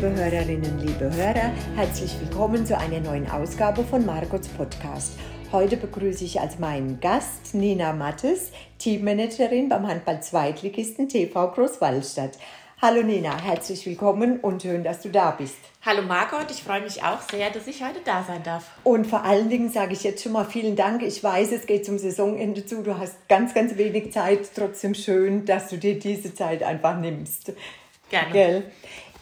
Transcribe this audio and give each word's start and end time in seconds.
Liebe 0.00 0.14
Hörerinnen, 0.14 0.78
liebe 0.78 1.14
Hörer, 1.14 1.52
herzlich 1.76 2.18
willkommen 2.18 2.64
zu 2.64 2.74
einer 2.74 3.00
neuen 3.00 3.30
Ausgabe 3.30 3.84
von 3.84 4.06
Margots 4.06 4.48
Podcast. 4.48 5.18
Heute 5.52 5.76
begrüße 5.76 6.24
ich 6.24 6.40
als 6.40 6.58
meinen 6.58 7.00
Gast 7.00 7.52
Nina 7.52 7.92
Mattes, 7.92 8.50
Teammanagerin 8.78 9.68
beim 9.68 9.86
Handball-Zweitligisten 9.86 11.06
TV 11.10 11.50
Großwallstadt. 11.50 12.38
Hallo 12.80 13.02
Nina, 13.02 13.38
herzlich 13.42 13.84
willkommen 13.84 14.40
und 14.40 14.62
schön, 14.62 14.84
dass 14.84 15.02
du 15.02 15.10
da 15.10 15.32
bist. 15.32 15.58
Hallo 15.84 16.00
Margot, 16.00 16.50
ich 16.50 16.62
freue 16.62 16.80
mich 16.80 17.02
auch 17.02 17.20
sehr, 17.20 17.50
dass 17.50 17.66
ich 17.66 17.84
heute 17.84 18.00
da 18.02 18.24
sein 18.26 18.42
darf. 18.42 18.70
Und 18.84 19.06
vor 19.06 19.22
allen 19.22 19.50
Dingen 19.50 19.68
sage 19.68 19.92
ich 19.92 20.02
jetzt 20.02 20.22
schon 20.22 20.32
mal 20.32 20.46
vielen 20.46 20.76
Dank. 20.76 21.02
Ich 21.02 21.22
weiß, 21.22 21.52
es 21.52 21.66
geht 21.66 21.84
zum 21.84 21.98
Saisonende 21.98 22.64
zu. 22.64 22.82
Du 22.82 22.96
hast 22.96 23.28
ganz, 23.28 23.52
ganz 23.52 23.76
wenig 23.76 24.14
Zeit. 24.14 24.48
Trotzdem 24.56 24.94
schön, 24.94 25.44
dass 25.44 25.68
du 25.68 25.76
dir 25.76 25.98
diese 25.98 26.34
Zeit 26.34 26.62
einfach 26.62 26.98
nimmst. 26.98 27.52
Gerne. 28.08 28.32
Gell? 28.32 28.64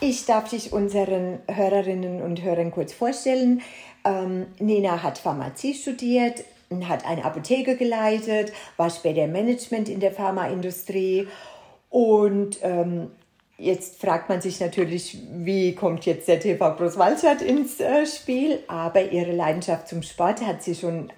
Ich 0.00 0.26
darf 0.26 0.48
dich 0.50 0.72
unseren 0.72 1.40
Hörerinnen 1.48 2.22
und 2.22 2.42
Hörern 2.42 2.70
kurz 2.70 2.92
vorstellen. 2.92 3.62
Ähm, 4.04 4.46
Nina 4.60 5.02
hat 5.02 5.18
Pharmazie 5.18 5.74
studiert, 5.74 6.44
hat 6.84 7.04
eine 7.04 7.24
Apotheke 7.24 7.76
geleitet, 7.76 8.52
war 8.76 8.90
später 8.90 9.26
Management 9.26 9.88
in 9.88 9.98
der 9.98 10.12
Pharmaindustrie 10.12 11.26
und 11.90 12.58
ähm, 12.62 13.10
Jetzt 13.60 14.00
fragt 14.00 14.28
man 14.28 14.40
sich 14.40 14.60
natürlich, 14.60 15.18
wie 15.32 15.74
kommt 15.74 16.06
jetzt 16.06 16.28
der 16.28 16.38
TV 16.38 16.76
Großwaldstadt 16.76 17.42
ins 17.42 17.80
äh, 17.80 18.06
Spiel? 18.06 18.60
Aber 18.68 19.02
ihre 19.02 19.32
Leidenschaft 19.32 19.88
zum 19.88 20.04
Sport 20.04 20.46
hat 20.46 20.62
sie 20.62 20.76
schon, 20.76 21.10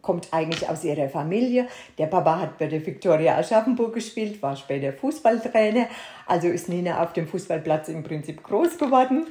kommt 0.00 0.28
eigentlich 0.30 0.66
aus 0.66 0.84
ihrer 0.84 1.10
Familie. 1.10 1.66
Der 1.98 2.06
Papa 2.06 2.40
hat 2.40 2.56
bei 2.56 2.68
der 2.68 2.86
Viktoria 2.86 3.36
Aschaffenburg 3.36 3.92
gespielt, 3.92 4.40
war 4.40 4.56
später 4.56 4.94
Fußballtrainer. 4.94 5.86
Also 6.24 6.48
ist 6.48 6.70
Nina 6.70 7.02
auf 7.02 7.12
dem 7.12 7.28
Fußballplatz 7.28 7.90
im 7.90 8.02
Prinzip 8.02 8.42
groß 8.42 8.78
geworden. 8.78 9.26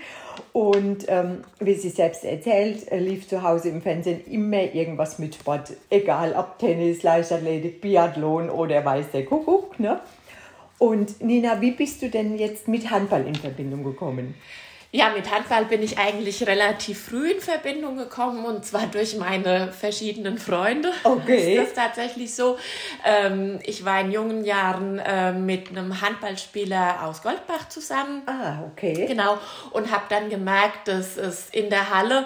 Und 0.54 1.06
ähm, 1.08 1.44
wie 1.60 1.74
sie 1.74 1.90
selbst 1.90 2.24
erzählt, 2.24 2.92
lief 2.92 3.28
zu 3.28 3.42
Hause 3.42 3.70
im 3.70 3.82
Fernsehen 3.82 4.24
immer 4.30 4.62
irgendwas 4.62 5.18
mit 5.18 5.34
Sport. 5.34 5.74
Egal 5.90 6.36
ob 6.38 6.60
Tennis, 6.60 7.02
Leichtathletik, 7.02 7.82
Biathlon 7.82 8.52
oder 8.52 8.86
weiß 8.86 9.08
der 9.14 9.26
Kuckuck. 9.26 9.80
Ne? 9.80 10.00
Und 10.82 11.22
Nina, 11.22 11.62
wie 11.62 11.70
bist 11.70 12.02
du 12.02 12.10
denn 12.10 12.40
jetzt 12.40 12.68
mit 12.68 12.90
Handball 12.90 13.28
in 13.28 13.36
Verbindung 13.36 13.84
gekommen? 13.84 14.34
Ja, 14.92 15.12
mit 15.16 15.30
Handball 15.30 15.66
bin 15.66 15.84
ich 15.84 16.00
eigentlich 16.00 16.48
relativ 16.48 17.06
früh 17.06 17.34
in 17.34 17.40
Verbindung 17.40 17.98
gekommen 17.98 18.44
und 18.46 18.66
zwar 18.66 18.88
durch 18.88 19.16
meine 19.16 19.72
verschiedenen 19.72 20.40
Freunde. 20.40 20.92
Okay. 21.04 21.56
Das 21.56 21.68
ist 21.68 21.76
tatsächlich 21.76 22.34
so. 22.34 22.58
Ähm, 23.06 23.60
ich 23.64 23.86
war 23.86 24.02
in 24.02 24.12
jungen 24.12 24.44
Jahren 24.44 24.98
äh, 24.98 25.34
mit 25.34 25.70
einem 25.70 26.02
Handballspieler 26.02 27.06
aus 27.06 27.22
Goldbach 27.22 27.70
zusammen. 27.70 28.24
Ah, 28.26 28.64
okay. 28.72 29.06
Genau. 29.08 29.38
Und 29.70 29.92
habe 29.92 30.06
dann 30.10 30.32
gemerkt, 30.32 30.88
dass 30.88 31.16
es 31.16 31.50
in 31.52 31.70
der 31.70 31.92
Halle 31.92 32.26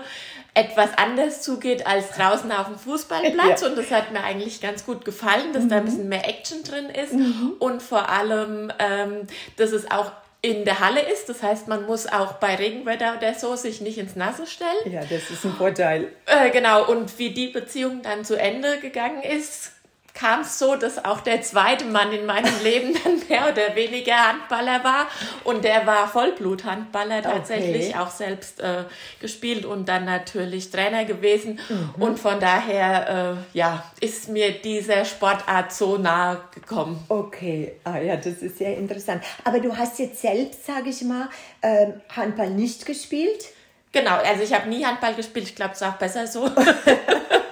etwas 0.55 0.89
anders 0.97 1.41
zugeht 1.41 1.85
als 1.85 2.11
draußen 2.11 2.51
auf 2.51 2.67
dem 2.67 2.79
Fußballplatz. 2.79 3.61
Ja. 3.61 3.67
Und 3.67 3.77
das 3.77 3.91
hat 3.91 4.11
mir 4.11 4.23
eigentlich 4.23 4.61
ganz 4.61 4.85
gut 4.85 5.05
gefallen, 5.05 5.53
dass 5.53 5.65
mhm. 5.65 5.69
da 5.69 5.75
ein 5.77 5.81
mhm. 5.83 5.85
bisschen 5.85 6.09
mehr 6.09 6.27
Action 6.27 6.63
drin 6.63 6.89
ist. 6.89 7.13
Mhm. 7.13 7.53
Und 7.59 7.81
vor 7.81 8.09
allem, 8.09 8.71
ähm, 8.79 9.27
dass 9.57 9.71
es 9.71 9.91
auch 9.91 10.11
in 10.41 10.63
der 10.63 10.79
Halle 10.79 11.01
ist. 11.01 11.27
Das 11.27 11.41
heißt, 11.41 11.67
man 11.67 11.85
muss 11.85 12.07
auch 12.07 12.33
bei 12.33 12.55
Regenwetter 12.55 13.15
oder 13.17 13.33
so 13.33 13.55
sich 13.55 13.81
nicht 13.81 13.97
ins 13.97 14.15
Nasse 14.15 14.45
stellen. 14.45 14.91
Ja, 14.91 15.01
das 15.01 15.29
ist 15.29 15.43
ein 15.43 15.53
Vorteil. 15.53 16.09
Äh, 16.25 16.51
genau. 16.51 16.85
Und 16.85 17.17
wie 17.17 17.31
die 17.31 17.47
Beziehung 17.47 18.01
dann 18.01 18.23
zu 18.23 18.39
Ende 18.39 18.79
gegangen 18.79 19.23
ist, 19.23 19.71
kam 20.15 20.41
es 20.41 20.57
so, 20.57 20.75
dass 20.75 21.03
auch 21.03 21.19
der 21.19 21.41
zweite 21.41 21.85
Mann 21.85 22.11
in 22.13 22.25
meinem 22.25 22.53
Leben 22.63 22.93
dann 23.03 23.21
mehr 23.27 23.51
oder 23.51 23.75
weniger 23.75 24.29
Handballer 24.29 24.83
war. 24.83 25.07
Und 25.43 25.63
der 25.63 25.85
war 25.85 26.07
Vollblut-Handballer 26.07 27.21
tatsächlich, 27.21 27.89
okay. 27.89 27.97
auch 27.99 28.09
selbst 28.09 28.61
äh, 28.61 28.85
gespielt 29.19 29.65
und 29.65 29.89
dann 29.89 30.05
natürlich 30.05 30.71
Trainer 30.71 31.03
gewesen. 31.03 31.59
Mhm. 31.67 32.01
Und 32.01 32.19
von 32.19 32.39
daher, 32.39 33.37
äh, 33.53 33.57
ja, 33.57 33.83
ist 33.99 34.29
mir 34.29 34.53
diese 34.53 35.05
Sportart 35.05 35.73
so 35.73 35.97
nahe 35.97 36.39
gekommen. 36.53 37.03
Okay, 37.09 37.73
ah, 37.83 37.99
ja, 37.99 38.15
das 38.15 38.41
ist 38.41 38.57
sehr 38.57 38.77
interessant. 38.77 39.21
Aber 39.43 39.59
du 39.59 39.75
hast 39.75 39.99
jetzt 39.99 40.21
selbst, 40.21 40.65
sage 40.65 40.89
ich 40.89 41.01
mal, 41.01 41.27
äh, 41.61 41.87
Handball 42.15 42.51
nicht 42.51 42.85
gespielt? 42.85 43.45
Genau, 43.91 44.15
also 44.15 44.43
ich 44.43 44.53
habe 44.53 44.69
nie 44.69 44.85
Handball 44.85 45.13
gespielt. 45.13 45.47
Ich 45.47 45.55
glaube, 45.55 45.73
es 45.73 45.81
ist 45.81 45.87
auch 45.87 45.93
besser 45.93 46.25
so. 46.25 46.49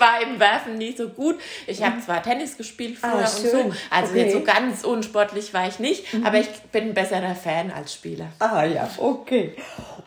war 0.00 0.22
im 0.22 0.38
Werfen 0.38 0.76
nie 0.78 0.94
so 0.96 1.08
gut. 1.08 1.38
Ich 1.66 1.82
habe 1.82 1.96
mhm. 1.96 2.02
zwar 2.02 2.22
Tennis 2.22 2.56
gespielt 2.56 2.98
früher 2.98 3.12
ah, 3.12 3.18
und 3.18 3.28
so, 3.28 3.72
also 3.90 4.10
okay. 4.12 4.22
jetzt 4.22 4.32
so 4.32 4.40
ganz 4.42 4.84
unsportlich 4.84 5.54
war 5.54 5.68
ich 5.68 5.78
nicht, 5.78 6.12
mhm. 6.12 6.26
aber 6.26 6.38
ich 6.38 6.48
bin 6.72 6.84
ein 6.84 6.94
besserer 6.94 7.34
Fan 7.34 7.70
als 7.70 7.94
Spieler. 7.94 8.28
Ah 8.38 8.64
ja, 8.64 8.88
okay. 8.98 9.54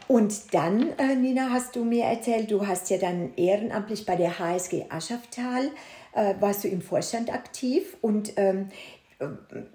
Und 0.08 0.54
dann, 0.54 0.90
äh, 0.98 1.16
Nina, 1.16 1.50
hast 1.52 1.76
du 1.76 1.86
mir 1.86 2.06
erzählt, 2.06 2.52
du 2.52 2.68
hast 2.68 2.90
ja 2.90 2.98
dann 2.98 3.34
ehrenamtlich 3.36 4.06
bei 4.06 4.16
der 4.16 4.40
HSG 4.40 4.86
Aschaftal, 4.90 5.70
äh, 6.14 6.36
warst 6.40 6.64
du 6.64 6.68
im 6.68 6.82
Vorstand 6.82 7.34
aktiv 7.34 7.96
und 8.02 8.34
ähm, 8.38 8.68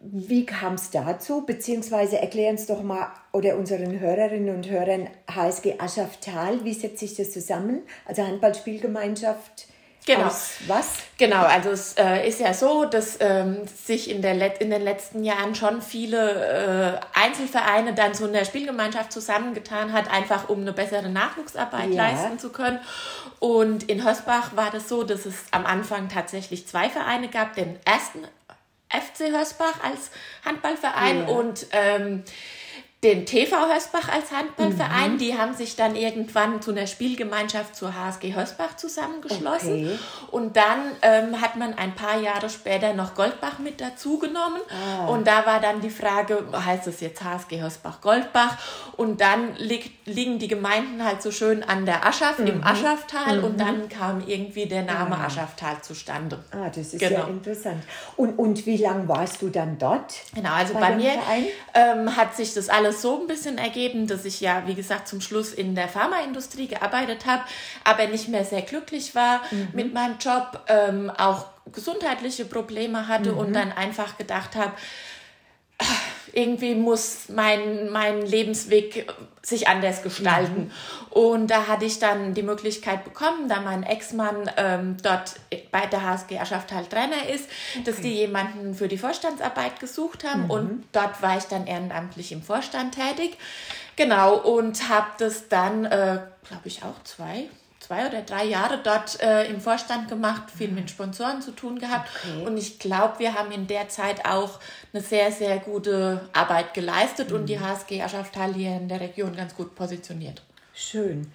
wie 0.02 0.44
kam 0.44 0.74
es 0.74 0.90
dazu? 0.90 1.46
Beziehungsweise 1.46 2.18
erklären 2.18 2.56
es 2.56 2.66
doch 2.66 2.82
mal 2.82 3.08
oder 3.32 3.56
unseren 3.56 3.98
Hörerinnen 3.98 4.54
und 4.54 4.68
Hörern 4.68 5.08
HSG 5.32 5.76
Aschaftal, 5.78 6.64
wie 6.64 6.74
setzt 6.74 6.98
sich 6.98 7.14
das 7.14 7.32
zusammen? 7.32 7.82
Also 8.04 8.26
Handballspielgemeinschaft 8.26 9.68
Genau. 10.06 10.26
Aus 10.26 10.52
was? 10.68 10.86
Genau, 11.18 11.42
also 11.42 11.70
es 11.70 11.94
äh, 11.94 12.28
ist 12.28 12.38
ja 12.38 12.54
so, 12.54 12.84
dass 12.84 13.18
ähm, 13.20 13.66
sich 13.66 14.08
in, 14.08 14.22
der 14.22 14.34
Let 14.34 14.58
in 14.58 14.70
den 14.70 14.82
letzten 14.82 15.24
Jahren 15.24 15.56
schon 15.56 15.82
viele 15.82 17.00
äh, 17.14 17.20
Einzelvereine 17.20 17.92
dann 17.92 18.14
zu 18.14 18.28
einer 18.28 18.44
Spielgemeinschaft 18.44 19.10
zusammengetan 19.10 19.92
hat, 19.92 20.08
einfach 20.08 20.48
um 20.48 20.60
eine 20.60 20.72
bessere 20.72 21.08
Nachwuchsarbeit 21.08 21.90
ja. 21.90 22.08
leisten 22.08 22.38
zu 22.38 22.50
können. 22.50 22.78
Und 23.40 23.90
in 23.90 24.08
Hösbach 24.08 24.54
war 24.54 24.70
das 24.70 24.88
so, 24.88 25.02
dass 25.02 25.26
es 25.26 25.34
am 25.50 25.66
Anfang 25.66 26.08
tatsächlich 26.08 26.68
zwei 26.68 26.88
Vereine 26.88 27.28
gab, 27.28 27.56
den 27.56 27.76
ersten 27.84 28.20
FC 28.88 29.36
Hösbach 29.36 29.82
als 29.82 30.12
Handballverein 30.44 31.26
ja. 31.26 31.34
und 31.34 31.66
ähm, 31.72 32.22
den 33.04 33.26
TV 33.26 33.54
Hösbach 33.72 34.08
als 34.08 34.32
Handballverein. 34.32 35.12
Mhm. 35.12 35.18
Die 35.18 35.36
haben 35.36 35.54
sich 35.54 35.76
dann 35.76 35.94
irgendwann 35.96 36.62
zu 36.62 36.70
einer 36.70 36.86
Spielgemeinschaft 36.86 37.76
zur 37.76 37.94
HSG 37.94 38.34
Hösbach 38.34 38.76
zusammengeschlossen. 38.76 39.86
Okay. 39.86 39.98
Und 40.30 40.56
dann 40.56 40.80
ähm, 41.02 41.40
hat 41.40 41.56
man 41.56 41.74
ein 41.74 41.94
paar 41.94 42.18
Jahre 42.18 42.48
später 42.48 42.94
noch 42.94 43.14
Goldbach 43.14 43.58
mit 43.58 43.82
dazugenommen. 43.82 44.62
Ah. 44.70 45.08
Und 45.08 45.26
da 45.26 45.44
war 45.44 45.60
dann 45.60 45.82
die 45.82 45.90
Frage, 45.90 46.42
heißt 46.52 46.86
es 46.86 47.00
jetzt 47.00 47.22
HSG 47.22 47.60
Hösbach 47.60 48.00
Goldbach? 48.00 48.56
Und 48.96 49.20
dann 49.20 49.54
liegt, 49.56 50.06
liegen 50.06 50.38
die 50.38 50.48
Gemeinden 50.48 51.04
halt 51.04 51.20
so 51.20 51.30
schön 51.30 51.62
an 51.62 51.84
der 51.84 52.06
Aschaff, 52.06 52.38
mhm. 52.38 52.46
im 52.46 52.64
Aschaftal. 52.64 53.38
Mhm. 53.38 53.44
Und 53.44 53.60
dann 53.60 53.88
kam 53.90 54.26
irgendwie 54.26 54.66
der 54.66 54.82
Name 54.82 55.16
ah. 55.18 55.26
Aschaftal 55.26 55.82
zustande. 55.82 56.42
Ah, 56.50 56.70
das 56.70 56.94
ist 56.94 56.98
genau. 56.98 57.16
sehr 57.16 57.28
interessant. 57.28 57.84
Und, 58.16 58.38
und 58.38 58.64
wie 58.64 58.78
lange 58.78 59.06
warst 59.06 59.42
du 59.42 59.50
dann 59.50 59.78
dort? 59.78 60.14
Genau, 60.34 60.52
also 60.54 60.72
bei, 60.72 60.80
bei 60.80 60.96
mir 60.96 61.12
ähm, 61.74 62.16
hat 62.16 62.34
sich 62.34 62.54
das 62.54 62.70
alles 62.70 62.85
alles 62.86 63.02
so 63.02 63.20
ein 63.20 63.26
bisschen 63.26 63.58
ergeben, 63.58 64.06
dass 64.06 64.24
ich 64.24 64.40
ja, 64.40 64.62
wie 64.66 64.74
gesagt, 64.74 65.08
zum 65.08 65.20
Schluss 65.20 65.52
in 65.52 65.74
der 65.74 65.88
Pharmaindustrie 65.88 66.68
gearbeitet 66.68 67.26
habe, 67.26 67.42
aber 67.84 68.06
nicht 68.06 68.28
mehr 68.28 68.44
sehr 68.44 68.62
glücklich 68.62 69.14
war 69.14 69.42
mhm. 69.50 69.68
mit 69.72 69.92
meinem 69.92 70.18
Job, 70.18 70.60
ähm, 70.68 71.10
auch 71.10 71.46
gesundheitliche 71.72 72.44
Probleme 72.44 73.08
hatte 73.08 73.32
mhm. 73.32 73.38
und 73.38 73.52
dann 73.52 73.72
einfach 73.72 74.16
gedacht 74.16 74.54
habe, 74.56 74.72
irgendwie 76.32 76.74
muss 76.74 77.28
mein, 77.28 77.90
mein 77.90 78.22
Lebensweg 78.22 79.12
sich 79.42 79.68
anders 79.68 80.02
gestalten. 80.02 80.64
Mhm. 80.64 80.70
Und 81.10 81.50
da 81.50 81.66
hatte 81.68 81.84
ich 81.84 81.98
dann 81.98 82.34
die 82.34 82.42
Möglichkeit 82.42 83.04
bekommen, 83.04 83.48
da 83.48 83.60
mein 83.60 83.84
Ex-Mann 83.84 84.50
ähm, 84.56 84.96
dort 85.02 85.36
bei 85.70 85.86
der 85.86 86.02
HSG 86.02 86.38
Aschaftal 86.38 86.84
Trainer 86.86 87.28
ist, 87.32 87.48
okay. 87.74 87.82
dass 87.84 88.00
die 88.00 88.14
jemanden 88.14 88.74
für 88.74 88.88
die 88.88 88.98
Vorstandsarbeit 88.98 89.78
gesucht 89.80 90.24
haben. 90.24 90.44
Mhm. 90.44 90.50
Und 90.50 90.84
dort 90.92 91.22
war 91.22 91.38
ich 91.38 91.44
dann 91.44 91.66
ehrenamtlich 91.66 92.32
im 92.32 92.42
Vorstand 92.42 92.96
tätig. 92.96 93.38
Genau, 93.94 94.36
und 94.36 94.88
habe 94.88 95.06
das 95.18 95.48
dann, 95.48 95.86
äh, 95.86 96.18
glaube 96.48 96.66
ich, 96.66 96.82
auch 96.82 97.02
zwei, 97.04 97.48
zwei 97.86 98.08
oder 98.08 98.22
drei 98.22 98.44
Jahre 98.44 98.78
dort 98.82 99.20
äh, 99.20 99.44
im 99.48 99.60
Vorstand 99.60 100.08
gemacht, 100.08 100.50
viel 100.50 100.68
mit 100.68 100.90
Sponsoren 100.90 101.40
zu 101.40 101.52
tun 101.52 101.78
gehabt. 101.78 102.08
Okay. 102.24 102.46
Und 102.46 102.56
ich 102.56 102.78
glaube, 102.78 103.18
wir 103.18 103.34
haben 103.34 103.52
in 103.52 103.66
der 103.66 103.88
Zeit 103.88 104.26
auch 104.26 104.58
eine 104.92 105.02
sehr, 105.02 105.30
sehr 105.30 105.58
gute 105.58 106.28
Arbeit 106.32 106.74
geleistet 106.74 107.30
mhm. 107.30 107.36
und 107.36 107.46
die 107.46 107.60
HSG 107.60 108.02
Aschaftal 108.02 108.54
hier 108.54 108.76
in 108.76 108.88
der 108.88 109.00
Region 109.00 109.36
ganz 109.36 109.54
gut 109.54 109.74
positioniert. 109.74 110.42
Schön. 110.74 111.30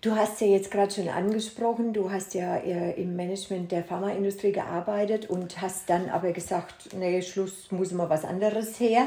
Du 0.00 0.14
hast 0.14 0.40
ja 0.40 0.48
jetzt 0.48 0.70
gerade 0.70 0.92
schon 0.92 1.08
angesprochen, 1.08 1.94
du 1.94 2.10
hast 2.10 2.34
ja 2.34 2.56
äh, 2.56 3.00
im 3.00 3.16
Management 3.16 3.72
der 3.72 3.84
Pharmaindustrie 3.84 4.52
gearbeitet 4.52 5.30
und 5.30 5.62
hast 5.62 5.88
dann 5.88 6.10
aber 6.10 6.32
gesagt, 6.32 6.94
nee, 6.94 7.22
Schluss 7.22 7.70
muss 7.70 7.92
mal 7.92 8.10
was 8.10 8.24
anderes 8.24 8.78
her. 8.80 9.06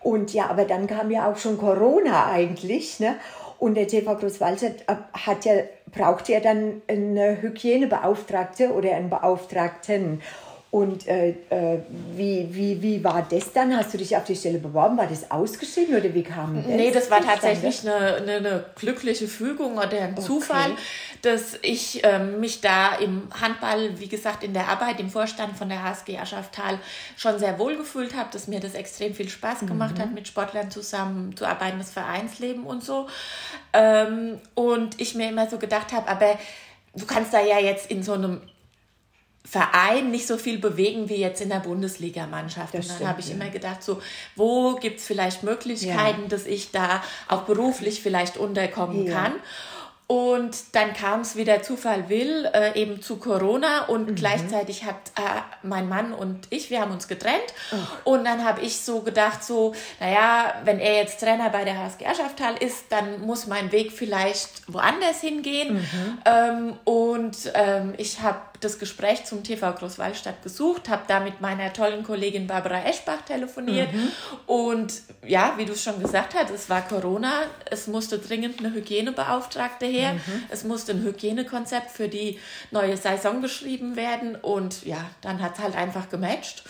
Und 0.00 0.34
ja, 0.34 0.50
aber 0.50 0.66
dann 0.66 0.86
kam 0.86 1.10
ja 1.10 1.30
auch 1.30 1.36
schon 1.36 1.56
Corona 1.56 2.26
eigentlich, 2.26 3.00
ne? 3.00 3.16
Und 3.58 3.74
der 3.74 3.88
TV 3.88 4.16
Großwaldstadt 4.16 4.84
äh, 4.86 4.94
hat 5.12 5.44
ja, 5.44 5.54
braucht 5.92 6.28
ja 6.28 6.40
dann 6.40 6.82
eine 6.88 7.40
Hygienebeauftragte 7.40 8.72
oder 8.72 8.94
einen 8.94 9.10
Beauftragten. 9.10 10.20
Und 10.72 11.06
äh, 11.06 11.30
äh, 11.48 11.78
wie, 12.14 12.48
wie, 12.50 12.82
wie 12.82 13.04
war 13.04 13.26
das 13.30 13.52
dann? 13.52 13.74
Hast 13.76 13.94
du 13.94 13.98
dich 13.98 14.16
auf 14.16 14.24
die 14.24 14.34
Stelle 14.34 14.58
beworben? 14.58 14.98
War 14.98 15.06
das 15.06 15.30
ausgeschrieben 15.30 15.96
oder 15.96 16.12
wie 16.12 16.24
kam 16.24 16.56
das? 16.56 16.66
Nee, 16.66 16.90
das 16.90 17.10
war 17.10 17.20
tatsächlich 17.20 17.82
eine, 17.82 18.16
eine, 18.16 18.32
eine 18.34 18.64
glückliche 18.74 19.28
Fügung 19.28 19.78
oder 19.78 19.92
ein 19.92 20.12
okay. 20.12 20.22
Zufall, 20.22 20.72
dass 21.22 21.58
ich 21.62 22.02
ähm, 22.04 22.40
mich 22.40 22.60
da 22.60 22.96
im 22.96 23.28
Handball, 23.40 23.98
wie 24.00 24.08
gesagt, 24.08 24.42
in 24.42 24.54
der 24.54 24.68
Arbeit 24.68 24.98
im 24.98 25.08
Vorstand 25.08 25.56
von 25.56 25.68
der 25.68 25.84
HSG 25.84 26.18
Aschaftal 26.18 26.80
schon 27.16 27.38
sehr 27.38 27.58
wohl 27.60 27.76
gefühlt 27.76 28.16
habe, 28.16 28.28
dass 28.32 28.48
mir 28.48 28.58
das 28.58 28.74
extrem 28.74 29.14
viel 29.14 29.28
Spaß 29.28 29.60
gemacht 29.60 29.96
mhm. 29.96 30.02
hat, 30.02 30.14
mit 30.14 30.26
Sportlern 30.26 30.70
zusammen 30.70 31.36
zu 31.36 31.46
arbeiten, 31.46 31.78
das 31.78 31.90
Vereinsleben 31.90 32.64
und 32.64 32.82
so. 32.82 33.06
Ähm, 33.72 34.40
und 34.54 35.00
ich 35.00 35.14
mir 35.14 35.28
immer 35.28 35.48
so 35.48 35.58
gedacht 35.58 35.92
habe, 35.92 36.08
aber 36.08 36.38
du 36.94 37.06
kannst 37.06 37.32
da 37.32 37.40
ja 37.40 37.60
jetzt 37.60 37.90
in 37.90 38.02
so 38.02 38.14
einem 38.14 38.40
Verein 39.46 40.10
nicht 40.10 40.26
so 40.26 40.38
viel 40.38 40.58
bewegen 40.58 41.08
wie 41.08 41.16
jetzt 41.16 41.40
in 41.40 41.50
der 41.50 41.60
Bundesligamannschaft. 41.60 42.74
Und 42.74 42.88
dann 42.88 43.08
habe 43.08 43.20
ich 43.20 43.28
ja. 43.28 43.34
immer 43.34 43.48
gedacht, 43.48 43.82
so, 43.82 44.02
wo 44.34 44.74
gibt 44.74 44.98
es 44.98 45.06
vielleicht 45.06 45.44
Möglichkeiten, 45.44 46.22
ja. 46.22 46.28
dass 46.28 46.46
ich 46.46 46.72
da 46.72 47.02
auch 47.28 47.42
beruflich 47.42 48.02
vielleicht 48.02 48.38
unterkommen 48.38 49.06
ja. 49.06 49.12
kann. 49.12 49.32
Und 50.08 50.56
dann 50.76 50.92
kam 50.92 51.22
es, 51.22 51.34
wie 51.34 51.44
der 51.44 51.64
Zufall 51.64 52.08
will, 52.08 52.48
äh, 52.54 52.80
eben 52.80 53.02
zu 53.02 53.16
Corona 53.16 53.86
und 53.86 54.10
mhm. 54.10 54.14
gleichzeitig 54.14 54.84
hat 54.84 54.94
äh, 55.16 55.40
mein 55.64 55.88
Mann 55.88 56.12
und 56.12 56.46
ich, 56.50 56.70
wir 56.70 56.80
haben 56.80 56.92
uns 56.92 57.08
getrennt. 57.08 57.42
Oh. 57.72 58.12
Und 58.12 58.24
dann 58.24 58.44
habe 58.44 58.60
ich 58.60 58.80
so 58.80 59.00
gedacht, 59.00 59.42
so, 59.42 59.74
naja, 59.98 60.54
wenn 60.62 60.78
er 60.78 60.94
jetzt 60.94 61.18
Trainer 61.18 61.50
bei 61.50 61.64
der 61.64 61.76
HSG 61.78 62.04
Erschaftal 62.04 62.54
ist, 62.56 62.84
dann 62.90 63.20
muss 63.22 63.48
mein 63.48 63.72
Weg 63.72 63.90
vielleicht 63.90 64.72
woanders 64.72 65.20
hingehen. 65.22 65.74
Mhm. 65.74 66.18
Ähm, 66.24 66.72
und 66.84 67.36
ähm, 67.54 67.94
ich 67.96 68.20
habe 68.20 68.38
das 68.60 68.78
Gespräch 68.78 69.24
zum 69.24 69.42
TV 69.42 69.72
Großwallstadt 69.72 70.42
gesucht, 70.42 70.88
habe 70.88 71.02
da 71.08 71.20
mit 71.20 71.40
meiner 71.40 71.72
tollen 71.72 72.04
Kollegin 72.04 72.46
Barbara 72.46 72.84
Eschbach 72.84 73.22
telefoniert. 73.22 73.92
Mhm. 73.92 74.12
Und 74.46 74.94
ja, 75.26 75.54
wie 75.56 75.64
du 75.64 75.72
es 75.72 75.82
schon 75.82 76.00
gesagt 76.00 76.34
hast, 76.34 76.50
es 76.50 76.70
war 76.70 76.82
Corona, 76.82 77.32
es 77.70 77.86
musste 77.86 78.18
dringend 78.18 78.60
eine 78.60 78.72
Hygienebeauftragte 78.72 79.86
her, 79.86 79.95
mhm. 80.04 80.44
es 80.50 80.64
musste 80.64 80.92
ein 80.92 81.02
Hygienekonzept 81.02 81.90
für 81.90 82.08
die 82.08 82.38
neue 82.70 82.96
Saison 82.96 83.42
geschrieben 83.42 83.96
werden. 83.96 84.36
Und 84.36 84.84
ja, 84.84 85.04
dann 85.20 85.42
hat 85.42 85.54
es 85.54 85.60
halt 85.60 85.76
einfach 85.76 86.08
gematcht. 86.08 86.64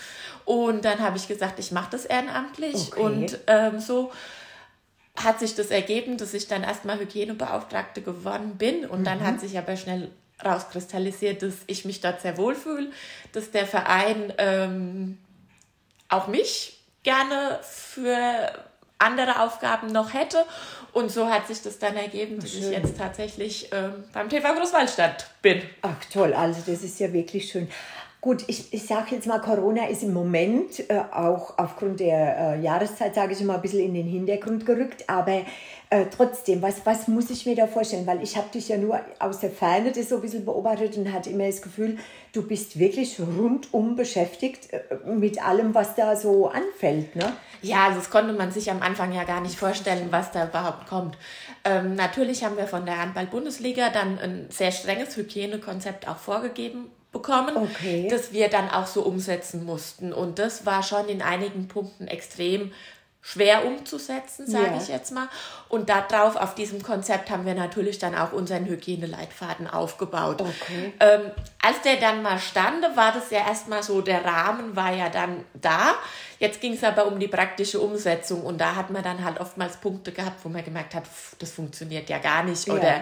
Und 0.45 0.85
dann 0.85 1.01
habe 1.01 1.17
ich 1.17 1.27
gesagt, 1.27 1.59
ich 1.59 1.73
mache 1.73 1.91
das 1.91 2.05
ehrenamtlich 2.05 2.93
okay. 2.93 3.01
und 3.01 3.39
ähm, 3.49 3.81
so 3.81 4.13
hat 5.17 5.41
sich 5.41 5.55
das 5.55 5.69
ergeben, 5.69 6.19
dass 6.19 6.35
ich 6.35 6.47
dann 6.47 6.63
erstmal 6.63 6.99
Hygienebeauftragte 6.99 8.03
geworden 8.03 8.57
bin 8.57 8.87
und 8.87 9.01
mhm. 9.01 9.05
dann 9.05 9.27
hat 9.27 9.41
sich 9.41 9.59
aber 9.59 9.77
schnell 9.77 10.11
rauskristallisiert, 10.45 11.43
dass 11.43 11.55
ich 11.67 11.85
mich 11.85 12.01
dort 12.01 12.21
sehr 12.21 12.37
wohl 12.37 12.55
fühle, 12.55 12.91
dass 13.33 13.51
der 13.51 13.67
Verein 13.67 14.33
ähm, 14.39 15.19
auch 16.09 16.29
mich 16.29 16.79
gerne 17.03 17.59
für 17.63 18.53
andere 18.99 19.41
Aufgaben 19.43 19.89
noch 19.89 20.13
hätte. 20.15 20.45
Und 20.97 21.11
so 21.11 21.29
hat 21.29 21.47
sich 21.47 21.61
das 21.61 21.79
dann 21.79 21.95
ergeben, 21.95 22.41
dass 22.41 22.53
schön. 22.53 22.63
ich 22.63 22.71
jetzt 22.71 22.97
tatsächlich 22.97 23.69
ähm, 23.71 24.05
beim 24.15 24.31
TV 24.31 24.55
Großwaldstadt 24.55 25.29
bin. 25.43 25.61
Ach 25.83 26.03
toll, 26.11 26.33
also 26.33 26.63
das 26.67 26.83
ist 26.83 26.99
ja 26.99 27.13
wirklich 27.13 27.51
schön. 27.51 27.69
Gut, 28.27 28.43
ich, 28.49 28.73
ich 28.73 28.85
sage 28.85 29.15
jetzt 29.15 29.29
mal, 29.29 29.41
Corona 29.41 29.87
ist 29.87 30.03
im 30.03 30.13
Moment 30.13 30.81
äh, 30.91 30.99
auch 31.13 31.57
aufgrund 31.59 32.01
der 32.01 32.57
äh, 32.57 32.61
Jahreszeit, 32.61 33.15
sage 33.15 33.35
ich 33.35 33.41
mal, 33.43 33.55
ein 33.55 33.63
bisschen 33.63 33.79
in 33.79 33.95
den 33.95 34.09
Hintergrund 34.09 34.67
gerückt. 34.67 35.09
Aber 35.09 35.43
äh, 35.91 36.07
trotzdem, 36.11 36.61
was, 36.61 36.85
was 36.85 37.07
muss 37.07 37.31
ich 37.31 37.47
mir 37.47 37.55
da 37.55 37.69
vorstellen? 37.69 38.05
Weil 38.05 38.21
ich 38.25 38.37
habe 38.37 38.49
dich 38.53 38.69
ja 38.69 38.79
nur 38.79 38.99
aus 39.21 39.39
der 39.39 39.53
Ferne 39.53 39.93
das 39.93 40.09
so 40.09 40.17
ein 40.17 40.23
bisschen 40.23 40.45
beobachtet 40.45 40.97
und 40.97 41.13
hatte 41.13 41.31
immer 41.31 41.47
das 41.47 41.63
Gefühl, 41.63 41.99
du 42.33 42.43
bist 42.43 42.81
wirklich 42.81 43.21
rundum 43.21 43.95
beschäftigt 43.95 44.73
äh, 44.73 44.81
mit 45.07 45.41
allem, 45.47 45.73
was 45.73 45.95
da 45.95 46.17
so 46.17 46.49
anfällt. 46.49 47.15
Ne? 47.15 47.33
Ja, 47.63 47.85
also 47.85 48.01
das 48.01 48.11
konnte 48.11 48.33
man 48.33 48.51
sich 48.51 48.73
am 48.73 48.83
Anfang 48.83 49.13
ja 49.13 49.23
gar 49.23 49.41
nicht 49.41 49.57
vorstellen, 49.57 50.09
was 50.11 50.33
da 50.33 50.49
überhaupt 50.49 50.89
kommt. 50.89 51.17
Ähm, 51.63 51.95
natürlich 51.95 52.43
haben 52.43 52.57
wir 52.57 52.67
von 52.67 52.87
der 52.87 53.01
Handball-Bundesliga 53.01 53.91
dann 53.91 54.19
ein 54.19 54.47
sehr 54.51 54.73
strenges 54.73 55.17
Hygienekonzept 55.17 56.09
auch 56.09 56.19
vorgegeben 56.19 56.91
bekommen, 57.17 57.57
okay. 57.57 58.09
das 58.11 58.33
wir 58.33 58.49
dann 58.49 58.69
auch 58.69 58.87
so 58.87 59.03
umsetzen 59.03 59.65
mussten. 59.65 60.13
Und 60.13 60.39
das 60.39 60.67
war 60.67 60.83
schon 60.83 61.09
in 61.09 61.23
einigen 61.23 61.69
Punkten 61.69 62.07
extrem 62.07 62.73
schwer 63.27 63.65
umzusetzen, 63.67 64.47
sage 64.47 64.67
ja. 64.67 64.77
ich 64.81 64.87
jetzt 64.87 65.11
mal. 65.11 65.29
Und 65.69 65.89
darauf, 65.89 66.37
auf 66.37 66.55
diesem 66.55 66.81
Konzept, 66.81 67.29
haben 67.29 67.45
wir 67.45 67.55
natürlich 67.55 67.99
dann 67.99 68.15
auch 68.15 68.33
unseren 68.33 68.67
Hygieneleitfaden 68.67 69.67
aufgebaut. 69.67 70.41
Okay. 70.43 70.93
Ähm, 71.01 71.33
als 71.61 71.83
der 71.83 71.97
dann 71.97 72.23
mal 72.23 72.39
stand, 72.39 72.85
war 72.95 73.13
das 73.13 73.31
ja 73.31 73.41
erstmal 73.41 73.83
so, 73.83 74.01
der 74.01 74.25
Rahmen 74.25 74.77
war 74.77 74.95
ja 74.95 75.09
dann 75.09 75.45
da. 75.55 75.97
Jetzt 76.39 76.61
ging 76.61 76.75
es 76.75 76.85
aber 76.85 77.07
um 77.07 77.19
die 77.19 77.27
praktische 77.27 77.81
Umsetzung 77.81 78.43
und 78.43 78.61
da 78.61 78.77
hat 78.77 78.91
man 78.91 79.03
dann 79.03 79.25
halt 79.25 79.41
oftmals 79.41 79.79
Punkte 79.79 80.13
gehabt, 80.13 80.45
wo 80.45 80.49
man 80.49 80.65
gemerkt 80.65 80.95
hat, 80.95 81.05
pff, 81.05 81.35
das 81.41 81.51
funktioniert 81.51 82.09
ja 82.09 82.19
gar 82.19 82.45
nicht 82.45 82.69
oder 82.69 83.01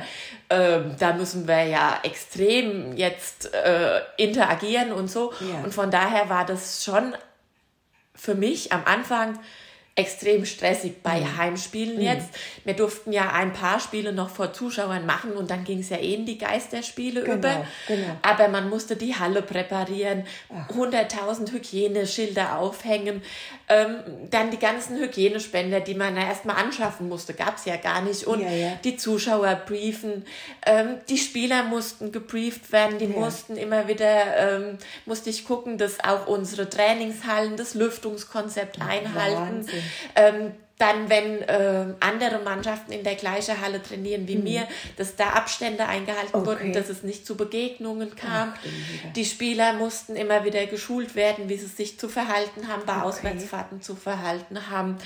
ähm, 0.49 0.94
da 0.99 1.12
müssen 1.12 1.47
wir 1.47 1.65
ja 1.65 1.99
extrem 2.03 2.97
jetzt 2.97 3.53
äh, 3.53 4.00
interagieren 4.17 4.93
und 4.93 5.11
so. 5.11 5.35
Ja. 5.41 5.65
Und 5.65 5.75
von 5.75 5.91
daher 5.91 6.31
war 6.31 6.47
das 6.47 6.82
schon 6.82 7.15
für 8.15 8.35
mich 8.35 8.73
am 8.73 8.85
Anfang 8.87 9.38
extrem 9.96 10.44
stressig 10.44 11.02
bei 11.05 11.20
mhm. 11.20 11.37
Heimspielen 11.37 11.96
mhm. 11.96 12.02
jetzt. 12.02 12.29
Wir 12.64 12.75
durften 12.75 13.12
ja 13.12 13.31
ein 13.32 13.52
paar 13.52 13.79
Spiele 13.79 14.12
noch 14.12 14.29
vor 14.29 14.52
Zuschauern 14.52 15.06
machen 15.06 15.32
und 15.32 15.50
dann 15.50 15.62
ging 15.62 15.81
es 15.81 15.91
ja 15.91 15.99
eh 15.99 16.14
in 16.14 16.26
die 16.26 16.37
Geisterspiele 16.37 17.23
genau, 17.23 17.37
über. 17.37 17.67
Genau. 17.87 18.17
Aber 18.23 18.49
man 18.49 18.69
musste 18.69 18.96
die 18.96 19.14
Halle 19.14 19.41
präparieren, 19.41 20.25
100.000 20.70 21.52
Hygieneschilder 21.52 22.58
aufhängen, 22.58 23.23
ähm, 23.69 23.99
dann 24.31 24.50
die 24.50 24.58
ganzen 24.58 24.99
Hygienespender, 24.99 25.79
die 25.79 25.94
man 25.94 26.17
ja 26.17 26.26
erstmal 26.26 26.56
anschaffen 26.56 27.08
musste, 27.08 27.32
gab 27.32 27.56
es 27.56 27.64
ja 27.64 27.76
gar 27.76 28.02
nicht. 28.02 28.25
Und 28.25 28.40
ja, 28.40 28.50
ja. 28.50 28.73
die 28.82 28.97
Zuschauer 28.97 29.55
briefen, 29.67 30.25
ähm, 30.67 30.97
die 31.08 31.19
Spieler 31.19 31.62
mussten 31.62 32.11
gebrieft 32.11 32.73
werden, 32.73 32.99
die 32.99 33.06
ja. 33.06 33.19
mussten 33.19 33.56
immer 33.56 33.87
wieder, 33.87 34.37
ähm, 34.37 34.79
musste 35.06 35.31
ich 35.31 35.44
gucken, 35.47 35.79
dass 35.79 36.02
auch 36.02 36.26
unsere 36.26 36.69
Trainingshallen 36.69 37.56
das 37.56 37.75
Lüftungskonzept 37.75 38.81
einhalten. 38.81 39.58
Wahnsinn. 39.58 39.84
Ähm, 40.15 40.53
dann, 40.79 41.09
wenn 41.09 41.41
äh, 41.43 41.95
andere 42.00 42.41
Mannschaften 42.41 42.91
in 42.91 43.05
der 43.05 43.14
gleichen 43.14 43.61
Halle 43.61 43.81
trainieren 43.81 44.26
wie 44.26 44.37
mhm. 44.37 44.43
mir, 44.43 44.69
dass 44.97 45.14
da 45.14 45.31
Abstände 45.31 45.87
eingehalten 45.87 46.35
okay. 46.35 46.47
wurden, 46.47 46.73
dass 46.73 46.88
es 46.88 47.05
nicht 47.05 47.25
zu 47.25 47.37
Begegnungen 47.37 48.17
kam. 48.17 48.55
Ach, 48.57 49.12
die 49.14 49.25
Spieler 49.25 49.75
mussten 49.75 50.17
immer 50.17 50.45
wieder 50.45 50.67
geschult 50.67 51.14
werden, 51.14 51.49
wie 51.49 51.57
sie 51.57 51.67
sich 51.67 51.99
zu 51.99 52.09
verhalten 52.09 52.67
haben, 52.67 52.83
bei 52.87 52.97
okay. 52.97 53.05
Auswärtsfahrten 53.05 53.83
zu 53.83 53.95
verhalten 53.95 54.69
haben. 54.69 54.99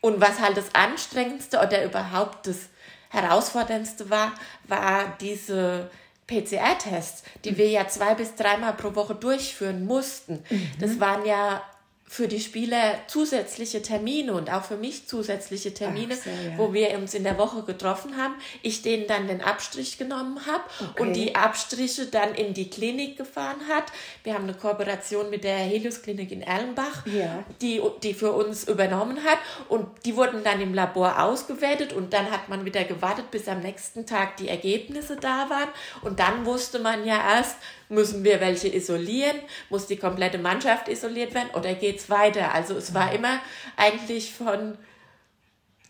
Und 0.00 0.20
was 0.20 0.40
halt 0.40 0.56
das 0.56 0.74
Anstrengendste 0.74 1.58
oder 1.58 1.84
überhaupt 1.84 2.48
das 2.48 2.68
Herausforderndste 3.10 4.10
war, 4.10 4.32
war 4.66 5.16
diese 5.20 5.90
PCR-Tests, 6.26 7.22
die 7.44 7.52
mhm. 7.52 7.56
wir 7.56 7.68
ja 7.70 7.88
zwei 7.88 8.14
bis 8.14 8.34
dreimal 8.34 8.74
pro 8.74 8.94
Woche 8.96 9.14
durchführen 9.14 9.86
mussten. 9.86 10.44
Mhm. 10.50 10.70
Das 10.80 11.00
waren 11.00 11.24
ja 11.24 11.62
für 12.08 12.26
die 12.26 12.40
Spieler 12.40 12.94
zusätzliche 13.06 13.82
Termine 13.82 14.32
und 14.32 14.50
auch 14.50 14.64
für 14.64 14.78
mich 14.78 15.06
zusätzliche 15.06 15.74
Termine, 15.74 16.16
so, 16.16 16.30
ja. 16.30 16.56
wo 16.56 16.72
wir 16.72 16.96
uns 16.96 17.12
in 17.12 17.22
der 17.22 17.36
Woche 17.36 17.62
getroffen 17.62 18.16
haben. 18.16 18.34
Ich 18.62 18.80
denen 18.80 19.06
dann 19.06 19.28
den 19.28 19.42
Abstrich 19.42 19.98
genommen 19.98 20.40
habe 20.46 20.64
okay. 20.80 21.02
und 21.02 21.12
die 21.12 21.34
Abstriche 21.34 22.06
dann 22.06 22.34
in 22.34 22.54
die 22.54 22.70
Klinik 22.70 23.18
gefahren 23.18 23.60
hat. 23.68 23.84
Wir 24.24 24.34
haben 24.34 24.44
eine 24.44 24.54
Kooperation 24.54 25.28
mit 25.28 25.44
der 25.44 25.56
Helios 25.56 26.00
Klinik 26.00 26.32
in 26.32 26.40
Erlenbach, 26.40 27.06
ja. 27.06 27.44
die, 27.60 27.82
die 28.02 28.14
für 28.14 28.32
uns 28.32 28.66
übernommen 28.66 29.22
hat 29.22 29.38
und 29.68 29.86
die 30.06 30.16
wurden 30.16 30.42
dann 30.42 30.62
im 30.62 30.72
Labor 30.72 31.22
ausgewertet 31.22 31.92
und 31.92 32.14
dann 32.14 32.30
hat 32.30 32.48
man 32.48 32.64
wieder 32.64 32.84
gewartet, 32.84 33.30
bis 33.30 33.48
am 33.48 33.60
nächsten 33.60 34.06
Tag 34.06 34.38
die 34.38 34.48
Ergebnisse 34.48 35.16
da 35.16 35.50
waren 35.50 35.68
und 36.00 36.18
dann 36.18 36.46
wusste 36.46 36.78
man 36.78 37.04
ja 37.04 37.36
erst, 37.36 37.56
Müssen 37.88 38.24
wir 38.24 38.40
welche 38.40 38.68
isolieren? 38.68 39.36
Muss 39.70 39.86
die 39.86 39.96
komplette 39.96 40.38
Mannschaft 40.38 40.88
isoliert 40.88 41.34
werden 41.34 41.50
oder 41.54 41.74
geht 41.74 41.98
es 41.98 42.10
weiter? 42.10 42.52
Also 42.52 42.76
es 42.76 42.92
war 42.94 43.12
immer 43.12 43.40
eigentlich 43.76 44.34
von 44.34 44.76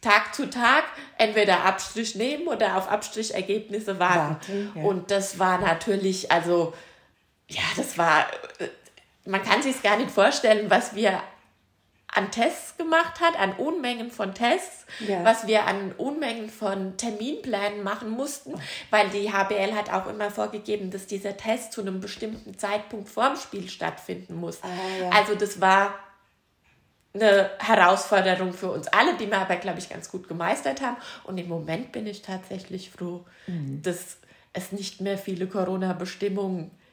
Tag 0.00 0.35
zu 0.35 0.49
Tag 0.49 0.85
entweder 1.17 1.64
Abstrich 1.64 2.14
nehmen 2.14 2.47
oder 2.47 2.76
auf 2.76 2.88
Abstrichergebnisse 2.88 3.99
warten. 3.99 4.37
warten 4.37 4.73
ja. 4.76 4.83
Und 4.83 5.11
das 5.11 5.38
war 5.38 5.59
natürlich, 5.59 6.31
also 6.31 6.73
ja, 7.49 7.62
das 7.76 7.99
war, 7.99 8.26
äh, 8.59 8.69
man 9.25 9.43
kann 9.43 9.62
sich 9.62 9.83
gar 9.83 9.97
nicht 9.97 10.11
vorstellen, 10.11 10.71
was 10.71 10.95
wir 10.95 11.21
an 12.15 12.31
Tests 12.31 12.77
gemacht 12.77 13.21
hat, 13.21 13.38
an 13.38 13.53
Unmengen 13.53 14.11
von 14.11 14.35
Tests, 14.35 14.87
ja. 15.07 15.25
was 15.25 15.47
wir 15.47 15.67
an 15.67 15.93
Unmengen 15.93 16.49
von 16.49 16.97
Terminplänen 16.97 17.83
machen 17.83 18.11
mussten, 18.11 18.55
weil 18.91 19.09
die 19.11 19.33
HBL 19.33 19.75
hat 19.75 19.93
auch 19.93 20.07
immer 20.07 20.31
vorgegeben, 20.31 20.91
dass 20.91 21.07
dieser 21.07 21.37
Test 21.37 21.73
zu 21.73 21.83
einem 21.83 22.00
bestimmten 22.00 22.59
Zeitpunkt 22.59 23.09
vorm 23.09 23.37
Spiel 23.37 23.69
stattfinden 23.69 24.37
muss. 24.37 24.62
Ah, 24.62 24.69
ja. 25.00 25.11
Also 25.11 25.35
das 25.35 25.61
war 25.61 25.95
eine 27.15 27.50
Herausforderung 27.59 28.53
für 28.53 28.71
uns 28.71 28.88
alle, 28.88 29.17
die 29.17 29.27
wir 29.27 29.38
aber, 29.38 29.57
glaube 29.57 29.79
ich, 29.79 29.88
ganz 29.88 30.11
gut 30.11 30.29
gemeistert 30.29 30.81
haben. 30.81 30.97
Und 31.25 31.38
im 31.38 31.49
Moment 31.49 31.93
bin 31.93 32.07
ich 32.07 32.23
tatsächlich 32.23 32.91
froh, 32.91 33.25
mhm. 33.47 33.83
dass 33.83 34.19
es 34.53 34.73
nicht 34.73 35.00
mehr 35.00 35.19
viele 35.19 35.47
Corona-Bestimmungen 35.47 36.71
gibt 36.71 36.88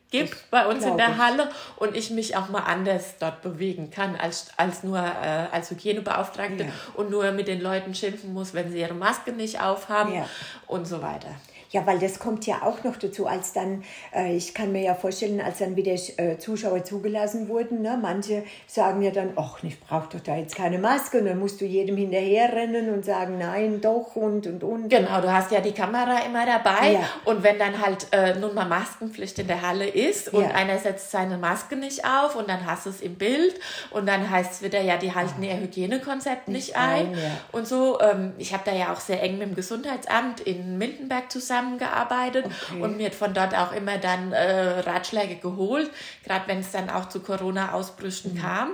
bei 0.51 0.67
uns 0.67 0.83
in 0.85 0.97
der 0.97 1.11
ich. 1.11 1.17
Halle 1.17 1.49
und 1.77 1.95
ich 1.95 2.09
mich 2.11 2.35
auch 2.35 2.49
mal 2.49 2.61
anders 2.61 3.15
dort 3.19 3.41
bewegen 3.41 3.91
kann 3.91 4.15
als, 4.15 4.47
als 4.57 4.83
nur 4.83 4.97
äh, 4.97 5.47
als 5.51 5.71
Hygienebeauftragte 5.71 6.65
ja. 6.65 6.69
und 6.95 7.09
nur 7.09 7.31
mit 7.31 7.47
den 7.47 7.61
Leuten 7.61 7.93
schimpfen 7.95 8.33
muss, 8.33 8.53
wenn 8.53 8.71
sie 8.71 8.79
ihre 8.79 8.93
Maske 8.93 9.31
nicht 9.31 9.61
aufhaben 9.61 10.15
ja. 10.15 10.29
und 10.67 10.87
so 10.87 11.01
weiter. 11.01 11.29
Ja, 11.71 11.85
weil 11.85 11.99
das 11.99 12.19
kommt 12.19 12.45
ja 12.45 12.61
auch 12.63 12.83
noch 12.83 12.95
dazu, 12.97 13.27
als 13.27 13.53
dann, 13.53 13.83
äh, 14.13 14.35
ich 14.35 14.53
kann 14.53 14.71
mir 14.71 14.83
ja 14.83 14.95
vorstellen, 14.95 15.41
als 15.41 15.59
dann 15.59 15.75
wieder 15.75 15.93
äh, 16.17 16.37
Zuschauer 16.37 16.83
zugelassen 16.83 17.49
wurden, 17.49 17.81
ne, 17.81 17.97
manche 18.01 18.43
sagen 18.67 19.01
ja 19.01 19.11
dann, 19.11 19.33
ach, 19.35 19.63
ich 19.63 19.79
brauche 19.79 20.09
doch 20.11 20.19
da 20.19 20.35
jetzt 20.35 20.55
keine 20.55 20.77
Maske 20.77 21.19
und 21.19 21.25
dann 21.25 21.39
musst 21.39 21.59
du 21.61 21.65
jedem 21.65 21.97
hinterherrennen 21.97 22.93
und 22.93 23.03
sagen, 23.03 23.37
nein, 23.37 23.81
doch 23.81 24.15
und 24.15 24.47
und 24.47 24.63
und. 24.63 24.89
Genau, 24.89 25.21
du 25.21 25.31
hast 25.31 25.51
ja 25.51 25.59
die 25.59 25.71
Kamera 25.71 26.19
immer 26.25 26.45
dabei 26.45 26.93
ja. 26.93 26.99
und 27.25 27.43
wenn 27.43 27.57
dann 27.57 27.81
halt 27.83 28.07
äh, 28.11 28.35
nun 28.35 28.53
mal 28.53 28.65
Maskenpflicht 28.65 29.39
in 29.39 29.47
der 29.47 29.61
Halle 29.61 29.87
ist 29.87 30.33
und 30.33 30.43
ja. 30.43 30.51
einer 30.51 30.77
setzt 30.77 31.11
seine 31.11 31.37
Maske 31.37 31.75
nicht 31.75 32.05
auf 32.05 32.35
und 32.35 32.47
dann 32.49 32.65
hast 32.65 32.85
du 32.85 32.89
es 32.89 33.01
im 33.01 33.15
Bild 33.15 33.55
und 33.91 34.07
dann 34.07 34.29
heißt 34.29 34.53
es 34.53 34.61
wieder, 34.61 34.81
ja, 34.81 34.97
die 34.97 35.13
halten 35.13 35.41
ihr 35.43 35.57
Hygienekonzept 35.57 36.47
nicht, 36.47 36.67
nicht 36.67 36.77
ein, 36.77 37.07
ein 37.07 37.13
ja. 37.13 37.19
und 37.51 37.67
so. 37.67 37.99
Ähm, 37.99 38.33
ich 38.37 38.53
habe 38.53 38.63
da 38.65 38.73
ja 38.73 38.93
auch 38.93 38.99
sehr 38.99 39.21
eng 39.21 39.37
mit 39.37 39.49
dem 39.49 39.55
Gesundheitsamt 39.55 40.41
in 40.41 40.77
Miltenberg 40.77 41.31
zusammen 41.31 41.54
zusammengearbeitet 41.55 42.45
okay. 42.45 42.81
und 42.81 42.97
mir 42.97 43.11
von 43.11 43.33
dort 43.33 43.55
auch 43.55 43.71
immer 43.71 43.97
dann 43.97 44.31
äh, 44.31 44.79
Ratschläge 44.79 45.35
geholt, 45.35 45.89
gerade 46.23 46.47
wenn 46.47 46.59
es 46.59 46.71
dann 46.71 46.89
auch 46.89 47.09
zu 47.09 47.21
Corona-Ausbrüchen 47.21 48.33
mhm. 48.33 48.41
kam. 48.41 48.69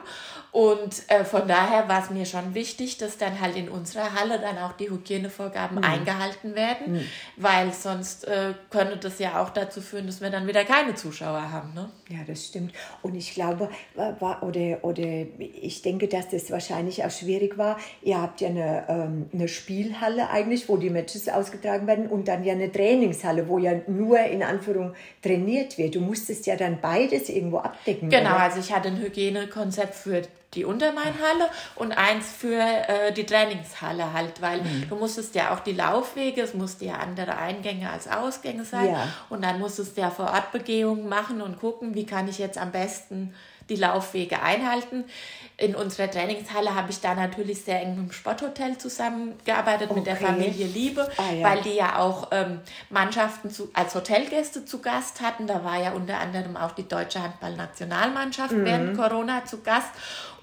Und 0.52 1.04
äh, 1.08 1.24
von 1.24 1.48
daher 1.48 1.88
war 1.88 2.04
es 2.04 2.10
mir 2.10 2.26
schon 2.26 2.54
wichtig, 2.54 2.98
dass 2.98 3.18
dann 3.18 3.40
halt 3.40 3.56
in 3.56 3.70
unserer 3.70 4.14
Halle 4.14 4.38
dann 4.38 4.58
auch 4.58 4.74
die 4.74 4.90
Hygienevorgaben 4.90 5.78
mhm. 5.78 5.84
eingehalten 5.84 6.56
werden, 6.56 6.94
mhm. 6.94 7.06
weil 7.38 7.72
sonst 7.72 8.28
äh, 8.28 8.54
könnte 8.70 8.98
das 8.98 9.20
ja 9.20 9.42
auch 9.42 9.50
dazu 9.52 9.80
führen, 9.80 10.08
dass 10.08 10.20
wir 10.20 10.30
dann 10.30 10.48
wieder 10.48 10.66
keine 10.66 10.94
Zuschauer 10.96 11.52
haben. 11.52 11.74
Ne? 11.74 11.90
Ja, 12.10 12.20
das 12.28 12.48
stimmt. 12.48 12.74
Und 13.02 13.16
ich 13.16 13.34
glaube, 13.34 13.70
war, 13.96 14.44
oder, 14.44 14.84
oder 14.84 15.04
ich 15.40 15.82
denke, 15.84 16.10
dass 16.10 16.28
das 16.28 16.52
wahrscheinlich 16.52 17.06
auch 17.06 17.12
schwierig 17.12 17.58
war. 17.58 17.78
Ihr 18.02 18.22
habt 18.22 18.42
ja 18.42 18.50
eine, 18.50 18.86
ähm, 18.90 19.30
eine 19.34 19.48
Spielhalle 19.48 20.30
eigentlich, 20.32 20.68
wo 20.68 20.76
die 20.76 20.90
Matches 20.90 21.30
ausgetragen 21.30 21.88
werden 21.88 22.08
und 22.08 22.28
dann 22.28 22.44
ja 22.44 22.52
eine 22.52 22.70
Trainingshalle, 22.70 23.48
wo 23.48 23.58
ja 23.58 23.80
nur 23.88 24.20
in 24.20 24.44
Anführung 24.44 24.96
trainiert 25.22 25.78
wird. 25.78 25.96
Du 25.96 26.02
musstest 26.02 26.46
ja 26.46 26.58
dann 26.58 26.82
beides 26.82 27.30
irgendwo 27.30 27.60
abdecken. 27.60 28.10
Genau, 28.10 28.32
oder? 28.32 28.40
also 28.42 28.60
ich 28.60 28.74
hatte 28.74 28.90
ein 28.90 28.98
Hygienekonzept 28.98 29.96
für 29.96 30.24
die 30.54 30.66
Untermainhalle 30.66 31.50
und 31.76 31.94
eins 31.94 32.30
für 32.30 32.60
äh, 32.60 33.14
die 33.14 33.26
Trainingshalle 33.26 34.14
halt, 34.14 34.42
weil 34.42 34.62
mhm. 34.62 34.90
du 34.90 34.96
musstest 34.96 35.34
ja 35.36 35.54
auch 35.54 35.62
die 35.62 35.72
Laufwege, 35.72 36.42
es 36.42 36.54
musste 36.54 36.86
ja 36.86 36.96
andere 36.96 37.38
Eingänge 37.38 37.90
als 37.90 38.08
Ausgänge 38.10 38.66
sein 38.66 38.92
ja. 38.92 39.08
und 39.30 39.44
dann 39.44 39.60
musstest 39.60 39.96
du 39.96 40.02
ja 40.02 40.10
vor 40.10 40.26
Ort 40.26 40.52
Begehungen 40.52 41.08
machen 41.08 41.42
und 41.42 41.60
gucken, 41.60 41.96
wie 41.96 42.06
kann 42.06 42.28
ich 42.28 42.38
jetzt 42.38 42.58
am 42.58 42.72
besten 42.72 43.34
die 43.70 43.76
Laufwege 43.76 44.42
einhalten. 44.42 45.06
In 45.58 45.76
unserer 45.76 46.10
Trainingshalle 46.10 46.74
habe 46.74 46.92
ich 46.92 47.02
da 47.02 47.14
natürlich 47.14 47.64
sehr 47.64 47.82
eng 47.82 47.96
mit 47.96 48.10
dem 48.10 48.12
Sporthotel 48.12 48.78
zusammengearbeitet, 48.78 49.92
okay. 49.92 50.00
mit 50.00 50.08
der 50.08 50.16
Familie 50.16 50.66
Liebe, 50.66 51.08
ah, 51.18 51.34
ja. 51.34 51.48
weil 51.48 51.62
die 51.62 51.76
ja 51.76 52.00
auch 52.00 52.30
ähm, 52.32 52.62
Mannschaften 52.90 53.52
zu, 53.52 53.70
als 53.74 53.94
Hotelgäste 53.94 54.66
zu 54.66 54.80
Gast 54.80 55.22
hatten. 55.22 55.46
Da 55.48 55.64
war 55.64 55.82
ja 55.82 55.92
unter 55.92 56.20
anderem 56.20 56.58
auch 56.58 56.72
die 56.72 56.88
deutsche 56.88 57.22
Handballnationalmannschaft 57.22 58.54
mhm. 58.54 58.66
während 58.66 58.98
Corona 58.98 59.46
zu 59.46 59.62
Gast. 59.62 59.92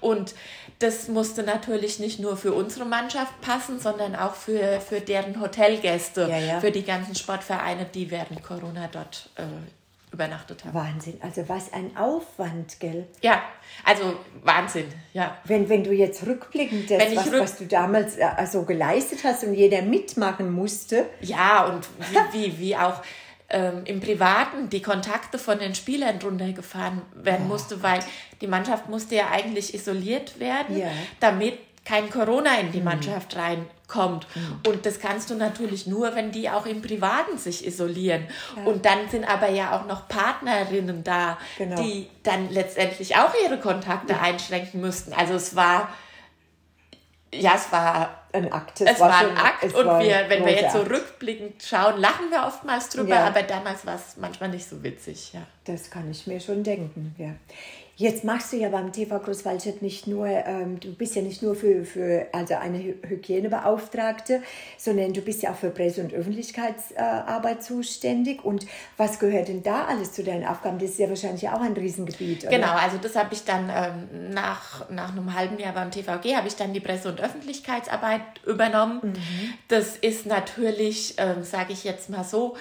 Und 0.01 0.33
das 0.79 1.07
musste 1.07 1.43
natürlich 1.43 1.99
nicht 1.99 2.19
nur 2.19 2.37
für 2.37 2.53
unsere 2.53 2.85
Mannschaft 2.85 3.41
passen, 3.41 3.79
sondern 3.79 4.15
auch 4.15 4.33
für, 4.33 4.79
für 4.79 5.01
deren 5.01 5.41
Hotelgäste, 5.41 6.27
ja, 6.29 6.37
ja. 6.37 6.59
für 6.59 6.71
die 6.71 6.83
ganzen 6.83 7.15
Sportvereine, 7.15 7.85
die 7.85 8.09
während 8.09 8.43
Corona 8.43 8.87
dort 8.91 9.29
äh, 9.35 9.43
übernachtet 10.11 10.65
haben. 10.65 10.73
Wahnsinn, 10.73 11.17
also 11.21 11.47
was 11.47 11.71
ein 11.71 11.95
Aufwand, 11.95 12.79
gell? 12.79 13.07
Ja, 13.21 13.43
also 13.83 14.15
Wahnsinn, 14.43 14.87
ja. 15.13 15.37
Wenn, 15.43 15.69
wenn 15.69 15.83
du 15.83 15.91
jetzt 15.91 16.25
rückblickend 16.25 16.89
das, 16.89 17.15
was, 17.15 17.27
rück 17.27 17.41
was 17.41 17.57
du 17.57 17.65
damals 17.65 18.17
äh, 18.17 18.23
also 18.23 18.63
geleistet 18.63 19.19
hast 19.23 19.43
und 19.43 19.53
jeder 19.53 19.81
mitmachen 19.81 20.51
musste. 20.51 21.05
Ja, 21.21 21.65
und 21.65 21.87
wie, 22.31 22.39
wie, 22.39 22.59
wie 22.59 22.75
auch 22.75 23.01
ähm, 23.49 23.81
im 23.85 23.99
Privaten 23.99 24.69
die 24.69 24.81
Kontakte 24.81 25.39
von 25.39 25.59
den 25.59 25.75
Spielern 25.75 26.19
runtergefahren 26.21 27.01
werden 27.15 27.45
oh. 27.45 27.49
musste, 27.49 27.81
weil 27.81 27.99
die 28.41 28.47
Mannschaft 28.47 28.89
musste 28.89 29.15
ja 29.15 29.29
eigentlich 29.31 29.73
isoliert 29.73 30.39
werden, 30.39 30.77
ja. 30.77 30.87
damit 31.19 31.57
kein 31.85 32.09
Corona 32.11 32.59
in 32.59 32.71
die 32.71 32.79
mhm. 32.79 32.85
Mannschaft 32.85 33.35
reinkommt. 33.35 34.27
Mhm. 34.35 34.59
Und 34.67 34.85
das 34.85 34.99
kannst 34.99 35.31
du 35.31 35.35
natürlich 35.35 35.87
nur, 35.87 36.13
wenn 36.13 36.31
die 36.31 36.49
auch 36.49 36.67
im 36.67 36.83
Privaten 36.83 37.37
sich 37.39 37.65
isolieren. 37.65 38.27
Ja. 38.55 38.63
Und 38.65 38.85
dann 38.85 39.09
sind 39.09 39.27
aber 39.27 39.49
ja 39.49 39.75
auch 39.75 39.87
noch 39.87 40.07
Partnerinnen 40.07 41.03
da, 41.03 41.39
genau. 41.57 41.81
die 41.81 42.07
dann 42.21 42.51
letztendlich 42.51 43.15
auch 43.15 43.33
ihre 43.43 43.59
Kontakte 43.59 44.13
ja. 44.13 44.21
einschränken 44.21 44.81
müssten. 44.81 45.13
Also 45.13 45.33
es 45.33 45.55
war, 45.55 45.89
ja, 47.33 47.53
es 47.55 47.71
war 47.71 48.18
ein 48.33 48.51
Akt. 48.51 48.81
Es, 48.81 48.91
es 48.91 48.99
war, 48.99 49.09
war 49.09 49.19
ein 49.19 49.37
Akt 49.37 49.63
und 49.73 49.85
wir, 49.99 50.25
wenn 50.27 50.45
wir 50.45 50.53
jetzt 50.53 50.73
so 50.73 50.81
rückblickend 50.81 51.63
schauen, 51.63 51.99
lachen 51.99 52.29
wir 52.29 52.45
oftmals 52.45 52.89
drüber, 52.89 53.15
ja. 53.15 53.27
aber 53.27 53.43
damals 53.43 53.85
war 53.85 53.95
es 53.95 54.17
manchmal 54.17 54.49
nicht 54.49 54.67
so 54.67 54.83
witzig. 54.83 55.33
Ja. 55.33 55.41
Das 55.65 55.89
kann 55.89 56.09
ich 56.09 56.27
mir 56.27 56.39
schon 56.39 56.63
denken. 56.63 57.15
Ja. 57.17 57.31
Jetzt 57.99 58.23
machst 58.23 58.53
du 58.53 58.55
ja 58.55 58.69
beim 58.69 58.93
TV 58.93 59.19
Großwaldstadt 59.19 59.81
nicht 59.81 60.07
nur, 60.07 60.25
ähm, 60.25 60.79
du 60.79 60.95
bist 60.95 61.17
ja 61.17 61.21
nicht 61.21 61.43
nur 61.43 61.53
für, 61.53 61.83
für 61.83 62.27
also 62.31 62.53
eine 62.53 62.79
Hygienebeauftragte, 62.79 64.41
sondern 64.77 65.11
du 65.11 65.19
bist 65.19 65.43
ja 65.43 65.51
auch 65.51 65.57
für 65.57 65.69
Presse- 65.69 65.99
und 65.99 66.13
Öffentlichkeitsarbeit 66.13 67.61
zuständig. 67.61 68.45
Und 68.45 68.65
was 68.95 69.19
gehört 69.19 69.49
denn 69.49 69.63
da 69.63 69.83
alles 69.83 70.13
zu 70.13 70.23
deinen 70.23 70.45
Aufgaben? 70.45 70.79
Das 70.79 70.91
ist 70.91 70.99
ja 70.99 71.09
wahrscheinlich 71.09 71.49
auch 71.49 71.59
ein 71.59 71.73
Riesengebiet. 71.73 72.43
Oder? 72.43 72.55
Genau, 72.55 72.71
also 72.71 72.97
das 72.99 73.17
habe 73.17 73.33
ich 73.33 73.43
dann 73.43 73.69
ähm, 73.69 74.33
nach, 74.33 74.89
nach 74.89 75.11
einem 75.11 75.35
halben 75.35 75.59
Jahr 75.59 75.73
beim 75.73 75.91
TVG, 75.91 76.37
habe 76.37 76.47
ich 76.47 76.55
dann 76.55 76.71
die 76.71 76.79
Presse- 76.79 77.09
und 77.09 77.19
Öffentlichkeitsarbeit 77.19 78.21
übernommen. 78.45 79.01
Mhm. 79.03 79.53
Das 79.67 79.97
ist 79.97 80.25
natürlich, 80.25 81.15
ähm, 81.17 81.43
sage 81.43 81.73
ich 81.73 81.83
jetzt 81.83 82.09
mal 82.09 82.23
so, 82.23 82.55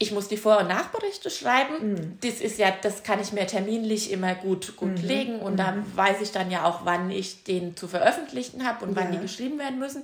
ich 0.00 0.10
muss 0.10 0.26
die 0.26 0.36
Vor- 0.36 0.58
und 0.58 0.68
Nachberichte 0.68 1.30
schreiben. 1.30 1.92
Mhm. 1.92 2.18
Das 2.20 2.40
ist 2.40 2.58
ja, 2.58 2.72
das 2.82 3.04
kann 3.04 3.20
ich 3.20 3.32
mir 3.32 3.46
terminlich 3.46 4.10
immer 4.10 4.34
gut, 4.34 4.74
gut 4.76 5.00
mhm. 5.00 5.08
legen 5.08 5.38
und 5.38 5.52
mhm. 5.52 5.56
da 5.58 5.74
weiß 5.94 6.20
ich 6.20 6.32
dann 6.32 6.50
ja 6.50 6.64
auch, 6.64 6.80
wann 6.84 7.10
ich 7.12 7.44
den 7.44 7.76
zu 7.76 7.86
veröffentlichen 7.86 8.66
habe 8.66 8.84
und 8.84 8.96
ja. 8.96 9.02
wann 9.02 9.12
die 9.12 9.18
geschrieben 9.18 9.58
werden 9.58 9.78
müssen. 9.78 10.02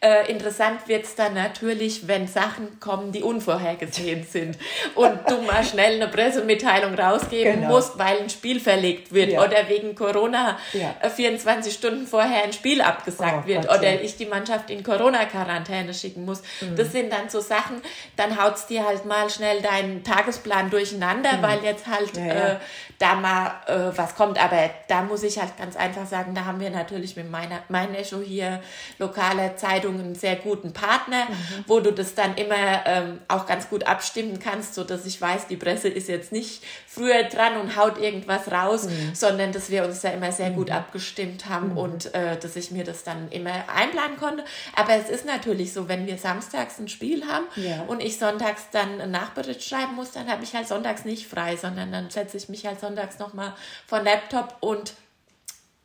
Äh, 0.00 0.30
interessant 0.30 0.86
wird 0.86 1.04
es 1.04 1.14
dann 1.14 1.32
natürlich, 1.32 2.06
wenn 2.08 2.28
Sachen 2.28 2.78
kommen, 2.78 3.10
die 3.12 3.22
unvorhergesehen 3.22 4.26
sind 4.30 4.58
und 4.96 5.18
du 5.26 5.40
mal 5.42 5.64
schnell 5.64 5.94
eine 5.94 6.08
Pressemitteilung 6.08 6.94
rausgeben 6.94 7.60
genau. 7.60 7.68
musst, 7.68 7.98
weil 7.98 8.18
ein 8.18 8.28
Spiel 8.28 8.60
verlegt 8.60 9.14
wird 9.14 9.32
ja. 9.32 9.44
oder 9.44 9.66
wegen 9.68 9.94
Corona 9.94 10.58
ja. 10.74 10.94
24 11.08 11.72
Stunden 11.72 12.06
vorher 12.06 12.44
ein 12.44 12.52
Spiel 12.52 12.82
abgesagt 12.82 13.44
oh, 13.44 13.48
wird 13.48 13.66
Gott, 13.66 13.78
oder 13.78 14.02
ich 14.02 14.18
die 14.18 14.26
Mannschaft 14.26 14.68
in 14.68 14.82
Corona-Quarantäne 14.82 15.94
schicken 15.94 16.26
muss. 16.26 16.42
Mhm. 16.60 16.76
Das 16.76 16.92
sind 16.92 17.10
dann 17.10 17.30
so 17.30 17.40
Sachen, 17.40 17.80
dann 18.16 18.42
haut 18.42 18.56
es 18.56 18.66
dir 18.66 18.86
halt 18.86 19.06
mal 19.06 19.21
mal 19.22 19.30
schnell 19.30 19.62
deinen 19.62 20.02
Tagesplan 20.04 20.70
durcheinander, 20.70 21.38
mhm. 21.38 21.42
weil 21.42 21.64
jetzt 21.64 21.86
halt 21.86 22.16
ja, 22.16 22.26
ja. 22.26 22.48
Äh, 22.52 22.56
da 22.98 23.16
mal 23.16 23.50
äh, 23.66 23.96
was 23.96 24.14
kommt. 24.14 24.42
Aber 24.42 24.70
da 24.88 25.02
muss 25.02 25.24
ich 25.24 25.38
halt 25.38 25.56
ganz 25.58 25.76
einfach 25.76 26.06
sagen, 26.06 26.34
da 26.34 26.44
haben 26.44 26.60
wir 26.60 26.70
natürlich 26.70 27.16
mit 27.16 27.30
meiner, 27.30 27.60
mein 27.68 27.94
Echo 27.94 28.20
hier, 28.20 28.62
lokale 28.98 29.56
Zeitung, 29.56 29.98
einen 29.98 30.14
sehr 30.14 30.36
guten 30.36 30.72
Partner, 30.72 31.24
mhm. 31.24 31.64
wo 31.66 31.80
du 31.80 31.92
das 31.92 32.14
dann 32.14 32.36
immer 32.36 32.86
ähm, 32.86 33.18
auch 33.26 33.46
ganz 33.46 33.68
gut 33.68 33.84
abstimmen 33.84 34.38
kannst, 34.38 34.74
so 34.74 34.84
dass 34.84 35.04
ich 35.04 35.20
weiß, 35.20 35.48
die 35.48 35.56
Presse 35.56 35.88
ist 35.88 36.08
jetzt 36.08 36.30
nicht 36.30 36.62
früher 36.86 37.24
dran 37.24 37.56
und 37.56 37.76
haut 37.76 37.98
irgendwas 37.98 38.50
raus, 38.52 38.84
mhm. 38.84 39.14
sondern 39.14 39.50
dass 39.50 39.70
wir 39.70 39.84
uns 39.84 40.02
da 40.02 40.10
immer 40.10 40.30
sehr 40.30 40.50
gut 40.50 40.68
mhm. 40.68 40.76
abgestimmt 40.76 41.48
haben 41.48 41.70
mhm. 41.70 41.78
und 41.78 42.14
äh, 42.14 42.38
dass 42.38 42.54
ich 42.54 42.70
mir 42.70 42.84
das 42.84 43.02
dann 43.02 43.30
immer 43.30 43.64
einplanen 43.74 44.16
konnte. 44.16 44.44
Aber 44.76 44.94
es 44.94 45.08
ist 45.08 45.24
natürlich 45.24 45.72
so, 45.72 45.88
wenn 45.88 46.06
wir 46.06 46.18
samstags 46.18 46.78
ein 46.78 46.88
Spiel 46.88 47.26
haben 47.26 47.46
ja. 47.56 47.82
und 47.88 48.00
ich 48.00 48.18
sonntags 48.18 48.66
dann 48.70 49.00
einen 49.00 49.11
Nachbericht 49.12 49.62
schreiben 49.62 49.94
muss, 49.94 50.10
dann 50.10 50.30
habe 50.30 50.42
ich 50.42 50.54
halt 50.54 50.66
sonntags 50.66 51.04
nicht 51.04 51.28
frei, 51.28 51.56
sondern 51.56 51.92
dann 51.92 52.10
setze 52.10 52.36
ich 52.36 52.48
mich 52.48 52.66
halt 52.66 52.80
sonntags 52.80 53.18
nochmal 53.18 53.54
vor 53.86 54.00
Laptop 54.00 54.56
und 54.60 54.94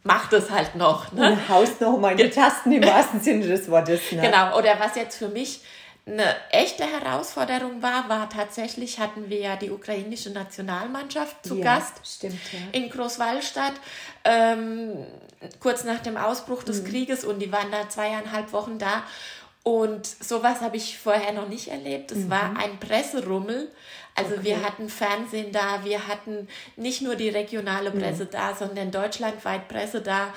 mach 0.04 0.30
das 0.30 0.50
halt 0.50 0.76
noch. 0.76 1.12
Ne? 1.12 1.32
Und 1.32 1.50
haust 1.50 1.80
nochmal 1.82 2.14
in 2.14 2.18
die 2.18 2.30
Tasten 2.30 2.72
im 2.72 2.84
wahrsten 2.88 3.22
Sinne 3.22 3.48
des 3.48 3.70
Wortes. 3.70 4.12
Ne? 4.12 4.22
Genau, 4.22 4.58
oder 4.58 4.80
was 4.80 4.96
jetzt 4.96 5.18
für 5.18 5.28
mich 5.28 5.62
eine 6.08 6.36
echte 6.52 6.86
Herausforderung 6.86 7.82
war, 7.82 8.08
war 8.08 8.30
tatsächlich, 8.30 9.00
hatten 9.00 9.30
wir 9.30 9.40
ja 9.40 9.56
die 9.58 9.70
ukrainische 9.70 10.30
Nationalmannschaft 10.30 11.46
zu 11.46 11.58
ja, 11.58 11.64
Gast 11.64 11.96
stimmt, 12.06 12.40
ja. 12.54 12.60
in 12.72 12.90
Großwallstadt, 12.90 13.74
ähm, 14.24 15.06
kurz 15.60 15.84
nach 15.84 16.00
dem 16.00 16.16
Ausbruch 16.16 16.64
des 16.64 16.82
mhm. 16.82 16.88
Krieges 16.88 17.26
und 17.26 17.40
die 17.40 17.52
waren 17.52 17.72
da 17.72 17.90
zweieinhalb 17.90 18.54
Wochen 18.54 18.80
da. 18.80 19.04
Und 19.68 20.08
sowas 20.08 20.62
habe 20.62 20.78
ich 20.78 20.98
vorher 20.98 21.34
noch 21.34 21.50
nicht 21.50 21.68
erlebt. 21.68 22.14
Es 22.14 22.20
mhm. 22.20 22.30
war 22.30 22.56
ein 22.58 22.80
Presserummel. 22.80 23.70
Also 24.16 24.36
okay. 24.36 24.46
wir 24.46 24.64
hatten 24.64 24.88
Fernsehen 24.88 25.52
da, 25.52 25.84
wir 25.84 26.08
hatten 26.08 26.48
nicht 26.78 27.02
nur 27.02 27.18
die 27.18 27.28
regionale 27.28 27.92
mhm. 27.92 28.00
Presse 28.00 28.24
mhm. 28.24 28.30
da, 28.32 28.56
sondern 28.56 28.92
deutschlandweit 28.92 29.68
Presse 29.68 30.00
da. 30.00 30.34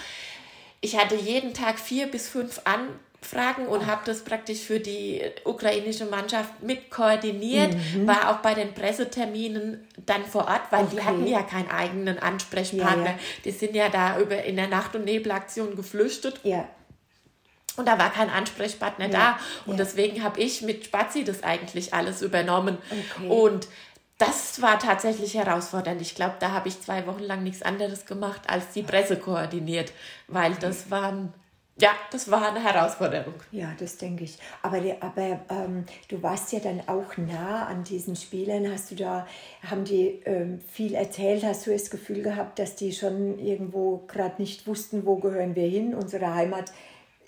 Ich 0.80 0.98
hatte 0.98 1.14
jeden 1.14 1.54
Tag 1.54 1.78
vier 1.78 2.08
bis 2.08 2.28
fünf 2.28 2.62
An 2.64 2.88
Fragen 3.22 3.68
und 3.68 3.86
habe 3.86 4.00
das 4.04 4.24
praktisch 4.24 4.62
für 4.62 4.80
die 4.80 5.22
ukrainische 5.44 6.06
Mannschaft 6.06 6.60
mit 6.64 6.90
koordiniert, 6.90 7.72
mhm. 7.94 8.08
war 8.08 8.30
auch 8.30 8.38
bei 8.38 8.54
den 8.54 8.74
Presseterminen 8.74 9.86
dann 10.06 10.24
vor 10.24 10.48
Ort, 10.48 10.62
weil 10.70 10.86
okay. 10.86 10.96
die 10.96 11.02
hatten 11.04 11.26
ja 11.28 11.42
keinen 11.42 11.70
eigenen 11.70 12.18
Ansprechpartner. 12.18 13.04
Ja, 13.04 13.10
ja. 13.12 13.18
Die 13.44 13.52
sind 13.52 13.76
ja 13.76 13.90
da 13.90 14.18
über 14.18 14.42
in 14.42 14.56
der 14.56 14.66
Nacht- 14.66 14.96
und 14.96 15.04
Nebelaktion 15.04 15.76
geflüchtet. 15.76 16.40
Ja. 16.42 16.68
Und 17.80 17.86
da 17.86 17.98
war 17.98 18.10
kein 18.10 18.30
Ansprechpartner 18.30 19.06
ja. 19.06 19.10
da. 19.10 19.38
Und 19.66 19.78
deswegen 19.78 20.22
habe 20.22 20.40
ich 20.40 20.62
mit 20.62 20.84
Spazi 20.84 21.24
das 21.24 21.42
eigentlich 21.42 21.92
alles 21.92 22.22
übernommen. 22.22 22.78
Okay. 23.16 23.28
Und 23.28 23.68
das 24.18 24.60
war 24.60 24.78
tatsächlich 24.78 25.34
herausfordernd. 25.34 26.00
Ich 26.02 26.14
glaube, 26.14 26.34
da 26.40 26.52
habe 26.52 26.68
ich 26.68 26.80
zwei 26.80 27.06
Wochen 27.06 27.22
lang 27.22 27.42
nichts 27.42 27.62
anderes 27.62 28.04
gemacht, 28.04 28.42
als 28.48 28.70
die 28.72 28.82
Presse 28.82 29.16
koordiniert, 29.16 29.92
weil 30.28 30.54
das 30.56 30.90
waren 30.90 31.32
ja, 31.80 31.92
das 32.10 32.30
war 32.30 32.48
eine 32.48 32.62
Herausforderung. 32.62 33.34
Ja, 33.52 33.72
das 33.78 33.96
denke 33.96 34.24
ich. 34.24 34.38
Aber, 34.62 34.82
aber 35.00 35.40
ähm, 35.48 35.84
du 36.08 36.22
warst 36.22 36.52
ja 36.52 36.60
dann 36.60 36.82
auch 36.86 37.16
nah 37.16 37.66
an 37.66 37.84
diesen 37.84 38.16
Spielern. 38.16 38.70
Hast 38.70 38.90
du 38.90 38.96
da, 38.96 39.26
haben 39.66 39.84
die 39.84 40.20
ähm, 40.26 40.60
viel 40.68 40.94
erzählt? 40.94 41.42
Hast 41.42 41.66
du 41.66 41.70
das 41.70 41.90
Gefühl 41.90 42.22
gehabt, 42.22 42.58
dass 42.58 42.76
die 42.76 42.92
schon 42.92 43.38
irgendwo 43.38 44.04
gerade 44.08 44.42
nicht 44.42 44.66
wussten, 44.66 45.06
wo 45.06 45.16
gehören 45.16 45.56
wir 45.56 45.66
hin? 45.66 45.94
Unsere 45.94 46.34
Heimat 46.34 46.70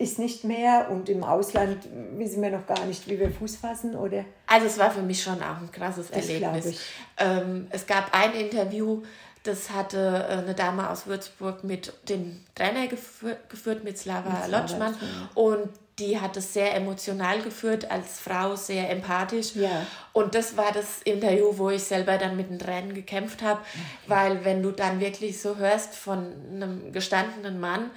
ist 0.02 0.18
nicht 0.18 0.44
mehr 0.44 0.88
und 0.90 1.08
im 1.08 1.22
Ausland 1.22 1.78
wissen 2.16 2.42
wir 2.42 2.50
noch 2.50 2.66
gar 2.66 2.84
nicht, 2.86 3.08
wie 3.08 3.18
wir 3.18 3.30
Fuß 3.30 3.56
fassen, 3.56 3.94
oder? 3.94 4.24
Also 4.46 4.66
es 4.66 4.78
war 4.78 4.90
für 4.90 5.02
mich 5.02 5.22
schon 5.22 5.40
auch 5.42 5.60
ein 5.60 5.70
krasses 5.70 6.08
das 6.08 6.28
Erlebnis. 6.28 6.80
Ähm, 7.16 7.68
es 7.70 7.86
gab 7.86 8.12
ein 8.12 8.34
Interview, 8.34 9.02
das 9.44 9.70
hatte 9.70 10.26
äh, 10.28 10.32
eine 10.38 10.54
Dame 10.54 10.90
aus 10.90 11.06
Würzburg 11.06 11.64
mit 11.64 11.92
dem 12.08 12.40
Trainer 12.54 12.88
geführt, 12.88 13.48
geführt 13.48 13.84
mit 13.84 13.98
Slava 13.98 14.46
Lotschmann. 14.46 14.96
Und 15.34 15.68
die 15.98 16.18
hat 16.18 16.36
es 16.36 16.52
sehr 16.52 16.74
emotional 16.74 17.42
geführt, 17.42 17.90
als 17.90 18.18
Frau 18.18 18.56
sehr 18.56 18.90
empathisch. 18.90 19.54
Ja. 19.54 19.86
Und 20.12 20.34
das 20.34 20.56
war 20.56 20.72
das 20.72 21.02
Interview, 21.02 21.52
wo 21.56 21.70
ich 21.70 21.84
selber 21.84 22.18
dann 22.18 22.36
mit 22.36 22.50
den 22.50 22.58
Tränen 22.58 22.94
gekämpft 22.94 23.42
habe, 23.42 23.60
weil 24.06 24.44
wenn 24.44 24.62
du 24.62 24.70
dann 24.72 25.00
wirklich 25.00 25.40
so 25.40 25.56
hörst 25.56 25.94
von 25.94 26.32
einem 26.50 26.92
gestandenen 26.92 27.60
Mann, 27.60 27.90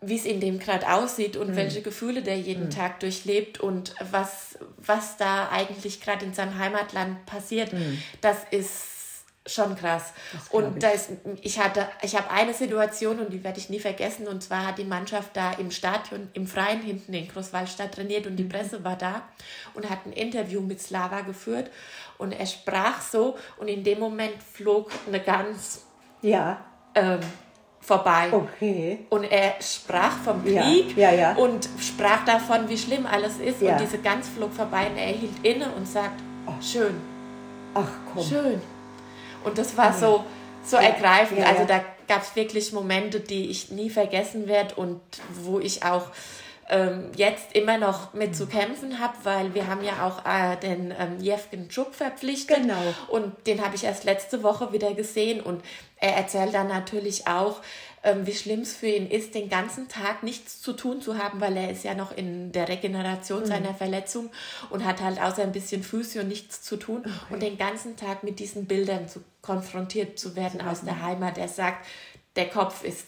wie 0.00 0.16
es 0.16 0.24
in 0.24 0.40
dem 0.40 0.58
gerade 0.58 0.92
aussieht 0.92 1.36
und 1.36 1.50
mhm. 1.50 1.56
welche 1.56 1.82
Gefühle 1.82 2.22
der 2.22 2.38
jeden 2.38 2.66
mhm. 2.66 2.70
Tag 2.70 3.00
durchlebt 3.00 3.60
und 3.60 3.94
was, 4.10 4.58
was 4.78 5.16
da 5.16 5.50
eigentlich 5.50 6.00
gerade 6.00 6.24
in 6.24 6.32
seinem 6.32 6.58
Heimatland 6.58 7.26
passiert, 7.26 7.72
mhm. 7.72 8.02
das 8.20 8.38
ist 8.50 8.86
schon 9.46 9.74
krass. 9.74 10.12
Und 10.50 10.76
ich. 10.76 10.82
da 10.82 10.90
ist, 10.90 11.10
ich 11.42 11.58
hatte, 11.58 11.88
ich 12.02 12.14
habe 12.14 12.30
eine 12.30 12.54
Situation 12.54 13.18
und 13.18 13.32
die 13.32 13.42
werde 13.42 13.58
ich 13.58 13.68
nie 13.68 13.80
vergessen. 13.80 14.28
Und 14.28 14.42
zwar 14.42 14.66
hat 14.66 14.78
die 14.78 14.84
Mannschaft 14.84 15.30
da 15.34 15.52
im 15.52 15.70
Stadion, 15.70 16.28
im 16.34 16.46
Freien 16.46 16.82
hinten 16.82 17.12
in 17.14 17.26
Großwallstadt 17.26 17.94
trainiert 17.94 18.26
und 18.26 18.36
die 18.36 18.44
mhm. 18.44 18.50
Presse 18.50 18.84
war 18.84 18.96
da 18.96 19.22
und 19.74 19.88
hat 19.88 20.06
ein 20.06 20.12
Interview 20.12 20.60
mit 20.60 20.80
Slava 20.80 21.22
geführt. 21.22 21.70
Und 22.18 22.32
er 22.32 22.46
sprach 22.46 23.00
so 23.00 23.36
und 23.56 23.68
in 23.68 23.82
dem 23.82 23.98
Moment 23.98 24.42
flog 24.42 24.90
eine 25.06 25.20
Gans 25.20 25.84
ja. 26.22 26.64
Ähm, 26.94 27.20
vorbei. 27.90 28.28
Okay. 28.30 28.98
Und 29.08 29.24
er 29.24 29.54
sprach 29.60 30.16
vom 30.24 30.44
Krieg 30.44 30.96
ja, 30.96 31.10
ja, 31.10 31.32
ja. 31.32 31.34
und 31.34 31.68
sprach 31.80 32.24
davon, 32.24 32.68
wie 32.68 32.78
schlimm 32.78 33.04
alles 33.04 33.38
ist. 33.38 33.60
Und 33.60 33.80
diese 33.80 33.98
Gans 33.98 34.28
flog 34.28 34.52
vorbei 34.52 34.86
und 34.86 34.96
er 34.96 35.08
hielt 35.08 35.44
inne 35.44 35.66
und 35.76 35.88
sagt, 35.88 36.20
oh, 36.46 36.62
schön. 36.62 36.94
Ach 37.74 37.90
komm. 38.12 38.22
Schön. 38.22 38.60
Und 39.44 39.58
das 39.58 39.76
war 39.76 39.92
so, 39.92 40.24
so 40.64 40.76
ergreifend. 40.76 41.44
Also 41.44 41.64
da 41.64 41.80
gab 42.06 42.22
es 42.22 42.36
wirklich 42.36 42.72
Momente, 42.72 43.18
die 43.18 43.50
ich 43.50 43.72
nie 43.72 43.90
vergessen 43.90 44.46
werde 44.46 44.76
und 44.76 45.00
wo 45.42 45.58
ich 45.58 45.84
auch 45.84 46.06
ähm, 46.70 47.10
jetzt 47.16 47.54
immer 47.54 47.78
noch 47.78 48.14
mit 48.14 48.34
zu 48.36 48.46
kämpfen 48.46 49.00
habe, 49.00 49.14
weil 49.24 49.54
wir 49.54 49.66
haben 49.66 49.82
ja 49.82 50.06
auch 50.06 50.24
äh, 50.24 50.56
den 50.56 50.94
ähm, 50.96 51.18
Jevgen 51.18 51.68
Tschuk 51.68 51.94
verpflichtet. 51.94 52.58
Genau. 52.58 52.94
Und 53.08 53.46
den 53.46 53.64
habe 53.64 53.74
ich 53.74 53.84
erst 53.84 54.04
letzte 54.04 54.42
Woche 54.44 54.72
wieder 54.72 54.94
gesehen 54.94 55.40
und 55.40 55.62
er 55.96 56.16
erzählt 56.16 56.54
dann 56.54 56.68
natürlich 56.68 57.26
auch, 57.26 57.60
ähm, 58.02 58.26
wie 58.26 58.32
schlimm 58.32 58.60
es 58.60 58.74
für 58.74 58.86
ihn 58.86 59.10
ist, 59.10 59.34
den 59.34 59.50
ganzen 59.50 59.88
Tag 59.88 60.22
nichts 60.22 60.62
zu 60.62 60.72
tun 60.72 61.02
zu 61.02 61.18
haben, 61.18 61.40
weil 61.40 61.56
er 61.56 61.70
ist 61.70 61.84
ja 61.84 61.94
noch 61.94 62.16
in 62.16 62.52
der 62.52 62.68
Regeneration 62.68 63.40
mhm. 63.40 63.46
seiner 63.46 63.74
Verletzung 63.74 64.30
und 64.70 64.84
hat 64.84 65.02
halt 65.02 65.20
außer 65.20 65.42
ein 65.42 65.52
bisschen 65.52 65.82
Füße 65.82 66.20
und 66.20 66.28
nichts 66.28 66.62
zu 66.62 66.76
tun 66.76 67.00
okay. 67.00 67.34
und 67.34 67.42
den 67.42 67.58
ganzen 67.58 67.96
Tag 67.96 68.22
mit 68.22 68.38
diesen 68.38 68.66
Bildern 68.66 69.08
zu, 69.08 69.22
konfrontiert 69.42 70.18
zu 70.18 70.36
werden 70.36 70.60
aus 70.60 70.82
der 70.82 71.02
Heimat. 71.02 71.36
Er 71.36 71.48
sagt, 71.48 71.84
der 72.36 72.48
Kopf 72.48 72.84
ist 72.84 73.06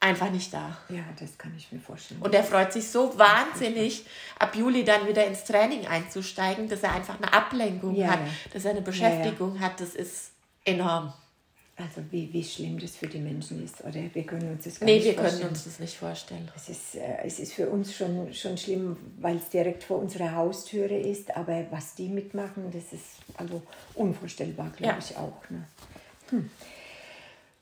einfach 0.00 0.30
nicht 0.30 0.52
da. 0.52 0.76
Ja, 0.88 1.04
das 1.18 1.36
kann 1.36 1.54
ich 1.56 1.70
mir 1.72 1.80
vorstellen. 1.80 2.22
Und 2.22 2.34
er 2.34 2.44
freut 2.44 2.72
sich 2.72 2.88
so 2.88 3.18
wahnsinnig, 3.18 4.04
ab 4.38 4.54
Juli 4.54 4.84
dann 4.84 5.06
wieder 5.08 5.26
ins 5.26 5.44
Training 5.44 5.86
einzusteigen, 5.86 6.68
dass 6.68 6.82
er 6.82 6.94
einfach 6.94 7.16
eine 7.20 7.32
Ablenkung 7.32 7.94
ja, 7.94 8.08
hat, 8.08 8.20
dass 8.52 8.64
er 8.64 8.72
eine 8.72 8.82
Beschäftigung 8.82 9.54
ja, 9.56 9.60
ja. 9.62 9.66
hat. 9.68 9.80
Das 9.80 9.94
ist 9.94 10.30
enorm. 10.64 11.12
Also 11.76 12.02
wie, 12.10 12.32
wie 12.32 12.42
schlimm 12.42 12.76
das 12.76 12.96
für 12.96 13.06
die 13.06 13.20
Menschen 13.20 13.64
ist, 13.64 13.84
oder 13.84 14.00
wir 14.12 14.24
können 14.24 14.50
uns 14.50 14.64
das 14.64 14.80
gar 14.80 14.86
nee, 14.86 14.96
nicht 14.98 15.14
vorstellen. 15.14 15.26
Nee, 15.26 15.32
wir 15.32 15.38
können 15.38 15.50
uns 15.50 15.64
das 15.64 15.78
nicht 15.78 15.96
vorstellen. 15.96 16.50
Es 16.56 16.68
ist, 16.68 16.94
äh, 16.96 17.18
es 17.24 17.38
ist 17.38 17.52
für 17.52 17.68
uns 17.68 17.94
schon, 17.94 18.34
schon 18.34 18.58
schlimm, 18.58 18.96
weil 19.20 19.36
es 19.36 19.48
direkt 19.48 19.84
vor 19.84 19.98
unserer 19.98 20.34
Haustüre 20.34 20.98
ist, 20.98 21.36
aber 21.36 21.66
was 21.70 21.94
die 21.94 22.08
mitmachen, 22.08 22.72
das 22.72 22.92
ist 22.92 23.20
also 23.36 23.62
unvorstellbar, 23.94 24.72
glaube 24.76 24.94
ja. 24.94 24.98
ich 24.98 25.16
auch. 25.16 25.40
Ne? 25.50 25.64
Hm. 26.30 26.50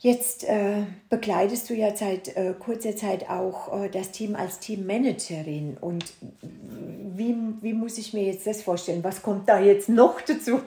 Jetzt 0.07 0.45
äh, 0.45 0.85
begleitest 1.11 1.69
du 1.69 1.75
ja 1.75 1.97
seit 1.97 2.29
äh, 2.37 2.55
kurzer 2.57 2.95
Zeit 2.95 3.29
auch 3.29 3.83
äh, 3.83 3.89
das 3.89 4.13
Team 4.13 4.37
als 4.37 4.61
Teammanagerin. 4.61 5.77
Und 5.81 6.05
wie, 6.41 7.35
wie 7.61 7.73
muss 7.73 7.99
ich 7.99 8.15
mir 8.15 8.23
jetzt 8.23 8.47
das 8.47 8.63
vorstellen? 8.63 9.03
Was 9.03 9.21
kommt 9.21 9.49
da 9.49 9.59
jetzt 9.59 9.89
noch 9.89 10.21
dazu? 10.21 10.61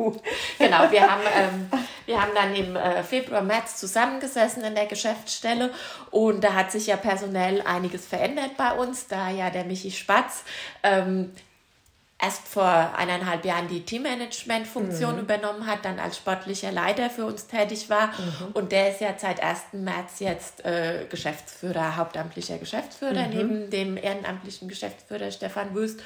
Genau, 0.58 0.92
wir 0.92 1.02
haben, 1.10 1.22
ähm, 1.34 1.70
wir 2.06 2.22
haben 2.22 2.32
dann 2.36 2.54
im 2.54 2.76
äh, 2.76 3.02
Februar, 3.02 3.42
März 3.42 3.78
zusammengesessen 3.78 4.62
in 4.62 4.76
der 4.76 4.88
Geschäftsstelle 4.88 5.72
und 6.12 6.44
da 6.44 6.54
hat 6.54 6.74
sich 6.74 6.88
ja 6.88 6.98
personell 6.98 7.62
einiges 7.62 8.06
verändert 8.06 8.58
bei 8.58 8.74
uns, 8.74 9.08
da 9.08 9.30
ja 9.30 9.50
der 9.50 9.64
Michi 9.64 9.92
Spatz 9.92 10.44
ähm, 10.84 11.32
erst 12.22 12.48
vor 12.48 12.94
eineinhalb 12.98 13.46
Jahren 13.46 13.68
die 13.70 13.86
Teammanagement-Funktion 13.86 15.16
mhm. 15.16 15.22
übernommen 15.22 15.66
hat, 15.66 15.86
dann 15.86 16.00
als 16.00 16.18
sportlicher 16.18 16.72
Leiter 16.72 17.10
für 17.10 17.26
uns 17.26 17.48
tätig 17.48 17.90
war. 17.90 18.08
Mhm. 18.08 18.52
Und 18.54 18.72
der 18.72 18.92
ist 18.92 19.00
ja 19.00 19.14
seit 19.18 19.42
1. 19.42 19.60
März 19.74 20.20
jetzt 20.20 20.66
äh, 20.66 21.06
Geschäftsführer, 21.10 21.96
hauptamtlicher 21.96 22.58
Geschäftsführer, 22.58 23.28
mhm. 23.28 23.34
neben 23.34 23.70
dem 23.70 23.98
ehrenamtlichen 23.98 24.68
Geschäftsführer 24.68 25.32
Stefan 25.32 25.74
Wüst. 25.74 26.02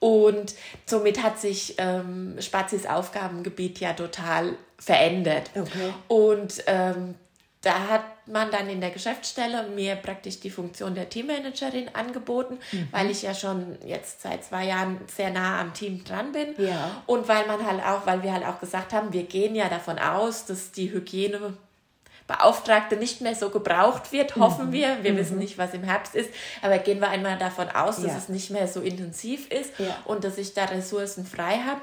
Und 0.00 0.54
somit 0.84 1.22
hat 1.22 1.40
sich 1.40 1.76
ähm, 1.78 2.36
Spazis 2.40 2.84
Aufgabengebiet 2.84 3.78
ja 3.80 3.92
total 3.92 4.56
verändert. 4.78 5.50
Okay. 5.54 5.94
Und 6.08 6.62
ähm, 6.66 7.14
da 7.62 7.88
hat 7.88 8.02
man 8.26 8.50
dann 8.50 8.68
in 8.70 8.80
der 8.80 8.90
Geschäftsstelle 8.90 9.68
mir 9.68 9.94
praktisch 9.96 10.40
die 10.40 10.48
Funktion 10.50 10.94
der 10.94 11.08
Teammanagerin 11.08 11.94
angeboten, 11.94 12.58
mhm. 12.72 12.88
weil 12.90 13.10
ich 13.10 13.22
ja 13.22 13.34
schon 13.34 13.78
jetzt 13.84 14.22
seit 14.22 14.44
zwei 14.44 14.66
Jahren 14.66 14.98
sehr 15.14 15.30
nah 15.30 15.60
am 15.60 15.74
Team 15.74 16.02
dran 16.04 16.32
bin. 16.32 16.54
Ja. 16.56 17.02
Und 17.06 17.28
weil 17.28 17.46
man 17.46 17.66
halt 17.66 17.84
auch, 17.84 18.06
weil 18.06 18.22
wir 18.22 18.32
halt 18.32 18.46
auch 18.46 18.60
gesagt 18.60 18.92
haben, 18.92 19.12
wir 19.12 19.24
gehen 19.24 19.54
ja 19.54 19.68
davon 19.68 19.98
aus, 19.98 20.46
dass 20.46 20.72
die 20.72 20.90
Hygienebeauftragte 20.90 22.96
nicht 22.96 23.20
mehr 23.20 23.34
so 23.34 23.50
gebraucht 23.50 24.10
wird, 24.12 24.36
hoffen 24.36 24.68
mhm. 24.68 24.72
wir. 24.72 25.02
Wir 25.02 25.12
mhm. 25.12 25.18
wissen 25.18 25.36
nicht, 25.38 25.58
was 25.58 25.74
im 25.74 25.82
Herbst 25.82 26.14
ist, 26.14 26.30
aber 26.62 26.78
gehen 26.78 27.00
wir 27.00 27.10
einmal 27.10 27.36
davon 27.36 27.68
aus, 27.68 27.96
dass 27.96 28.12
ja. 28.12 28.16
es 28.16 28.30
nicht 28.30 28.50
mehr 28.50 28.68
so 28.68 28.80
intensiv 28.80 29.50
ist 29.50 29.78
ja. 29.78 29.98
und 30.06 30.24
dass 30.24 30.38
ich 30.38 30.54
da 30.54 30.64
Ressourcen 30.64 31.26
frei 31.26 31.58
habe. 31.58 31.82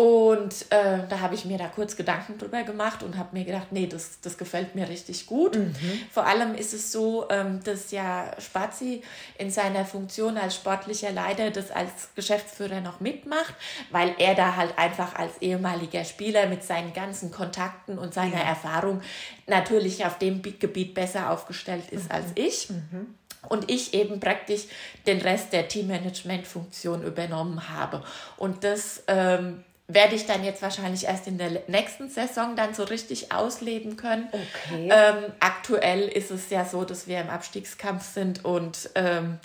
Und 0.00 0.64
äh, 0.70 1.00
da 1.10 1.20
habe 1.20 1.34
ich 1.34 1.44
mir 1.44 1.58
da 1.58 1.66
kurz 1.66 1.94
Gedanken 1.94 2.38
drüber 2.38 2.62
gemacht 2.62 3.02
und 3.02 3.18
habe 3.18 3.36
mir 3.36 3.44
gedacht, 3.44 3.66
nee, 3.70 3.86
das, 3.86 4.18
das 4.22 4.38
gefällt 4.38 4.74
mir 4.74 4.88
richtig 4.88 5.26
gut. 5.26 5.56
Mhm. 5.56 5.74
Vor 6.10 6.24
allem 6.24 6.54
ist 6.54 6.72
es 6.72 6.90
so, 6.90 7.28
ähm, 7.28 7.62
dass 7.64 7.90
ja 7.90 8.30
Spazi 8.38 9.02
in 9.36 9.50
seiner 9.50 9.84
Funktion 9.84 10.38
als 10.38 10.54
sportlicher 10.54 11.12
Leiter 11.12 11.50
das 11.50 11.70
als 11.70 12.14
Geschäftsführer 12.14 12.80
noch 12.80 13.00
mitmacht, 13.00 13.54
weil 13.90 14.14
er 14.16 14.34
da 14.34 14.56
halt 14.56 14.78
einfach 14.78 15.16
als 15.16 15.36
ehemaliger 15.42 16.04
Spieler 16.04 16.46
mit 16.46 16.64
seinen 16.64 16.94
ganzen 16.94 17.30
Kontakten 17.30 17.98
und 17.98 18.14
seiner 18.14 18.38
ja. 18.38 18.44
Erfahrung 18.44 19.02
natürlich 19.48 20.06
auf 20.06 20.16
dem 20.16 20.40
Gebiet 20.40 20.94
besser 20.94 21.30
aufgestellt 21.30 21.90
ist 21.90 22.04
mhm. 22.04 22.12
als 22.12 22.26
ich. 22.36 22.70
Mhm 22.70 23.16
und 23.48 23.70
ich 23.70 23.94
eben 23.94 24.20
praktisch 24.20 24.66
den 25.06 25.18
Rest 25.18 25.54
der 25.54 25.66
Teammanagement-Funktion 25.66 27.02
übernommen 27.02 27.70
habe. 27.70 28.04
Und 28.36 28.64
das 28.64 29.02
ähm, 29.06 29.64
werde 29.94 30.14
ich 30.14 30.26
dann 30.26 30.44
jetzt 30.44 30.62
wahrscheinlich 30.62 31.04
erst 31.04 31.26
in 31.26 31.38
der 31.38 31.62
nächsten 31.66 32.08
Saison 32.08 32.56
dann 32.56 32.74
so 32.74 32.84
richtig 32.84 33.32
ausleben 33.32 33.96
können. 33.96 34.28
Okay. 34.32 34.88
Ähm, 34.92 35.32
aktuell 35.40 36.08
ist 36.08 36.30
es 36.30 36.50
ja 36.50 36.64
so, 36.64 36.84
dass 36.84 37.06
wir 37.06 37.20
im 37.20 37.30
Abstiegskampf 37.30 38.04
sind 38.14 38.44
und 38.44 38.90
ähm, 38.94 39.38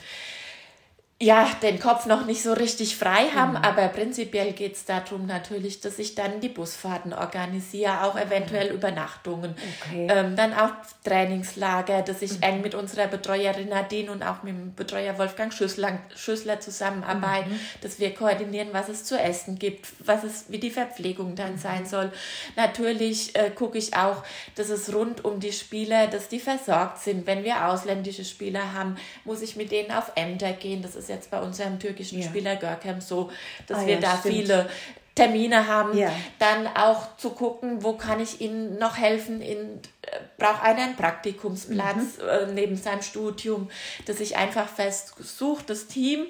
ja, 1.21 1.49
den 1.61 1.79
Kopf 1.79 2.07
noch 2.07 2.25
nicht 2.25 2.43
so 2.43 2.51
richtig 2.51 2.97
frei 2.97 3.29
haben, 3.33 3.51
mhm. 3.51 3.63
aber 3.63 3.87
prinzipiell 3.87 4.51
geht 4.51 4.75
es 4.75 4.83
darum 4.83 5.25
natürlich, 5.25 5.79
dass 5.79 5.97
ich 5.97 6.13
dann 6.13 6.41
die 6.41 6.49
Busfahrten 6.49 7.13
organisiere, 7.13 8.03
auch 8.03 8.19
eventuell 8.19 8.69
mhm. 8.69 8.75
Übernachtungen, 8.75 9.55
okay. 9.85 10.07
ähm, 10.09 10.35
dann 10.35 10.53
auch 10.53 10.71
Trainingslager, 11.05 12.01
dass 12.01 12.21
ich 12.21 12.33
mhm. 12.33 12.43
eng 12.43 12.61
mit 12.61 12.75
unserer 12.75 13.07
Betreuerin 13.07 13.69
Nadine 13.69 14.11
und 14.11 14.23
auch 14.23 14.43
mit 14.43 14.55
dem 14.55 14.75
Betreuer 14.75 15.17
Wolfgang 15.17 15.53
Schüssler, 15.53 15.99
Schüssler 16.13 16.59
zusammenarbeiten, 16.59 17.51
mhm. 17.51 17.59
dass 17.79 17.97
wir 17.97 18.13
koordinieren, 18.13 18.69
was 18.73 18.89
es 18.89 19.05
zu 19.05 19.17
essen 19.17 19.57
gibt, 19.57 19.87
was 20.05 20.25
es, 20.25 20.45
wie 20.49 20.59
die 20.59 20.69
Verpflegung 20.69 21.35
dann 21.35 21.53
mhm. 21.53 21.59
sein 21.59 21.85
soll. 21.85 22.11
Natürlich 22.57 23.33
äh, 23.37 23.51
gucke 23.51 23.77
ich 23.77 23.95
auch, 23.95 24.23
dass 24.55 24.67
es 24.67 24.93
rund 24.93 25.23
um 25.23 25.39
die 25.39 25.53
Spieler, 25.53 26.07
dass 26.07 26.27
die 26.27 26.41
versorgt 26.41 26.99
sind. 26.99 27.25
Wenn 27.25 27.45
wir 27.45 27.67
ausländische 27.67 28.25
Spieler 28.25 28.73
haben, 28.73 28.97
muss 29.23 29.41
ich 29.41 29.55
mit 29.55 29.71
denen 29.71 29.91
auf 29.91 30.11
Ämter 30.15 30.51
gehen. 30.51 30.81
Das 30.81 30.95
ist 30.95 31.04
ist 31.05 31.09
jetzt 31.09 31.31
bei 31.31 31.39
unserem 31.39 31.79
türkischen 31.79 32.19
ja. 32.19 32.27
Spieler 32.27 32.55
Görkem 32.55 33.01
so, 33.01 33.31
dass 33.67 33.79
ah, 33.79 33.85
wir 33.85 33.95
ja, 33.95 33.99
da 33.99 34.17
stimmt. 34.17 34.35
viele 34.35 34.69
Termine 35.15 35.67
haben, 35.67 35.97
ja. 35.97 36.11
dann 36.39 36.67
auch 36.67 37.15
zu 37.15 37.29
gucken, 37.29 37.83
wo 37.83 37.93
kann 37.93 38.19
ich 38.19 38.41
Ihnen 38.41 38.77
noch 38.77 38.97
helfen. 38.97 39.41
In, 39.41 39.79
äh, 40.01 40.19
braucht 40.37 40.61
einer 40.61 40.83
einen 40.83 40.97
Praktikumsplatz 40.97 42.17
mhm. 42.17 42.27
äh, 42.29 42.45
neben 42.53 42.75
seinem 42.75 43.01
Studium, 43.01 43.69
dass 44.07 44.19
ich 44.19 44.35
einfach 44.35 44.67
versuche, 44.67 45.63
das 45.65 45.87
Team 45.87 46.25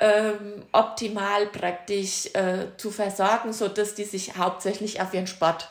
ähm, 0.00 0.64
optimal 0.72 1.46
praktisch 1.46 2.26
äh, 2.34 2.66
zu 2.76 2.90
versorgen, 2.90 3.54
sodass 3.54 3.94
die 3.94 4.04
sich 4.04 4.36
hauptsächlich 4.36 5.00
auf 5.00 5.14
ihren 5.14 5.26
Sport 5.26 5.70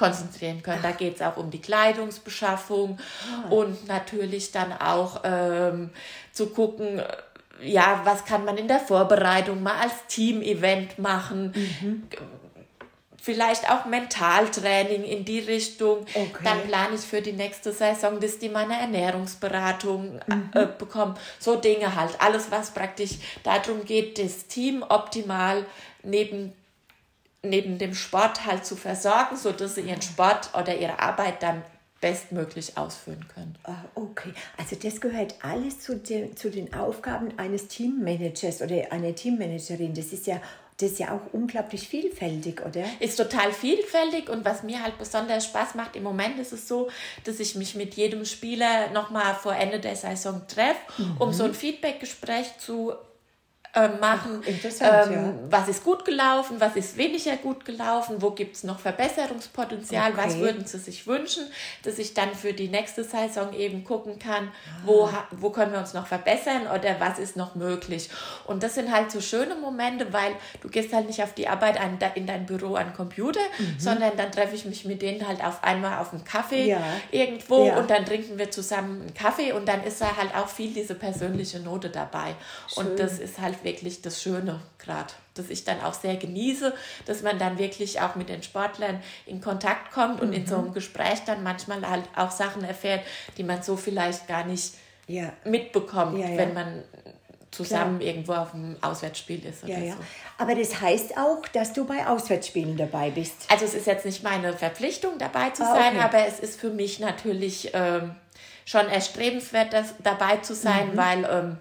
konzentrieren 0.00 0.62
können. 0.62 0.82
Da 0.82 0.90
geht 0.92 1.16
es 1.16 1.22
auch 1.22 1.36
um 1.36 1.50
die 1.50 1.60
Kleidungsbeschaffung 1.60 2.98
ah. 3.30 3.50
und 3.50 3.86
natürlich 3.86 4.50
dann 4.50 4.72
auch 4.72 5.20
ähm, 5.22 5.90
zu 6.32 6.48
gucken, 6.48 7.02
ja, 7.62 8.00
was 8.04 8.24
kann 8.24 8.44
man 8.44 8.56
in 8.56 8.68
der 8.68 8.80
Vorbereitung 8.80 9.62
mal 9.62 9.80
als 9.80 9.92
Team-Event 10.08 10.98
machen? 10.98 11.52
Mhm. 11.54 12.08
Vielleicht 13.22 13.70
auch 13.70 13.84
Mentaltraining 13.84 15.04
in 15.04 15.26
die 15.26 15.40
Richtung. 15.40 16.06
Okay. 16.14 16.42
Dann 16.42 16.62
plane 16.62 16.94
ich 16.94 17.02
für 17.02 17.20
die 17.20 17.32
nächste 17.32 17.72
Saison, 17.72 18.18
dass 18.18 18.38
die 18.38 18.48
meine 18.48 18.80
Ernährungsberatung 18.80 20.18
äh, 20.26 20.34
mhm. 20.34 20.50
äh, 20.54 20.66
bekommen. 20.66 21.14
So 21.38 21.56
Dinge 21.56 21.94
halt. 21.94 22.18
Alles, 22.20 22.50
was 22.50 22.70
praktisch 22.70 23.16
darum 23.42 23.84
geht, 23.84 24.18
das 24.18 24.46
Team 24.46 24.82
optimal 24.88 25.66
neben 26.02 26.54
neben 27.42 27.78
dem 27.78 27.94
Sport 27.94 28.44
halt 28.44 28.66
zu 28.66 28.76
versorgen, 28.76 29.36
sodass 29.36 29.74
sie 29.74 29.82
ihren 29.82 30.02
Sport 30.02 30.50
oder 30.54 30.76
ihre 30.76 30.98
Arbeit 30.98 31.42
dann 31.42 31.62
bestmöglich 32.00 32.76
ausführen 32.78 33.26
können. 33.32 33.56
Ah, 33.64 33.84
okay, 33.94 34.32
also 34.56 34.76
das 34.76 35.00
gehört 35.00 35.34
alles 35.42 35.80
zu, 35.80 35.96
den, 35.96 36.36
zu 36.36 36.50
den 36.50 36.72
Aufgaben 36.72 37.38
eines 37.38 37.68
Teammanagers 37.68 38.62
oder 38.62 38.90
einer 38.90 39.14
Teammanagerin. 39.14 39.94
Das 39.94 40.06
ist 40.06 40.26
ja 40.26 40.40
das 40.80 40.92
ist 40.92 40.98
ja 40.98 41.14
auch 41.14 41.34
unglaublich 41.34 41.86
vielfältig, 41.88 42.62
oder? 42.64 42.84
Ist 43.00 43.16
total 43.16 43.52
vielfältig 43.52 44.30
und 44.30 44.46
was 44.46 44.62
mir 44.62 44.82
halt 44.82 44.96
besonders 44.96 45.44
Spaß 45.44 45.74
macht, 45.74 45.94
im 45.94 46.02
Moment 46.02 46.38
ist 46.38 46.52
es 46.52 46.66
so, 46.66 46.88
dass 47.24 47.38
ich 47.38 47.54
mich 47.54 47.74
mit 47.74 47.94
jedem 47.94 48.24
Spieler 48.24 48.90
nochmal 48.90 49.34
vor 49.34 49.54
Ende 49.54 49.78
der 49.78 49.94
Saison 49.94 50.40
treffe, 50.48 50.80
mhm. 50.96 51.16
um 51.18 51.32
so 51.34 51.44
ein 51.44 51.52
Feedbackgespräch 51.52 52.56
zu 52.58 52.94
machen. 54.00 54.42
Ach, 54.44 55.06
ähm, 55.06 55.12
ja. 55.12 55.34
Was 55.48 55.68
ist 55.68 55.84
gut 55.84 56.04
gelaufen, 56.04 56.56
was 56.58 56.74
ist 56.74 56.96
weniger 56.96 57.36
gut 57.36 57.64
gelaufen, 57.64 58.16
wo 58.20 58.30
gibt 58.32 58.56
es 58.56 58.64
noch 58.64 58.80
Verbesserungspotenzial, 58.80 60.12
okay. 60.12 60.22
was 60.24 60.38
würden 60.38 60.66
Sie 60.66 60.78
sich 60.78 61.06
wünschen, 61.06 61.44
dass 61.84 61.98
ich 61.98 62.14
dann 62.14 62.34
für 62.34 62.52
die 62.52 62.68
nächste 62.68 63.04
Saison 63.04 63.52
eben 63.52 63.84
gucken 63.84 64.18
kann, 64.18 64.48
ah. 64.48 64.82
wo, 64.84 65.08
wo 65.30 65.50
können 65.50 65.72
wir 65.72 65.78
uns 65.78 65.94
noch 65.94 66.06
verbessern 66.08 66.62
oder 66.66 66.98
was 66.98 67.20
ist 67.20 67.36
noch 67.36 67.54
möglich. 67.54 68.10
Und 68.46 68.64
das 68.64 68.74
sind 68.74 68.92
halt 68.92 69.12
so 69.12 69.20
schöne 69.20 69.54
Momente, 69.54 70.12
weil 70.12 70.32
du 70.62 70.68
gehst 70.68 70.92
halt 70.92 71.06
nicht 71.06 71.22
auf 71.22 71.34
die 71.34 71.46
Arbeit 71.46 71.80
an, 71.80 71.98
in 72.16 72.26
dein 72.26 72.46
Büro 72.46 72.74
an 72.74 72.88
den 72.88 72.94
Computer, 72.94 73.40
mhm. 73.58 73.78
sondern 73.78 74.16
dann 74.16 74.32
treffe 74.32 74.56
ich 74.56 74.64
mich 74.64 74.84
mit 74.84 75.00
denen 75.00 75.28
halt 75.28 75.44
auf 75.44 75.62
einmal 75.62 75.98
auf 75.98 76.12
einem 76.12 76.24
Kaffee 76.24 76.70
ja. 76.70 76.82
irgendwo 77.12 77.66
ja. 77.66 77.78
und 77.78 77.88
dann 77.88 78.04
trinken 78.04 78.36
wir 78.36 78.50
zusammen 78.50 79.02
einen 79.02 79.14
Kaffee 79.14 79.52
und 79.52 79.68
dann 79.68 79.84
ist 79.84 80.00
da 80.00 80.16
halt 80.16 80.34
auch 80.34 80.48
viel 80.48 80.72
diese 80.72 80.96
persönliche 80.96 81.60
Note 81.60 81.88
dabei. 81.88 82.34
Schön. 82.66 82.86
Und 82.86 82.98
das 82.98 83.20
ist 83.20 83.38
halt 83.40 83.59
wirklich 83.64 84.02
das 84.02 84.22
Schöne 84.22 84.60
gerade, 84.78 85.12
dass 85.34 85.50
ich 85.50 85.64
dann 85.64 85.80
auch 85.80 85.94
sehr 85.94 86.16
genieße, 86.16 86.74
dass 87.06 87.22
man 87.22 87.38
dann 87.38 87.58
wirklich 87.58 88.00
auch 88.00 88.14
mit 88.14 88.28
den 88.28 88.42
Sportlern 88.42 89.02
in 89.26 89.40
Kontakt 89.40 89.92
kommt 89.92 90.20
und 90.20 90.28
mhm. 90.28 90.34
in 90.34 90.46
so 90.46 90.56
einem 90.56 90.72
Gespräch 90.72 91.20
dann 91.26 91.42
manchmal 91.42 91.88
halt 91.88 92.04
auch 92.16 92.30
Sachen 92.30 92.64
erfährt, 92.64 93.02
die 93.36 93.44
man 93.44 93.62
so 93.62 93.76
vielleicht 93.76 94.26
gar 94.28 94.44
nicht 94.44 94.74
ja. 95.06 95.32
mitbekommt, 95.44 96.18
ja, 96.18 96.28
ja. 96.28 96.36
wenn 96.36 96.54
man 96.54 96.84
zusammen 97.50 97.98
Klar. 97.98 98.10
irgendwo 98.10 98.32
auf 98.34 98.52
dem 98.52 98.76
Auswärtsspiel 98.80 99.44
ist. 99.44 99.64
Oder 99.64 99.72
ja, 99.72 99.78
ja. 99.80 99.92
So. 99.92 99.98
Aber 100.38 100.54
das 100.54 100.80
heißt 100.80 101.16
auch, 101.16 101.46
dass 101.48 101.72
du 101.72 101.84
bei 101.84 102.06
Auswärtsspielen 102.06 102.76
dabei 102.76 103.10
bist. 103.10 103.46
Also 103.48 103.64
es 103.64 103.74
ist 103.74 103.86
jetzt 103.86 104.06
nicht 104.06 104.22
meine 104.22 104.52
Verpflichtung, 104.52 105.18
dabei 105.18 105.50
zu 105.50 105.64
ah, 105.64 105.74
sein, 105.74 105.96
okay. 105.96 106.04
aber 106.04 106.26
es 106.26 106.38
ist 106.38 106.60
für 106.60 106.70
mich 106.70 107.00
natürlich 107.00 107.70
ähm, 107.72 108.14
schon 108.64 108.88
erstrebenswert, 108.88 109.72
das, 109.72 109.94
dabei 110.02 110.36
zu 110.36 110.54
sein, 110.54 110.92
mhm. 110.92 110.96
weil 110.96 111.28
ähm, 111.30 111.56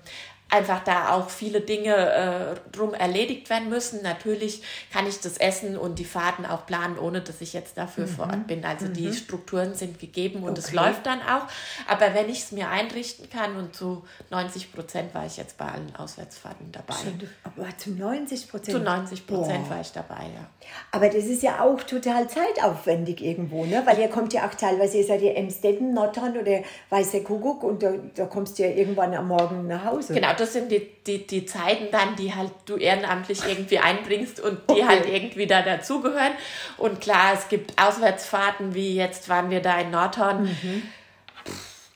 einfach 0.50 0.84
da 0.84 1.14
auch 1.14 1.30
viele 1.30 1.62
Dinge 1.62 1.96
äh, 1.96 2.56
drum 2.72 2.94
erledigt 2.94 3.50
werden 3.50 3.70
müssen. 3.70 4.02
Natürlich 4.02 4.64
kann 4.92 5.08
ich 5.08 5.20
das 5.20 5.38
Essen 5.38 5.78
und 5.78 6.00
die 6.00 6.06
Fahrten 6.06 6.46
auch 6.46 6.66
planen, 6.66 6.98
ohne 6.98 7.22
dass 7.22 7.42
ich 7.42 7.54
jetzt 7.54 7.78
dafür 7.78 8.08
mhm. 8.08 8.10
vor 8.10 8.26
Ort 8.26 8.48
bin. 8.48 8.66
Also 8.66 8.88
mhm. 8.88 8.94
die 8.94 9.14
Strukturen 9.14 9.76
sind 9.76 10.00
gegeben 10.00 10.44
und 10.44 10.58
es 10.58 10.74
läuft 10.74 11.06
dann 11.06 11.22
auch. 11.22 11.46
Aber 11.88 12.14
wenn 12.14 12.30
ich 12.30 12.40
es 12.40 12.52
mir 12.52 12.70
einrichten 12.70 13.30
kann 13.30 13.56
und 13.58 13.76
zu 13.76 14.04
90 14.32 14.74
Prozent 14.74 15.14
war 15.14 15.26
ich 15.26 15.38
jetzt 15.38 15.58
bei 15.58 15.66
allen 15.66 15.96
Auswärtsfahrten 15.96 16.72
dabei. 16.72 16.96
Aber 17.44 17.78
zu 17.78 17.92
90 17.92 18.50
Prozent? 18.50 18.78
Zu 18.78 18.84
90 18.84 19.28
Prozent 19.28 19.70
war 19.70 19.82
ich 19.82 19.92
dabei, 19.92 20.24
ja. 20.34 20.50
Aber 20.92 21.10
das 21.10 21.26
ist 21.26 21.44
ja 21.44 21.64
auch 21.64 21.82
total 21.84 22.28
zeitaufwendig 22.28 23.22
irgendwo, 23.22 23.66
ne? 23.66 23.84
Weil 23.86 24.00
ihr 24.00 24.10
kommt 24.10 24.34
ja 24.34 24.48
auch 24.48 24.54
teilweise, 24.54 24.98
ihr 24.98 25.06
seid 25.06 25.22
ja 25.22 25.32
Emstetten, 25.32 25.94
Nordhorn 25.94 26.38
oder 26.38 26.62
Weißer 26.90 27.22
Kuckuck 27.22 27.64
und 27.64 27.84
da, 27.84 27.94
da 28.16 28.26
kommst 28.26 28.58
du 28.58 28.64
ja 28.64 28.70
irgendwann 28.70 29.14
am 29.14 29.28
Morgen 29.28 29.68
nach 29.68 29.86
Hause. 29.86 30.14
Genau, 30.14 30.34
das 30.40 30.54
sind 30.54 30.72
die, 30.72 30.90
die, 31.06 31.26
die 31.26 31.46
Zeiten 31.46 31.88
dann, 31.92 32.16
die 32.16 32.34
halt 32.34 32.52
du 32.66 32.78
ehrenamtlich 32.78 33.46
irgendwie 33.48 33.80
einbringst 33.80 34.40
und 34.40 34.60
die 34.70 34.82
okay. 34.82 34.88
halt 34.88 35.06
irgendwie 35.08 35.48
da 35.48 35.62
dazugehören. 35.62 36.34
Und 36.78 37.02
klar, 37.02 37.34
es 37.34 37.50
gibt 37.50 37.82
Auswärtsfahrten, 37.82 38.74
wie 38.74 38.96
jetzt 38.96 39.30
waren 39.30 39.50
wir 39.50 39.62
da 39.62 39.80
in 39.80 39.92
Nordhorn. 39.92 40.44
Mhm. 40.44 40.84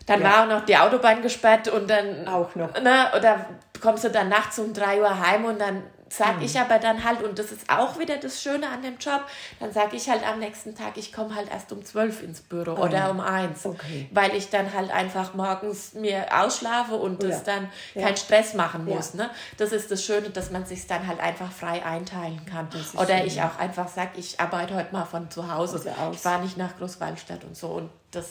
Dann 0.05 0.21
ja. 0.21 0.29
war 0.29 0.43
auch 0.43 0.49
noch 0.49 0.65
die 0.65 0.77
Autobahn 0.77 1.21
gesperrt 1.21 1.67
und 1.69 1.89
dann. 1.89 2.27
Auch 2.27 2.55
noch. 2.55 2.73
Ne, 2.81 3.11
oder 3.17 3.45
kommst 3.81 4.03
du 4.03 4.09
dann 4.09 4.29
nachts 4.29 4.59
um 4.59 4.73
3 4.73 5.01
Uhr 5.01 5.19
heim 5.19 5.45
und 5.45 5.59
dann 5.59 5.83
sag 6.17 6.37
mhm. 6.37 6.43
ich 6.43 6.59
aber 6.59 6.79
dann 6.79 7.03
halt, 7.03 7.23
und 7.23 7.39
das 7.39 7.51
ist 7.51 7.69
auch 7.69 7.97
wieder 7.97 8.17
das 8.17 8.41
Schöne 8.41 8.69
an 8.69 8.81
dem 8.81 8.97
Job, 8.97 9.23
dann 9.59 9.71
sage 9.71 9.95
ich 9.95 10.09
halt 10.09 10.25
am 10.27 10.39
nächsten 10.39 10.75
Tag, 10.75 10.97
ich 10.97 11.11
komme 11.11 11.35
halt 11.35 11.49
erst 11.51 11.71
um 11.71 11.83
zwölf 11.83 12.21
ins 12.21 12.41
Büro 12.41 12.75
oh, 12.77 12.83
oder 12.83 13.09
um 13.09 13.19
eins, 13.19 13.65
okay. 13.65 14.09
weil 14.11 14.35
ich 14.35 14.49
dann 14.49 14.73
halt 14.73 14.91
einfach 14.91 15.33
morgens 15.33 15.93
mir 15.93 16.27
ausschlafe 16.31 16.95
und 16.95 17.23
oh, 17.23 17.27
das 17.27 17.45
ja. 17.45 17.53
dann 17.55 17.69
ja. 17.95 18.03
keinen 18.03 18.17
Stress 18.17 18.53
machen 18.53 18.85
muss. 18.85 19.13
Ja. 19.13 19.25
Ne? 19.25 19.29
Das 19.57 19.71
ist 19.71 19.89
das 19.91 20.03
Schöne, 20.03 20.29
dass 20.29 20.51
man 20.51 20.65
sich 20.65 20.85
dann 20.87 21.07
halt 21.07 21.19
einfach 21.19 21.51
frei 21.51 21.83
einteilen 21.83 22.45
kann. 22.45 22.67
Oder 22.95 23.17
schön, 23.17 23.27
ich 23.27 23.41
auch 23.41 23.57
einfach 23.57 23.87
sage, 23.87 24.11
ich 24.17 24.39
arbeite 24.39 24.75
heute 24.75 24.93
mal 24.93 25.05
von 25.05 25.29
zu 25.31 25.51
Hause. 25.51 25.83
Ich 26.11 26.19
fahre 26.19 26.41
nicht 26.43 26.57
nach 26.57 26.77
Großwaldstadt 26.77 27.43
und 27.43 27.57
so. 27.57 27.67
Und 27.67 27.89
das 28.11 28.27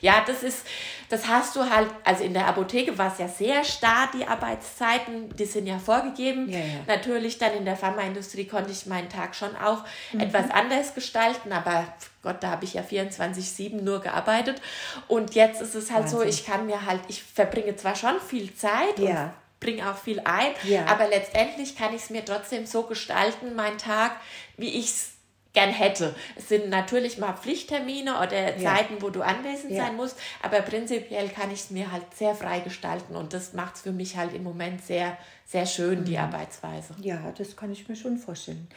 ja, 0.00 0.24
das 0.26 0.42
ist, 0.42 0.66
das 1.08 1.28
hast 1.28 1.56
du 1.56 1.68
halt, 1.68 1.88
also 2.04 2.24
in 2.24 2.34
der 2.34 2.46
Apotheke 2.46 2.96
war 2.98 3.12
es 3.12 3.18
ja 3.18 3.28
sehr 3.28 3.64
starr, 3.64 4.08
die 4.12 4.26
Arbeitszeiten, 4.26 5.34
die 5.36 5.44
sind 5.44 5.66
ja 5.66 5.78
vorgegeben. 5.78 6.48
Ja, 6.48 6.58
ja. 6.58 6.64
Natürlich 6.86 7.38
dann 7.38 7.54
in 7.54 7.64
der 7.64 7.76
Pharmaindustrie 7.76 8.46
konnte 8.46 8.72
ich 8.72 8.86
meinen 8.86 9.08
Tag 9.08 9.34
schon 9.34 9.56
auch 9.56 9.84
mhm. 10.12 10.20
etwas 10.20 10.50
anders 10.50 10.94
gestalten, 10.94 11.52
aber 11.52 11.86
Gott, 12.22 12.36
da 12.40 12.50
habe 12.50 12.64
ich 12.64 12.74
ja 12.74 12.82
24-7 12.82 13.82
nur 13.82 14.00
gearbeitet. 14.00 14.60
Und 15.08 15.34
jetzt 15.34 15.60
ist 15.60 15.74
es 15.74 15.90
halt 15.90 16.04
Wahnsinn. 16.04 16.18
so, 16.18 16.24
ich 16.24 16.46
kann 16.46 16.66
mir 16.66 16.86
halt, 16.86 17.00
ich 17.08 17.22
verbringe 17.22 17.76
zwar 17.76 17.94
schon 17.94 18.18
viel 18.20 18.54
Zeit 18.54 18.98
ja. 18.98 19.08
und 19.08 19.32
bringe 19.60 19.90
auch 19.90 19.96
viel 19.96 20.20
ein, 20.24 20.52
ja. 20.64 20.86
aber 20.86 21.08
letztendlich 21.08 21.76
kann 21.76 21.94
ich 21.94 22.02
es 22.02 22.10
mir 22.10 22.24
trotzdem 22.24 22.66
so 22.66 22.82
gestalten, 22.82 23.54
meinen 23.54 23.78
Tag, 23.78 24.12
wie 24.56 24.68
ich 24.68 24.86
es 24.86 25.13
gern 25.54 25.70
hätte. 25.70 26.14
Es 26.36 26.48
sind 26.48 26.68
natürlich 26.68 27.16
mal 27.16 27.32
Pflichttermine 27.32 28.18
oder 28.18 28.58
ja. 28.58 28.74
Zeiten, 28.74 29.00
wo 29.00 29.08
du 29.08 29.22
anwesend 29.22 29.72
ja. 29.72 29.84
sein 29.84 29.96
musst, 29.96 30.18
aber 30.42 30.60
prinzipiell 30.60 31.28
kann 31.28 31.50
ich 31.50 31.60
es 31.60 31.70
mir 31.70 31.90
halt 31.90 32.04
sehr 32.14 32.34
frei 32.34 32.60
gestalten 32.60 33.16
und 33.16 33.32
das 33.32 33.54
macht 33.54 33.76
es 33.76 33.82
für 33.82 33.92
mich 33.92 34.16
halt 34.16 34.34
im 34.34 34.42
Moment 34.42 34.84
sehr, 34.84 35.16
sehr 35.46 35.64
schön, 35.64 36.00
mhm. 36.00 36.04
die 36.04 36.18
Arbeitsweise. 36.18 36.94
Ja, 37.00 37.32
das 37.38 37.56
kann 37.56 37.72
ich 37.72 37.88
mir 37.88 37.96
schon 37.96 38.18
vorstellen. 38.18 38.68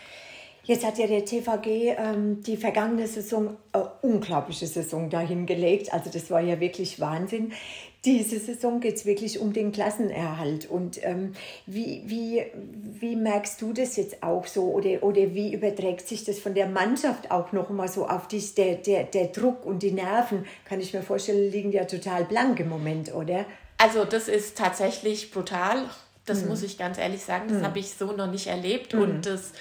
Jetzt 0.67 0.85
hat 0.85 0.97
ja 0.97 1.07
der 1.07 1.23
TVG 1.23 1.95
ähm, 1.97 2.43
die 2.43 2.57
vergangene 2.57 3.07
Saison, 3.07 3.55
äh, 3.71 3.79
unglaubliche 4.01 4.67
Saison 4.67 5.09
dahingelegt. 5.09 5.93
Also 5.93 6.09
das 6.11 6.29
war 6.29 6.41
ja 6.41 6.59
wirklich 6.59 6.99
Wahnsinn. 6.99 7.53
Diese 8.03 8.37
Saison 8.37 8.81
geht 8.81 8.95
es 8.95 9.05
wirklich 9.05 9.39
um 9.39 9.53
den 9.53 9.71
Klassenerhalt. 9.71 10.69
Und 10.69 11.01
ähm, 11.05 11.31
wie, 11.67 12.03
wie, 12.07 12.43
wie 12.99 13.15
merkst 13.15 13.61
du 13.61 13.71
das 13.71 13.95
jetzt 13.95 14.21
auch 14.21 14.45
so? 14.45 14.65
Oder, 14.73 15.03
oder 15.03 15.33
wie 15.33 15.53
überträgt 15.53 16.05
sich 16.05 16.25
das 16.25 16.37
von 16.37 16.53
der 16.53 16.67
Mannschaft 16.67 17.31
auch 17.31 17.53
noch 17.53 17.69
mal 17.69 17.87
so 17.87 18.05
auf 18.05 18.27
dich? 18.27 18.53
Der, 18.55 18.75
der, 18.75 19.05
der 19.05 19.27
Druck 19.27 19.65
und 19.65 19.83
die 19.83 19.91
Nerven, 19.91 20.45
kann 20.65 20.81
ich 20.81 20.93
mir 20.93 21.01
vorstellen, 21.01 21.49
liegen 21.49 21.71
ja 21.71 21.85
total 21.85 22.25
blank 22.25 22.59
im 22.59 22.67
Moment, 22.67 23.15
oder? 23.15 23.45
Also 23.77 24.03
das 24.03 24.27
ist 24.27 24.57
tatsächlich 24.57 25.31
brutal 25.31 25.85
Das 26.25 26.41
mhm. 26.41 26.49
muss 26.49 26.61
ich 26.61 26.77
ganz 26.77 26.97
ehrlich 26.97 27.23
sagen, 27.23 27.45
das 27.47 27.59
mhm. 27.59 27.63
habe 27.63 27.79
ich 27.79 27.93
so 27.93 28.11
noch 28.11 28.29
nicht 28.29 28.47
erlebt 28.47 28.93
mhm. 28.93 29.01
und 29.01 29.25
das 29.25 29.53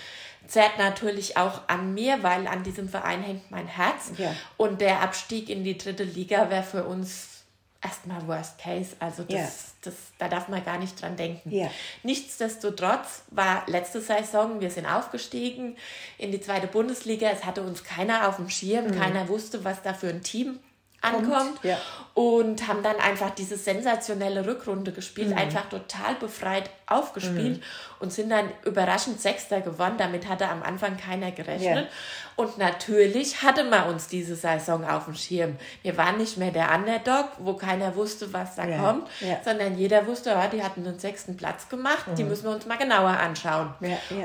zerrt 0.46 0.78
natürlich 0.78 1.36
auch 1.36 1.62
an 1.68 1.94
mir, 1.94 2.22
weil 2.22 2.46
an 2.46 2.62
diesem 2.62 2.88
Verein 2.88 3.22
hängt 3.22 3.50
mein 3.50 3.66
Herz. 3.66 4.12
Ja. 4.18 4.34
Und 4.56 4.80
der 4.80 5.02
Abstieg 5.02 5.48
in 5.48 5.64
die 5.64 5.78
dritte 5.78 6.04
Liga 6.04 6.50
wäre 6.50 6.62
für 6.62 6.84
uns 6.84 7.36
erstmal 7.82 8.26
Worst 8.26 8.58
Case. 8.58 8.96
Also 8.98 9.22
das, 9.22 9.38
ja. 9.38 9.48
das, 9.82 9.94
da 10.18 10.28
darf 10.28 10.48
man 10.48 10.64
gar 10.64 10.78
nicht 10.78 11.00
dran 11.00 11.16
denken. 11.16 11.50
Ja. 11.50 11.70
Nichtsdestotrotz 12.02 13.24
war 13.30 13.64
letzte 13.66 14.00
Saison, 14.00 14.60
wir 14.60 14.70
sind 14.70 14.86
aufgestiegen 14.86 15.76
in 16.18 16.32
die 16.32 16.40
zweite 16.40 16.66
Bundesliga. 16.66 17.28
Es 17.30 17.44
hatte 17.44 17.62
uns 17.62 17.84
keiner 17.84 18.28
auf 18.28 18.36
dem 18.36 18.50
Schirm, 18.50 18.88
mhm. 18.88 18.98
keiner 18.98 19.28
wusste, 19.28 19.64
was 19.64 19.82
da 19.82 19.94
für 19.94 20.08
ein 20.08 20.22
Team 20.22 20.58
ankommt 21.06 21.58
ja. 21.62 21.78
und 22.14 22.66
haben 22.66 22.82
dann 22.82 22.96
einfach 22.96 23.30
diese 23.30 23.56
sensationelle 23.56 24.46
Rückrunde 24.46 24.92
gespielt, 24.92 25.30
mhm. 25.30 25.38
einfach 25.38 25.68
total 25.68 26.14
befreit 26.16 26.70
aufgespielt 26.86 27.58
mhm. 27.58 27.62
und 28.00 28.12
sind 28.12 28.30
dann 28.30 28.48
überraschend 28.64 29.20
Sechster 29.20 29.60
gewonnen. 29.60 29.96
Damit 29.98 30.28
hatte 30.28 30.48
am 30.48 30.62
Anfang 30.62 30.96
keiner 30.96 31.32
gerechnet. 31.32 31.86
Ja. 31.86 31.90
Und 32.36 32.58
natürlich 32.58 33.42
hatte 33.42 33.64
man 33.64 33.88
uns 33.88 34.08
diese 34.08 34.36
Saison 34.36 34.84
auf 34.84 35.06
dem 35.06 35.14
Schirm. 35.14 35.56
Wir 35.82 35.96
waren 35.96 36.18
nicht 36.18 36.36
mehr 36.36 36.50
der 36.50 36.74
Underdog, 36.74 37.30
wo 37.38 37.54
keiner 37.54 37.96
wusste, 37.96 38.32
was 38.32 38.56
da 38.56 38.66
ja. 38.66 38.78
kommt, 38.78 39.08
sondern 39.44 39.78
jeder 39.78 40.06
wusste, 40.06 40.30
ja, 40.30 40.46
die 40.46 40.62
hatten 40.62 40.84
den 40.84 40.98
sechsten 40.98 41.36
Platz 41.36 41.68
gemacht, 41.68 42.04
die 42.16 42.24
mhm. 42.24 42.28
müssen 42.28 42.44
wir 42.44 42.50
uns 42.50 42.66
mal 42.66 42.76
genauer 42.76 43.10
anschauen. 43.10 43.74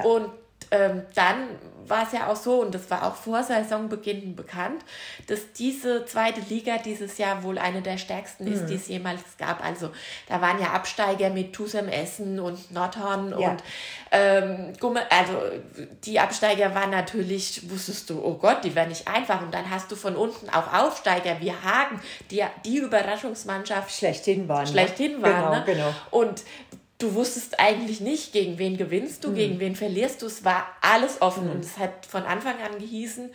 Und 0.03 0.29
ähm, 0.71 1.03
dann 1.15 1.49
war 1.87 2.03
es 2.03 2.13
ja 2.13 2.27
auch 2.27 2.35
so, 2.35 2.61
und 2.61 2.73
das 2.73 2.89
war 2.89 3.05
auch 3.05 3.15
vor 3.15 3.43
Saisonbeginn 3.43 4.35
bekannt, 4.35 4.83
dass 5.27 5.51
diese 5.53 6.05
zweite 6.05 6.41
Liga 6.41 6.77
dieses 6.77 7.17
Jahr 7.17 7.43
wohl 7.43 7.57
eine 7.57 7.81
der 7.81 7.97
stärksten 7.97 8.45
mhm. 8.45 8.53
ist, 8.53 8.65
die 8.67 8.75
es 8.75 8.87
jemals 8.87 9.21
gab. 9.37 9.63
Also 9.63 9.91
da 10.27 10.41
waren 10.41 10.59
ja 10.59 10.71
Absteiger 10.71 11.29
mit 11.29 11.53
Tusem 11.53 11.87
Essen 11.89 12.39
und 12.39 12.71
Nordhorn 12.71 13.35
ja. 13.37 13.51
und 13.51 13.63
ähm, 14.11 14.73
Gumme, 14.79 15.01
also 15.11 15.33
die 16.03 16.19
Absteiger 16.19 16.73
waren 16.73 16.89
natürlich, 16.89 17.69
wusstest 17.69 18.09
du, 18.09 18.23
oh 18.23 18.35
Gott, 18.35 18.63
die 18.63 18.75
werden 18.75 18.89
nicht 18.89 19.07
einfach. 19.07 19.41
Und 19.41 19.53
dann 19.53 19.69
hast 19.69 19.91
du 19.91 19.95
von 19.95 20.15
unten 20.15 20.49
auch 20.49 20.73
Aufsteiger 20.73 21.39
wie 21.39 21.51
Hagen, 21.51 21.99
die 22.29 22.43
die 22.65 22.77
Überraschungsmannschaft 22.77 23.91
schlechthin 23.91 24.47
waren. 24.47 24.63
Ne? 24.63 24.71
Schlechthin 24.71 25.17
ne? 25.17 25.23
waren. 25.23 25.41
Genau, 25.41 25.51
ne? 25.51 25.63
genau. 25.65 25.95
Und 26.11 26.43
du 27.01 27.15
wusstest 27.15 27.59
eigentlich 27.59 28.01
nicht, 28.01 28.33
gegen 28.33 28.57
wen 28.57 28.77
gewinnst 28.77 29.23
du, 29.23 29.29
mhm. 29.29 29.35
gegen 29.35 29.59
wen 29.59 29.75
verlierst 29.75 30.21
du. 30.21 30.27
Es 30.27 30.43
war 30.45 30.67
alles 30.81 31.21
offen 31.21 31.45
mhm. 31.45 31.51
und 31.51 31.65
es 31.65 31.77
hat 31.77 32.05
von 32.05 32.23
Anfang 32.23 32.55
an 32.61 32.79
gehießen, 32.79 33.31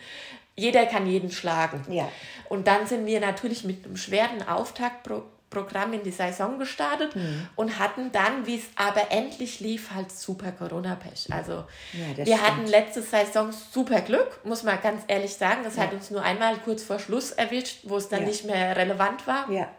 jeder 0.55 0.85
kann 0.87 1.07
jeden 1.07 1.31
schlagen. 1.31 1.85
Ja. 1.89 2.09
Und 2.49 2.67
dann 2.67 2.87
sind 2.87 3.05
wir 3.05 3.19
natürlich 3.19 3.63
mit 3.63 3.85
einem 3.85 3.95
schweren 3.95 4.47
Auftaktprogramm 4.47 5.93
in 5.93 6.01
die 6.01 6.11
Saison 6.11 6.57
gestartet 6.57 7.15
mhm. 7.15 7.47
und 7.55 7.77
hatten 7.77 8.11
dann, 8.11 8.47
wie 8.47 8.55
es 8.55 8.65
aber 8.75 9.11
endlich 9.11 9.59
lief, 9.59 9.91
halt 9.93 10.11
super 10.11 10.51
Corona-Pech. 10.51 11.27
Also 11.31 11.65
ja, 11.93 12.17
wir 12.17 12.25
stimmt. 12.25 12.41
hatten 12.41 12.65
letzte 12.65 13.03
Saison 13.03 13.51
super 13.51 14.01
Glück, 14.01 14.39
muss 14.43 14.63
man 14.63 14.81
ganz 14.81 15.03
ehrlich 15.07 15.35
sagen. 15.35 15.61
Das 15.63 15.75
ja. 15.75 15.83
hat 15.83 15.93
uns 15.93 16.09
nur 16.09 16.23
einmal 16.23 16.57
kurz 16.57 16.83
vor 16.83 16.97
Schluss 16.97 17.31
erwischt, 17.31 17.81
wo 17.83 17.97
es 17.97 18.09
dann 18.09 18.23
nicht 18.23 18.45
mehr 18.45 18.75
relevant 18.75 19.27
war. 19.27 19.51
Ja. 19.51 19.69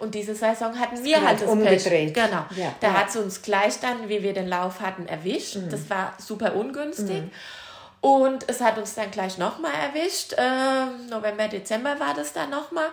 Und 0.00 0.14
diese 0.14 0.34
Saison 0.34 0.78
hatten 0.78 1.04
wir 1.04 1.24
halt 1.24 1.42
das 1.42 1.48
umgedreht. 1.48 2.14
Pech. 2.14 2.14
Genau. 2.14 2.44
Ja, 2.56 2.74
da 2.80 2.88
ja. 2.88 2.94
hat 2.94 3.10
es 3.10 3.16
uns 3.16 3.42
gleich 3.42 3.80
dann, 3.80 4.08
wie 4.08 4.22
wir 4.22 4.32
den 4.32 4.48
Lauf 4.48 4.80
hatten, 4.80 5.06
erwischt. 5.06 5.56
Mhm. 5.56 5.70
Das 5.70 5.88
war 5.90 6.14
super 6.18 6.56
ungünstig. 6.56 7.22
Mhm. 7.22 7.30
Und 8.00 8.48
es 8.48 8.62
hat 8.62 8.78
uns 8.78 8.94
dann 8.94 9.10
gleich 9.10 9.36
nochmal 9.36 9.72
erwischt. 9.74 10.34
Ähm, 10.38 11.06
November, 11.10 11.48
Dezember 11.48 12.00
war 12.00 12.14
das 12.14 12.32
dann 12.32 12.48
nochmal. 12.48 12.88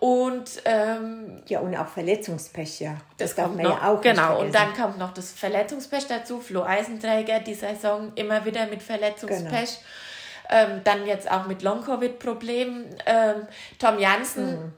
Und 0.00 0.50
ähm, 0.64 1.42
ja, 1.46 1.60
und 1.60 1.76
auch 1.76 1.86
Verletzungspech, 1.86 2.80
ja. 2.80 2.96
Das, 3.18 3.34
das 3.36 3.44
kommt 3.44 3.62
noch, 3.62 3.80
ja 3.82 3.88
auch 3.88 4.00
Genau, 4.00 4.40
und 4.40 4.52
dann 4.52 4.74
kommt 4.74 4.98
noch 4.98 5.14
das 5.14 5.30
Verletzungspech 5.30 6.08
dazu. 6.08 6.40
Flo 6.40 6.64
Eisenträger 6.64 7.38
die 7.38 7.54
Saison 7.54 8.12
immer 8.16 8.44
wieder 8.44 8.66
mit 8.66 8.82
Verletzungspech. 8.82 9.50
Genau. 9.50 10.70
Ähm, 10.72 10.80
dann 10.82 11.06
jetzt 11.06 11.30
auch 11.30 11.46
mit 11.46 11.62
Long-Covid-Problemen. 11.62 12.86
Ähm, 13.06 13.46
Tom 13.78 13.98
Jansen 13.98 14.50
mhm 14.50 14.72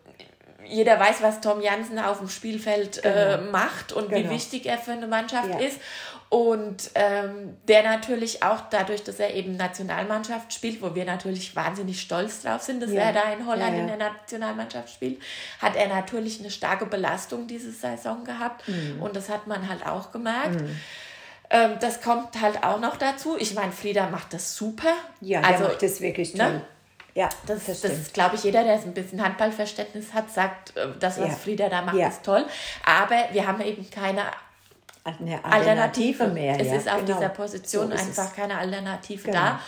jeder 0.67 0.99
weiß, 0.99 1.23
was 1.23 1.41
Tom 1.41 1.61
Jansen 1.61 1.99
auf 1.99 2.19
dem 2.19 2.29
Spielfeld 2.29 2.99
äh, 2.99 3.03
genau. 3.03 3.49
äh, 3.49 3.51
macht 3.51 3.93
und 3.93 4.11
genau. 4.11 4.29
wie 4.29 4.35
wichtig 4.35 4.67
er 4.67 4.79
für 4.79 4.93
eine 4.93 5.07
Mannschaft 5.07 5.51
ja. 5.51 5.59
ist. 5.59 5.79
Und 6.31 6.93
ähm, 6.95 7.57
der 7.67 7.83
natürlich 7.83 8.45
auch 8.45 8.61
dadurch, 8.71 9.03
dass 9.03 9.19
er 9.19 9.35
eben 9.35 9.57
Nationalmannschaft 9.57 10.53
spielt, 10.53 10.81
wo 10.81 10.95
wir 10.95 11.05
natürlich 11.05 11.57
wahnsinnig 11.57 12.01
stolz 12.01 12.43
drauf 12.43 12.63
sind, 12.63 12.81
dass 12.81 12.93
ja. 12.93 13.01
er 13.01 13.13
da 13.13 13.33
in 13.33 13.47
Holland 13.47 13.75
ja, 13.75 13.81
in 13.81 13.87
der 13.89 13.97
Nationalmannschaft 13.97 14.91
spielt, 14.91 15.21
hat 15.61 15.75
er 15.75 15.89
natürlich 15.89 16.39
eine 16.39 16.53
starke 16.53 16.87
Belastung 16.87 17.49
diese 17.49 17.73
Saison 17.73 18.25
gehabt. 18.25 18.69
Mhm. 18.69 19.03
Und 19.03 19.17
das 19.17 19.29
hat 19.29 19.49
man 19.49 19.69
halt 19.69 19.85
auch 19.85 20.13
gemerkt. 20.13 20.61
Mhm. 20.61 20.81
Ähm, 21.51 21.73
das 21.81 22.01
kommt 22.01 22.41
halt 22.41 22.63
auch 22.63 22.79
noch 22.79 22.97
dazu. 22.97 23.37
Ich 23.37 23.55
meine, 23.55 23.73
Frieda 23.73 24.09
macht 24.09 24.33
das 24.33 24.55
super. 24.55 24.95
Ja, 25.21 25.41
also, 25.41 25.65
macht 25.65 25.83
das 25.83 26.01
wirklich 26.01 26.35
ne? 26.35 26.45
toll. 26.45 26.53
Ne? 26.53 26.63
Ja, 27.15 27.29
das, 27.47 27.67
das, 27.67 27.81
das 27.81 28.13
glaube 28.13 28.37
ich, 28.37 28.45
jeder, 28.45 28.63
der 28.63 28.75
ein 28.75 28.95
bisschen 28.95 29.23
Handballverständnis 29.23 30.15
hat, 30.15 30.31
sagt, 30.31 30.77
äh, 30.77 30.89
das, 30.99 31.19
was 31.21 31.29
ja. 31.29 31.35
Frieda 31.35 31.69
da 31.69 31.83
macht, 31.83 31.97
ja. 31.97 32.09
ist 32.09 32.23
toll. 32.23 32.45
Aber 32.85 33.17
wir 33.33 33.47
haben 33.47 33.61
eben 33.61 33.89
keine 33.91 34.23
Alternative, 35.03 35.45
Alternative 35.45 36.27
mehr. 36.29 36.61
Es 36.61 36.69
ja, 36.69 36.75
ist 36.75 36.89
auf 36.89 37.05
genau. 37.05 37.19
dieser 37.19 37.29
Position 37.31 37.89
so 37.89 37.95
einfach 37.95 38.35
keine 38.35 38.59
Alternative 38.59 39.23
genau. 39.23 39.39
da. 39.39 39.61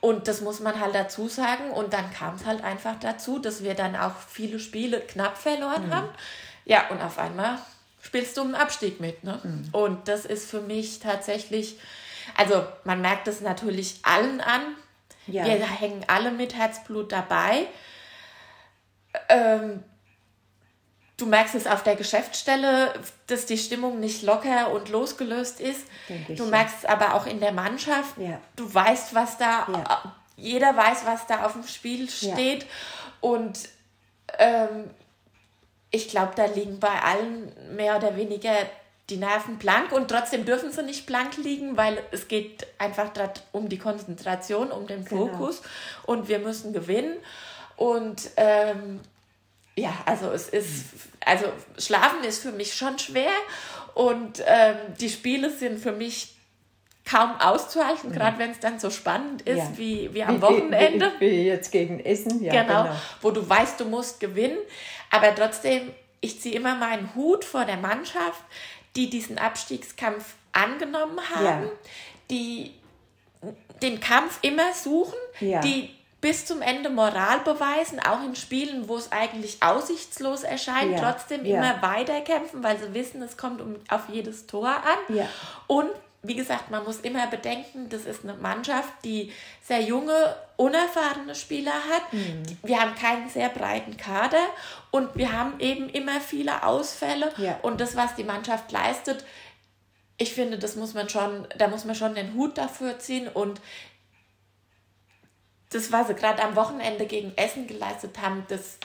Und 0.00 0.28
das 0.28 0.40
muss 0.40 0.60
man 0.60 0.78
halt 0.78 0.94
dazu 0.94 1.28
sagen. 1.28 1.70
Und 1.70 1.92
dann 1.92 2.12
kam 2.12 2.34
es 2.36 2.44
halt 2.44 2.62
einfach 2.62 2.94
dazu, 3.00 3.38
dass 3.38 3.62
wir 3.62 3.74
dann 3.74 3.96
auch 3.96 4.14
viele 4.28 4.58
Spiele 4.58 5.00
knapp 5.00 5.36
verloren 5.36 5.86
mhm. 5.86 5.94
haben. 5.94 6.08
Ja, 6.64 6.88
und 6.90 7.00
auf 7.00 7.18
einmal 7.18 7.58
spielst 8.02 8.36
du 8.36 8.42
einen 8.42 8.54
Abstieg 8.54 9.00
mit. 9.00 9.24
Ne? 9.24 9.40
Mhm. 9.42 9.68
Und 9.72 10.08
das 10.08 10.24
ist 10.24 10.48
für 10.48 10.60
mich 10.60 11.00
tatsächlich, 11.00 11.78
also 12.36 12.64
man 12.84 13.00
merkt 13.00 13.26
es 13.28 13.40
natürlich 13.40 14.00
allen 14.02 14.40
an, 14.40 14.62
ja. 15.26 15.44
Wir 15.44 15.66
hängen 15.66 16.04
alle 16.08 16.30
mit 16.30 16.54
Herzblut 16.54 17.12
dabei. 17.12 17.66
Ähm, 19.28 19.82
du 21.16 21.26
merkst 21.26 21.54
es 21.54 21.66
auf 21.66 21.82
der 21.82 21.96
Geschäftsstelle, 21.96 22.92
dass 23.26 23.46
die 23.46 23.58
Stimmung 23.58 24.00
nicht 24.00 24.22
locker 24.22 24.70
und 24.72 24.88
losgelöst 24.88 25.60
ist. 25.60 25.86
du 26.28 26.46
merkst 26.46 26.78
es 26.80 26.84
aber 26.84 27.14
auch 27.14 27.26
in 27.26 27.40
der 27.40 27.52
Mannschaft. 27.52 28.18
Ja. 28.18 28.40
Du 28.56 28.72
weißt, 28.72 29.14
was 29.14 29.38
da, 29.38 29.66
ja. 29.72 30.14
jeder 30.36 30.76
weiß, 30.76 31.06
was 31.06 31.26
da 31.26 31.44
auf 31.44 31.52
dem 31.52 31.66
Spiel 31.66 32.08
steht. 32.10 32.66
Und 33.20 33.58
ähm, 34.38 34.90
ich 35.90 36.08
glaube, 36.08 36.32
da 36.36 36.46
liegen 36.46 36.78
bei 36.78 37.00
allen 37.02 37.52
mehr 37.74 37.96
oder 37.96 38.16
weniger 38.16 38.54
die 39.08 39.16
Nerven 39.16 39.58
blank 39.58 39.92
und 39.92 40.08
trotzdem 40.08 40.44
dürfen 40.44 40.72
sie 40.72 40.82
nicht 40.82 41.06
blank 41.06 41.36
liegen, 41.36 41.76
weil 41.76 41.98
es 42.10 42.26
geht 42.26 42.66
einfach 42.78 43.10
um 43.52 43.68
die 43.68 43.78
Konzentration, 43.78 44.72
um 44.72 44.86
den 44.86 45.04
genau. 45.04 45.28
Fokus 45.28 45.62
genau. 45.62 46.18
und 46.18 46.28
wir 46.28 46.40
müssen 46.40 46.72
gewinnen. 46.72 47.16
Und 47.76 48.30
ähm, 48.36 49.00
ja, 49.76 49.92
also 50.06 50.30
es 50.30 50.48
ist, 50.48 50.86
also 51.24 51.46
Schlafen 51.78 52.24
ist 52.24 52.42
für 52.42 52.52
mich 52.52 52.74
schon 52.74 52.98
schwer 52.98 53.32
und 53.94 54.42
ähm, 54.44 54.76
die 54.98 55.10
Spiele 55.10 55.50
sind 55.50 55.78
für 55.78 55.92
mich 55.92 56.36
kaum 57.08 57.38
auszuhalten, 57.40 58.10
gerade 58.10 58.38
wenn 58.38 58.50
es 58.50 58.58
dann 58.58 58.80
so 58.80 58.90
spannend 58.90 59.42
ist 59.42 59.58
ja. 59.58 59.72
wie, 59.76 60.12
wie 60.12 60.24
am 60.24 60.42
Wochenende. 60.42 61.12
Wie, 61.20 61.30
wie, 61.30 61.46
jetzt 61.46 61.70
gegen 61.70 62.00
Essen, 62.00 62.42
ja. 62.42 62.62
Genau, 62.62 62.82
genau, 62.84 62.96
wo 63.22 63.30
du 63.30 63.48
weißt, 63.48 63.78
du 63.78 63.84
musst 63.84 64.18
gewinnen, 64.18 64.58
aber 65.10 65.32
trotzdem, 65.34 65.92
ich 66.20 66.40
ziehe 66.40 66.56
immer 66.56 66.74
meinen 66.74 67.14
Hut 67.14 67.44
vor 67.44 67.64
der 67.64 67.76
Mannschaft, 67.76 68.42
die 68.96 69.10
diesen 69.10 69.38
Abstiegskampf 69.38 70.34
angenommen 70.52 71.20
haben, 71.34 71.64
ja. 71.64 71.70
die 72.30 72.74
den 73.82 74.00
Kampf 74.00 74.38
immer 74.42 74.72
suchen, 74.72 75.18
ja. 75.40 75.60
die 75.60 75.90
bis 76.20 76.46
zum 76.46 76.62
Ende 76.62 76.88
Moral 76.88 77.40
beweisen, 77.40 78.00
auch 78.00 78.24
in 78.24 78.34
Spielen, 78.34 78.88
wo 78.88 78.96
es 78.96 79.12
eigentlich 79.12 79.62
aussichtslos 79.62 80.42
erscheint, 80.42 80.92
ja. 80.92 80.98
trotzdem 81.12 81.44
immer 81.44 81.82
weiterkämpfen, 81.82 82.64
weil 82.64 82.78
sie 82.78 82.94
wissen, 82.94 83.22
es 83.22 83.36
kommt 83.36 83.60
um, 83.60 83.76
auf 83.88 84.08
jedes 84.10 84.46
Tor 84.46 84.68
an. 84.68 85.14
Und 85.66 85.90
wie 86.26 86.34
gesagt, 86.34 86.70
man 86.70 86.84
muss 86.84 87.00
immer 87.00 87.26
bedenken, 87.26 87.88
das 87.88 88.04
ist 88.04 88.24
eine 88.24 88.34
Mannschaft, 88.34 88.92
die 89.04 89.32
sehr 89.62 89.82
junge, 89.82 90.36
unerfahrene 90.56 91.34
Spieler 91.34 91.72
hat. 91.72 92.12
Mhm. 92.12 92.42
Wir 92.62 92.80
haben 92.80 92.94
keinen 92.94 93.28
sehr 93.28 93.48
breiten 93.48 93.96
Kader 93.96 94.44
und 94.90 95.14
wir 95.14 95.32
haben 95.32 95.60
eben 95.60 95.88
immer 95.88 96.20
viele 96.20 96.62
Ausfälle. 96.64 97.32
Ja. 97.36 97.58
Und 97.62 97.80
das, 97.80 97.96
was 97.96 98.14
die 98.14 98.24
Mannschaft 98.24 98.70
leistet, 98.72 99.24
ich 100.18 100.32
finde, 100.32 100.58
das 100.58 100.76
muss 100.76 100.94
man 100.94 101.08
schon, 101.08 101.46
da 101.58 101.68
muss 101.68 101.84
man 101.84 101.94
schon 101.94 102.14
den 102.14 102.34
Hut 102.34 102.56
dafür 102.56 102.98
ziehen 102.98 103.28
und 103.28 103.60
das, 105.70 105.92
was 105.92 106.06
sie 106.06 106.14
gerade 106.14 106.42
am 106.42 106.56
Wochenende 106.56 107.06
gegen 107.06 107.36
Essen 107.36 107.66
geleistet 107.66 108.20
haben, 108.22 108.46
das 108.48 108.78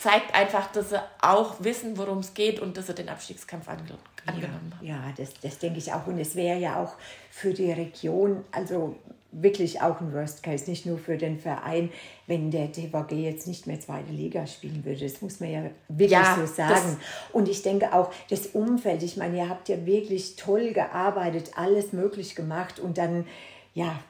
zeigt 0.00 0.34
einfach, 0.34 0.72
dass 0.72 0.90
sie 0.90 1.02
auch 1.20 1.62
wissen, 1.62 1.98
worum 1.98 2.18
es 2.18 2.32
geht 2.32 2.58
und 2.58 2.76
dass 2.76 2.86
sie 2.86 2.94
den 2.94 3.10
Abstiegskampf 3.10 3.68
ange 3.68 3.82
angenommen 4.24 4.72
ja, 4.80 4.94
haben. 4.94 5.08
Ja, 5.08 5.14
das, 5.16 5.34
das 5.42 5.58
denke 5.58 5.78
ich 5.78 5.92
auch. 5.92 6.06
Und 6.06 6.18
es 6.18 6.34
wäre 6.34 6.58
ja 6.58 6.82
auch 6.82 6.94
für 7.30 7.52
die 7.52 7.70
Region, 7.70 8.42
also 8.50 8.96
wirklich 9.30 9.82
auch 9.82 10.00
ein 10.00 10.12
Worst 10.14 10.42
Case, 10.42 10.68
nicht 10.68 10.86
nur 10.86 10.98
für 10.98 11.18
den 11.18 11.38
Verein, 11.38 11.90
wenn 12.26 12.50
der 12.50 12.72
TVG 12.72 13.12
jetzt 13.12 13.46
nicht 13.46 13.66
mehr 13.66 13.78
zweite 13.78 14.10
Liga 14.10 14.46
spielen 14.46 14.84
würde. 14.86 15.04
Das 15.04 15.20
muss 15.20 15.38
man 15.38 15.50
ja 15.50 15.62
wirklich 15.88 16.10
ja, 16.10 16.34
so 16.34 16.46
sagen. 16.46 16.96
Und 17.32 17.48
ich 17.48 17.62
denke 17.62 17.92
auch, 17.92 18.10
das 18.30 18.46
Umfeld, 18.46 19.02
ich 19.02 19.18
meine, 19.18 19.36
ihr 19.36 19.48
habt 19.50 19.68
ja 19.68 19.84
wirklich 19.84 20.36
toll 20.36 20.72
gearbeitet, 20.72 21.52
alles 21.56 21.92
möglich 21.92 22.34
gemacht 22.34 22.80
und 22.80 22.96
dann, 22.96 23.26
ja, 23.74 24.00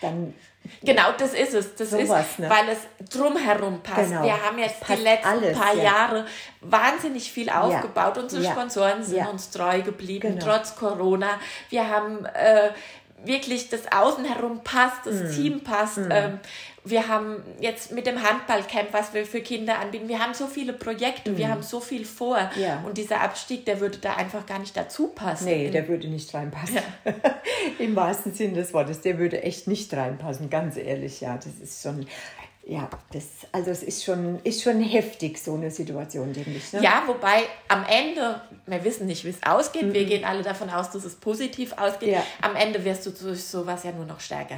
dann 0.00 0.34
Genau, 0.82 1.12
das 1.18 1.34
ist 1.34 1.54
es. 1.54 1.74
Das 1.74 1.90
sowas, 1.90 2.26
ist, 2.30 2.38
ne? 2.38 2.50
weil 2.50 2.68
es 2.70 3.08
drumherum 3.10 3.82
passt. 3.82 4.10
Genau. 4.10 4.22
Wir 4.22 4.42
haben 4.42 4.58
jetzt 4.58 4.76
die 4.88 4.94
letzten 4.94 5.28
alles, 5.28 5.58
paar 5.58 5.74
ja. 5.74 5.84
Jahre 5.84 6.26
wahnsinnig 6.60 7.30
viel 7.30 7.50
aufgebaut. 7.50 8.16
Ja. 8.16 8.22
Unsere 8.22 8.42
ja. 8.42 8.52
Sponsoren 8.52 9.02
sind 9.02 9.26
uns 9.26 9.50
treu 9.50 9.82
geblieben, 9.82 10.38
genau. 10.38 10.44
trotz 10.44 10.74
Corona. 10.74 11.38
Wir 11.68 11.88
haben 11.88 12.24
äh, 12.26 12.70
wirklich 13.24 13.68
das 13.68 13.90
Außen 13.90 14.24
herum 14.24 14.60
passt, 14.62 15.06
das 15.06 15.14
mm. 15.14 15.34
Team 15.34 15.60
passt. 15.60 15.98
Mm. 15.98 16.10
Ähm, 16.10 16.38
wir 16.86 17.08
haben 17.08 17.42
jetzt 17.60 17.92
mit 17.92 18.06
dem 18.06 18.22
Handballcamp, 18.22 18.92
was 18.92 19.14
wir 19.14 19.24
für 19.24 19.40
Kinder 19.40 19.78
anbieten, 19.78 20.08
wir 20.08 20.18
haben 20.18 20.34
so 20.34 20.46
viele 20.46 20.74
Projekte, 20.74 21.32
mm. 21.32 21.36
wir 21.38 21.48
haben 21.48 21.62
so 21.62 21.80
viel 21.80 22.04
vor. 22.04 22.50
Ja. 22.56 22.82
Und 22.86 22.98
dieser 22.98 23.22
Abstieg, 23.22 23.64
der 23.64 23.80
würde 23.80 23.98
da 23.98 24.14
einfach 24.14 24.44
gar 24.46 24.58
nicht 24.58 24.76
dazu 24.76 25.08
passen. 25.08 25.46
Nee, 25.46 25.70
der 25.70 25.88
würde 25.88 26.08
nicht 26.08 26.32
reinpassen. 26.34 26.76
Ja. 26.76 27.12
Im 27.78 27.96
wahrsten 27.96 28.34
Sinne 28.34 28.54
des 28.54 28.74
Wortes, 28.74 29.00
der 29.00 29.18
würde 29.18 29.42
echt 29.42 29.66
nicht 29.66 29.92
reinpassen, 29.94 30.50
ganz 30.50 30.76
ehrlich. 30.76 31.20
Ja, 31.20 31.36
das 31.36 31.54
ist 31.62 31.82
schon 31.82 32.06
ja, 32.66 32.88
das, 33.12 33.24
also 33.52 33.70
es 33.70 33.82
ist 33.82 34.04
schon, 34.04 34.40
ist 34.42 34.62
schon 34.62 34.80
heftig, 34.80 35.38
so 35.38 35.54
eine 35.54 35.70
Situation, 35.70 36.32
denke 36.32 36.52
ich. 36.52 36.72
Ne? 36.72 36.82
Ja, 36.82 37.02
wobei 37.06 37.42
am 37.68 37.84
Ende, 37.84 38.40
wir 38.66 38.82
wissen 38.84 39.06
nicht, 39.06 39.24
wie 39.24 39.28
es 39.28 39.42
ausgeht, 39.42 39.82
mhm. 39.82 39.92
wir 39.92 40.04
gehen 40.06 40.24
alle 40.24 40.42
davon 40.42 40.70
aus, 40.70 40.90
dass 40.90 41.04
es 41.04 41.14
positiv 41.14 41.74
ausgeht. 41.74 42.14
Ja. 42.14 42.24
Am 42.40 42.56
Ende 42.56 42.82
wirst 42.86 43.04
du 43.04 43.10
durch 43.10 43.44
sowas 43.44 43.84
ja 43.84 43.92
nur 43.92 44.06
noch 44.06 44.18
stärker. 44.18 44.56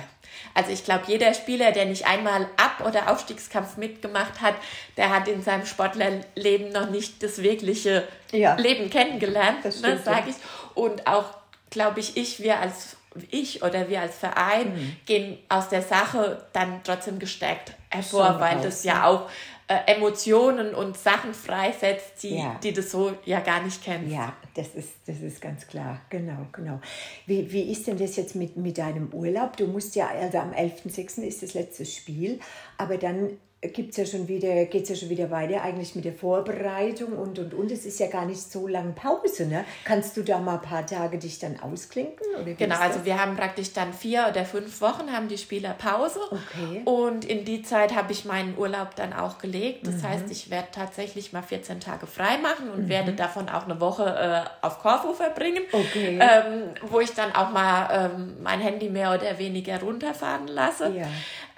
Also 0.55 0.71
ich 0.71 0.85
glaube, 0.85 1.05
jeder 1.09 1.35
Spieler, 1.35 1.73
der 1.73 1.87
nicht 1.87 2.07
einmal 2.07 2.43
Ab- 2.57 2.87
oder 2.87 3.11
Aufstiegskampf 3.11 3.77
mitgemacht 3.77 4.41
hat, 4.41 4.55
der 4.97 5.11
hat 5.11 5.27
in 5.27 5.43
seinem 5.43 5.67
Sportlerleben 5.67 6.71
noch 6.71 6.91
nicht 6.91 7.25
das 7.25 7.43
wirkliche 7.43 8.07
ja. 8.31 8.55
Leben 8.55 8.89
kennengelernt, 8.89 9.59
das 9.65 9.81
ne, 9.83 9.99
sage 10.05 10.31
ich. 10.31 10.37
Und 10.75 11.09
auch, 11.09 11.25
glaube 11.71 11.99
ich, 11.99 12.17
ich, 12.17 12.41
wir 12.41 12.61
als 12.61 12.97
ich 13.31 13.63
oder 13.63 13.89
wir 13.89 14.01
als 14.01 14.19
Verein 14.19 14.75
mhm. 14.75 14.97
gehen 15.05 15.39
aus 15.49 15.69
der 15.69 15.83
Sache 15.83 16.45
dann 16.53 16.81
trotzdem 16.85 17.19
gestärkt 17.19 17.75
hervor, 17.91 18.27
Schon 18.27 18.41
weil 18.41 18.61
das 18.61 18.85
ja, 18.85 18.95
ja 18.95 19.07
auch 19.07 19.31
äh, 19.69 19.95
Emotionen 19.95 20.75
und 20.75 20.97
Sachen 20.97 21.35
freisetzt, 21.35 22.23
die, 22.23 22.39
ja. 22.39 22.59
die 22.63 22.73
das 22.73 22.91
so 22.91 23.15
ja 23.25 23.41
gar 23.41 23.63
nicht 23.63 23.83
kennen. 23.83 24.11
Ja, 24.11 24.37
das 24.55 24.69
ist, 24.75 24.91
das 25.07 25.21
ist 25.21 25.41
ganz 25.41 25.67
klar. 25.67 26.01
Genau, 26.09 26.47
genau. 26.53 26.81
Wie, 27.27 27.51
wie 27.51 27.73
ist 27.73 27.87
denn 27.87 27.99
das 27.99 28.17
jetzt 28.17 28.37
mit, 28.37 28.57
mit 28.57 28.79
deinem 28.79 29.13
Urlaub? 29.13 29.57
Du 29.57 29.67
musst 29.67 29.97
ja, 29.97 30.09
also 30.09 30.39
am 30.39 30.53
11.06. 30.53 31.23
ist 31.23 31.43
das 31.43 31.55
letzte 31.55 31.85
Spiel, 31.85 32.39
aber 32.79 32.97
dann 32.97 33.39
gibt's 33.69 33.97
ja 33.97 34.07
schon 34.07 34.29
wieder, 34.29 34.65
geht 34.67 34.85
es 34.85 34.89
ja 34.89 34.97
schon 34.97 35.09
wieder 35.09 35.31
weiter, 35.31 35.63
eigentlich 35.63 35.95
mit 35.95 36.05
der 36.05 36.13
Vorbereitung 36.13 37.13
und 37.13 37.39
und 37.39 37.55
und. 37.55 37.71
Es 37.71 37.85
ist 37.85 38.01
ja 38.01 38.07
gar 38.09 38.25
nicht 38.25 38.41
so 38.41 38.67
lange 38.67 38.93
Pause, 38.93 39.47
ne? 39.47 39.65
Kannst 39.85 40.17
du 40.17 40.23
da 40.23 40.39
mal 40.39 40.55
ein 40.55 40.63
paar 40.63 40.87
Tage 40.87 41.19
dich 41.19 41.39
dann 41.39 41.61
ausklinken? 41.61 42.27
Genau, 42.59 42.77
also 42.77 43.05
wir 43.05 43.21
haben 43.21 43.37
praktisch 43.37 43.73
dann 43.73 43.93
vier 43.93 44.27
oder 44.31 44.45
fünf 44.45 44.81
Wochen 44.81 45.13
haben 45.13 45.29
die 45.29 45.39
Spieler 45.39 45.75
Pause. 45.75 46.21
Okay. 46.31 46.83
Und 46.85 47.25
in 47.25 47.45
die 47.45 47.63
Zeit 47.63 47.95
habe 47.95 48.13
ich 48.13 48.25
meinen 48.25 48.57
Urlaub 48.57 48.95
dann 48.97 49.13
auch 49.13 49.39
gelegt. 49.39 49.87
Das 49.87 49.97
mhm. 49.97 50.03
heißt, 50.09 50.31
ich 50.31 50.51
werde 50.51 50.69
tatsächlich 50.73 51.33
mal 51.33 51.43
14 51.43 51.81
Tage 51.81 52.07
frei 52.07 52.39
machen 52.39 52.71
und 52.71 52.85
mhm. 52.85 52.89
werde 52.89 53.13
davon 53.13 53.49
auch 53.49 53.65
eine 53.65 53.81
Woche 53.81 54.05
äh, 54.05 54.67
auf 54.67 54.79
Korfu 54.81 55.13
verbringen, 55.13 55.63
okay. 55.73 56.19
ähm, 56.21 56.71
wo 56.89 57.01
ich 57.01 57.13
dann 57.13 57.35
auch 57.35 57.51
mal 57.51 57.89
ähm, 57.93 58.37
mein 58.43 58.61
Handy 58.61 58.89
mehr 58.89 59.15
oder 59.15 59.39
weniger 59.39 59.81
runterfahren 59.81 60.49
lasse. 60.49 60.93
Ja. 60.97 61.07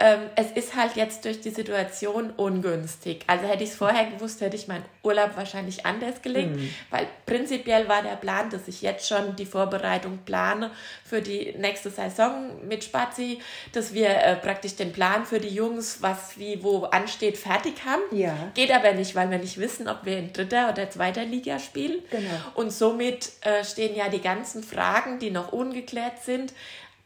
Ähm, 0.00 0.30
es 0.36 0.52
ist 0.52 0.76
halt 0.76 0.94
jetzt 0.94 1.24
durch 1.24 1.40
die 1.40 1.50
Situation 1.50 2.30
ungünstig. 2.30 3.24
Also 3.26 3.48
hätte 3.48 3.64
ich 3.64 3.70
es 3.70 3.76
vorher 3.76 4.06
gewusst, 4.06 4.40
hätte 4.40 4.54
ich 4.54 4.68
meinen 4.68 4.84
Urlaub 5.02 5.36
wahrscheinlich 5.36 5.86
anders 5.86 6.22
gelegt, 6.22 6.54
mhm. 6.54 6.72
weil 6.90 7.08
prinzipiell 7.26 7.88
war 7.88 8.02
der 8.02 8.14
Plan, 8.14 8.48
dass 8.48 8.68
ich 8.68 8.80
jetzt 8.80 9.08
schon 9.08 9.34
die 9.34 9.46
Vorbereitung 9.46 10.18
plane 10.18 10.70
für 11.04 11.20
die 11.20 11.52
nächste 11.58 11.90
Saison 11.90 12.64
mit 12.68 12.84
Spazi, 12.84 13.40
dass 13.72 13.92
wir 13.92 14.10
äh, 14.10 14.36
praktisch 14.36 14.76
den 14.76 14.92
Plan 14.92 15.26
für 15.26 15.40
die 15.40 15.48
Jungs, 15.48 16.00
was 16.00 16.38
wie 16.38 16.62
wo 16.62 16.84
ansteht, 16.84 17.36
fertig 17.36 17.74
haben. 17.84 18.02
Ja. 18.16 18.36
Geht 18.54 18.70
aber 18.70 18.92
nicht, 18.92 19.16
weil 19.16 19.30
wir 19.30 19.38
nicht 19.38 19.58
wissen, 19.58 19.88
ob 19.88 20.04
wir 20.04 20.18
in 20.18 20.32
dritter 20.32 20.70
oder 20.70 20.88
zweiter 20.90 21.24
Liga 21.24 21.58
spielen. 21.58 22.04
Genau. 22.10 22.30
Und 22.54 22.70
somit 22.70 23.32
äh, 23.40 23.64
stehen 23.64 23.96
ja 23.96 24.08
die 24.08 24.20
ganzen 24.20 24.62
Fragen, 24.62 25.18
die 25.18 25.32
noch 25.32 25.52
ungeklärt 25.52 26.22
sind, 26.22 26.52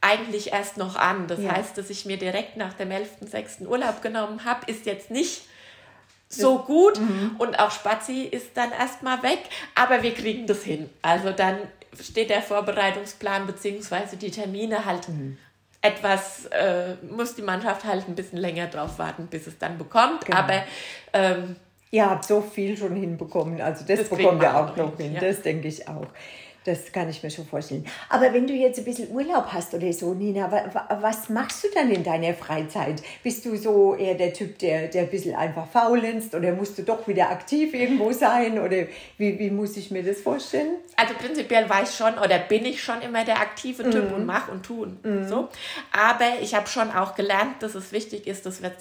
eigentlich 0.02 0.52
erst 0.52 0.76
noch 0.76 0.96
an. 0.96 1.26
Das 1.28 1.40
ja. 1.40 1.52
heißt, 1.52 1.78
dass 1.78 1.88
ich 1.88 2.04
mir 2.04 2.18
direkt 2.18 2.58
nach 2.58 2.74
dem 2.74 2.90
11.06. 2.90 3.66
Urlaub 3.66 4.02
genommen 4.02 4.44
habe, 4.44 4.70
ist 4.70 4.84
jetzt 4.84 5.10
nicht 5.10 5.42
so 6.28 6.58
gut 6.60 6.98
mhm. 6.98 7.36
und 7.38 7.58
auch 7.58 7.70
Spazi 7.70 8.22
ist 8.22 8.56
dann 8.56 8.72
erstmal 8.72 9.22
weg, 9.22 9.40
aber 9.74 10.02
wir 10.02 10.14
kriegen 10.14 10.46
das 10.46 10.62
hin. 10.62 10.88
Also 11.02 11.30
dann 11.30 11.56
steht 12.00 12.30
der 12.30 12.42
Vorbereitungsplan 12.42 13.46
bzw. 13.46 14.16
die 14.16 14.30
Termine 14.30 14.84
halt 14.84 15.08
mhm. 15.08 15.36
etwas, 15.82 16.46
äh, 16.46 16.94
muss 17.10 17.34
die 17.34 17.42
Mannschaft 17.42 17.84
halt 17.84 18.08
ein 18.08 18.14
bisschen 18.14 18.38
länger 18.38 18.66
drauf 18.66 18.98
warten, 18.98 19.26
bis 19.26 19.46
es 19.46 19.58
dann 19.58 19.76
bekommt, 19.78 20.24
genau. 20.24 20.38
aber 20.38 20.62
ähm, 21.12 21.56
Ihr 21.90 22.08
habt 22.08 22.24
so 22.24 22.40
viel 22.40 22.78
schon 22.78 22.96
hinbekommen, 22.96 23.60
also 23.60 23.84
das, 23.86 23.98
das 23.98 24.08
bekommen 24.08 24.40
wir 24.40 24.56
auch 24.56 24.74
noch 24.74 24.96
hin, 24.96 25.12
ja. 25.12 25.20
das 25.20 25.42
denke 25.42 25.68
ich 25.68 25.86
auch. 25.86 26.06
Das 26.64 26.92
kann 26.92 27.08
ich 27.08 27.22
mir 27.22 27.30
schon 27.30 27.46
vorstellen. 27.46 27.84
Aber 28.08 28.32
wenn 28.32 28.46
du 28.46 28.52
jetzt 28.52 28.78
ein 28.78 28.84
bisschen 28.84 29.10
Urlaub 29.10 29.46
hast 29.52 29.74
oder 29.74 29.92
so, 29.92 30.14
Nina, 30.14 30.50
was 31.00 31.28
machst 31.28 31.64
du 31.64 31.68
dann 31.74 31.90
in 31.90 32.04
deiner 32.04 32.34
Freizeit? 32.34 33.02
Bist 33.22 33.44
du 33.44 33.56
so 33.56 33.94
eher 33.94 34.14
der 34.14 34.32
Typ, 34.32 34.58
der, 34.58 34.88
der 34.88 35.02
ein 35.02 35.10
bisschen 35.10 35.34
einfach 35.34 35.66
faulenzt 35.68 36.34
oder 36.34 36.52
musst 36.52 36.78
du 36.78 36.82
doch 36.82 37.06
wieder 37.08 37.30
aktiv 37.30 37.74
irgendwo 37.74 38.12
sein? 38.12 38.58
Oder 38.58 38.86
wie, 39.18 39.38
wie 39.38 39.50
muss 39.50 39.76
ich 39.76 39.90
mir 39.90 40.02
das 40.02 40.20
vorstellen? 40.20 40.76
Also 40.96 41.14
prinzipiell 41.14 41.68
war 41.68 41.82
ich 41.82 41.90
schon 41.90 42.14
oder 42.18 42.38
bin 42.38 42.64
ich 42.64 42.82
schon 42.82 43.02
immer 43.02 43.24
der 43.24 43.40
aktive 43.40 43.88
Typ 43.90 44.10
mhm. 44.10 44.14
und 44.14 44.26
mach 44.26 44.48
und 44.48 44.64
tun. 44.64 44.98
Mhm. 45.02 45.28
So. 45.28 45.48
Aber 45.92 46.40
ich 46.40 46.54
habe 46.54 46.68
schon 46.68 46.90
auch 46.90 47.14
gelernt, 47.14 47.62
dass 47.62 47.74
es 47.74 47.92
wichtig 47.92 48.26
ist, 48.26 48.46
dass, 48.46 48.62
wir, 48.62 48.72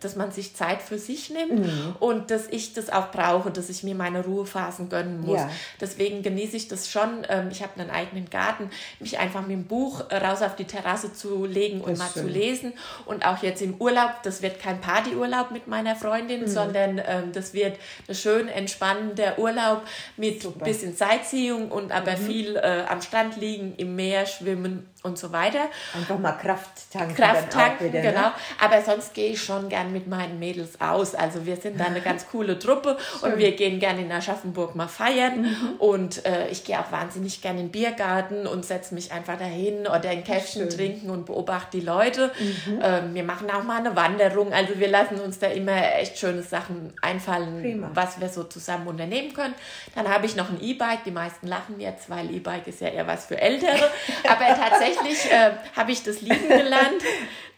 dass 0.00 0.16
man 0.16 0.32
sich 0.32 0.56
Zeit 0.56 0.82
für 0.82 0.98
sich 0.98 1.30
nimmt 1.30 1.66
mhm. 1.66 1.96
und 2.00 2.30
dass 2.30 2.48
ich 2.48 2.72
das 2.72 2.90
auch 2.90 3.10
brauche, 3.10 3.50
dass 3.50 3.68
ich 3.68 3.82
mir 3.82 3.94
meine 3.94 4.24
Ruhephasen 4.24 4.88
gönnen 4.88 5.20
muss. 5.20 5.38
Ja. 5.38 5.50
Deswegen 5.80 6.22
genieße 6.22 6.56
ich 6.56 6.68
das 6.68 6.90
schon 6.90 7.19
ähm, 7.28 7.48
ich 7.50 7.62
habe 7.62 7.78
einen 7.80 7.90
eigenen 7.90 8.30
Garten, 8.30 8.70
mich 8.98 9.18
einfach 9.18 9.42
mit 9.42 9.50
dem 9.50 9.64
Buch 9.64 10.10
äh, 10.10 10.16
raus 10.16 10.42
auf 10.42 10.56
die 10.56 10.64
Terrasse 10.64 11.12
zu 11.12 11.44
legen 11.44 11.80
und 11.80 11.98
mal 11.98 12.08
schön. 12.12 12.22
zu 12.22 12.28
lesen. 12.28 12.72
Und 13.06 13.26
auch 13.26 13.42
jetzt 13.42 13.62
im 13.62 13.74
Urlaub, 13.80 14.22
das 14.22 14.42
wird 14.42 14.60
kein 14.60 14.80
Partyurlaub 14.80 15.50
mit 15.50 15.66
meiner 15.66 15.96
Freundin, 15.96 16.42
mhm. 16.42 16.46
sondern 16.46 17.02
ähm, 17.06 17.32
das 17.32 17.54
wird 17.54 17.78
ein 18.08 18.14
schön 18.14 18.48
entspannender 18.48 19.38
Urlaub 19.38 19.82
mit 20.16 20.44
ein 20.44 20.52
bisschen 20.58 20.94
Sightseeing 20.94 21.68
und 21.68 21.92
aber 21.92 22.12
mhm. 22.12 22.26
viel 22.26 22.56
äh, 22.56 22.84
am 22.88 23.02
Strand 23.02 23.36
liegen, 23.36 23.74
im 23.76 23.96
Meer 23.96 24.26
schwimmen 24.26 24.88
und 25.02 25.18
so 25.18 25.32
weiter. 25.32 25.68
Einfach 25.96 26.18
mal 26.18 26.32
Kraft 26.32 26.92
tanken. 26.92 27.14
Kraft 27.14 27.50
tanken, 27.50 27.86
wieder, 27.86 28.00
ne? 28.00 28.08
genau. 28.10 28.20
Ne? 28.20 28.32
Aber 28.60 28.82
sonst 28.82 29.14
gehe 29.14 29.30
ich 29.30 29.42
schon 29.42 29.68
gern 29.68 29.92
mit 29.92 30.06
meinen 30.06 30.38
Mädels 30.38 30.80
aus. 30.80 31.14
Also 31.14 31.46
wir 31.46 31.56
sind 31.56 31.80
da 31.80 31.86
eine 31.86 32.00
ganz 32.02 32.28
coole 32.28 32.58
Truppe 32.58 32.98
Schön. 33.20 33.32
und 33.32 33.38
wir 33.38 33.52
gehen 33.56 33.80
gerne 33.80 34.02
in 34.02 34.12
Aschaffenburg 34.12 34.74
mal 34.74 34.88
feiern. 34.88 35.42
Mhm. 35.42 35.76
Und 35.78 36.26
äh, 36.26 36.48
ich 36.48 36.64
gehe 36.64 36.78
auch 36.78 36.92
wahnsinnig 36.92 37.40
gerne 37.40 37.60
in 37.60 37.66
den 37.66 37.72
Biergarten 37.72 38.46
und 38.46 38.64
setze 38.66 38.94
mich 38.94 39.10
einfach 39.12 39.38
dahin 39.38 39.86
oder 39.86 40.10
ein 40.10 40.22
Käffchen 40.22 40.68
trinken 40.68 41.08
und 41.08 41.26
beobachte 41.26 41.78
die 41.78 41.84
Leute. 41.84 42.30
Mhm. 42.38 42.80
Ähm, 42.82 43.14
wir 43.14 43.24
machen 43.24 43.50
auch 43.50 43.62
mal 43.62 43.78
eine 43.78 43.96
Wanderung. 43.96 44.52
Also 44.52 44.78
wir 44.78 44.88
lassen 44.88 45.18
uns 45.18 45.38
da 45.38 45.46
immer 45.46 45.94
echt 45.96 46.18
schöne 46.18 46.42
Sachen 46.42 46.92
einfallen, 47.00 47.62
Prima. 47.62 47.90
was 47.94 48.20
wir 48.20 48.28
so 48.28 48.44
zusammen 48.44 48.86
unternehmen 48.86 49.32
können. 49.32 49.54
Dann 49.94 50.08
habe 50.08 50.26
ich 50.26 50.36
noch 50.36 50.50
ein 50.50 50.60
E-Bike. 50.60 51.04
Die 51.04 51.10
meisten 51.10 51.46
lachen 51.46 51.80
jetzt, 51.80 52.10
weil 52.10 52.30
E-Bike 52.30 52.66
ist 52.66 52.82
ja 52.82 52.88
eher 52.88 53.06
was 53.06 53.26
für 53.26 53.40
Ältere. 53.40 53.90
Aber 54.28 54.46
tatsächlich 54.46 54.89
tatsächlich 54.94 55.32
äh, 55.32 55.52
habe 55.76 55.92
ich 55.92 56.02
das 56.02 56.20
liegen 56.20 56.48
gelernt. 56.48 57.02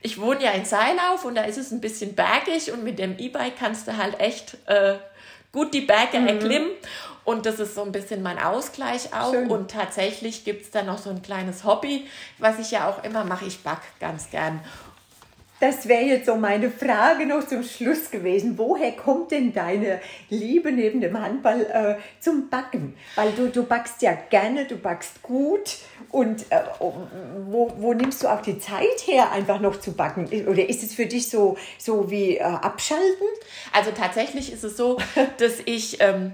Ich 0.01 0.21
wohne 0.21 0.43
ja 0.43 0.51
in 0.51 0.65
Seilauf 0.65 1.25
und 1.25 1.37
da 1.37 1.45
ist 1.45 1.59
es 1.59 1.71
ein 1.71 1.81
bisschen 1.81 2.15
bergig 2.15 2.73
und 2.73 2.83
mit 2.83 2.99
dem 2.99 3.19
E-Bike 3.19 3.57
kannst 3.59 3.87
du 3.87 3.97
halt 3.97 4.19
echt 4.21 4.57
äh, 4.67 4.97
gut 5.53 5.73
die 5.73 5.83
Berge 5.83 6.19
mhm. 6.19 6.29
erklimmen. 6.29 6.71
Und 7.25 7.47
das 7.47 7.61
ist 7.61 7.77
so 7.77 7.85
ein 7.85 7.93
bisschen 7.93 8.21
mein 8.23 8.39
Ausgleich 8.39 9.15
auch. 9.15 9.31
Schön. 9.31 9.49
Und 9.49 9.71
tatsächlich 9.71 10.45
gibt 10.45 10.63
es 10.63 10.71
da 10.73 10.83
noch 10.83 10.99
so 10.99 11.11
ein 11.11 11.23
kleines 11.23 11.63
Hobby, 11.63 12.09
was 12.39 12.59
ich 12.59 12.73
ja 12.73 12.91
auch 12.91 13.05
immer 13.05 13.25
mache. 13.25 13.45
Ich 13.45 13.61
back 13.61 13.79
ganz 14.01 14.31
gern. 14.31 14.61
Das 15.63 15.87
wäre 15.87 16.03
jetzt 16.03 16.27
so 16.27 16.35
meine 16.35 16.73
Frage 16.73 17.25
noch 17.25 17.47
zum 17.47 17.63
Schluss 17.63 18.11
gewesen. 18.11 18.59
Woher 18.59 18.91
kommt 18.91 19.31
denn 19.31 19.53
deine 19.53 20.01
Liebe 20.29 20.73
neben 20.73 21.01
dem 21.01 21.17
Handball 21.23 21.61
äh, 21.61 22.21
zum 22.21 22.51
Backen? 22.51 22.97
Weil 23.15 23.31
du, 23.31 23.49
du 23.49 23.63
backst 23.63 24.03
ja 24.03 24.13
gerne, 24.29 24.65
du 24.65 24.77
backst 24.77 25.23
gut. 25.23 25.77
Und 26.11 26.51
äh, 26.51 26.63
wo, 27.47 27.73
wo 27.79 27.95
nimmst 27.95 28.25
du 28.25 28.29
auch 28.29 28.43
die 28.43 28.59
Zeit 28.59 29.07
her, 29.07 29.31
einfach 29.31 29.61
noch 29.61 29.79
zu 29.79 29.93
backen? 29.93 30.27
Oder 30.49 30.69
ist 30.69 30.83
es 30.83 30.95
für 30.95 31.07
dich 31.07 31.31
so, 31.31 31.57
so 31.79 32.11
wie 32.11 32.39
äh, 32.39 32.43
abschalten? 32.43 33.29
Also 33.73 33.93
tatsächlich 33.93 34.53
ist 34.53 34.65
es 34.65 34.77
so, 34.77 34.99
dass 35.39 35.61
ich... 35.65 36.01
Ähm, 36.01 36.33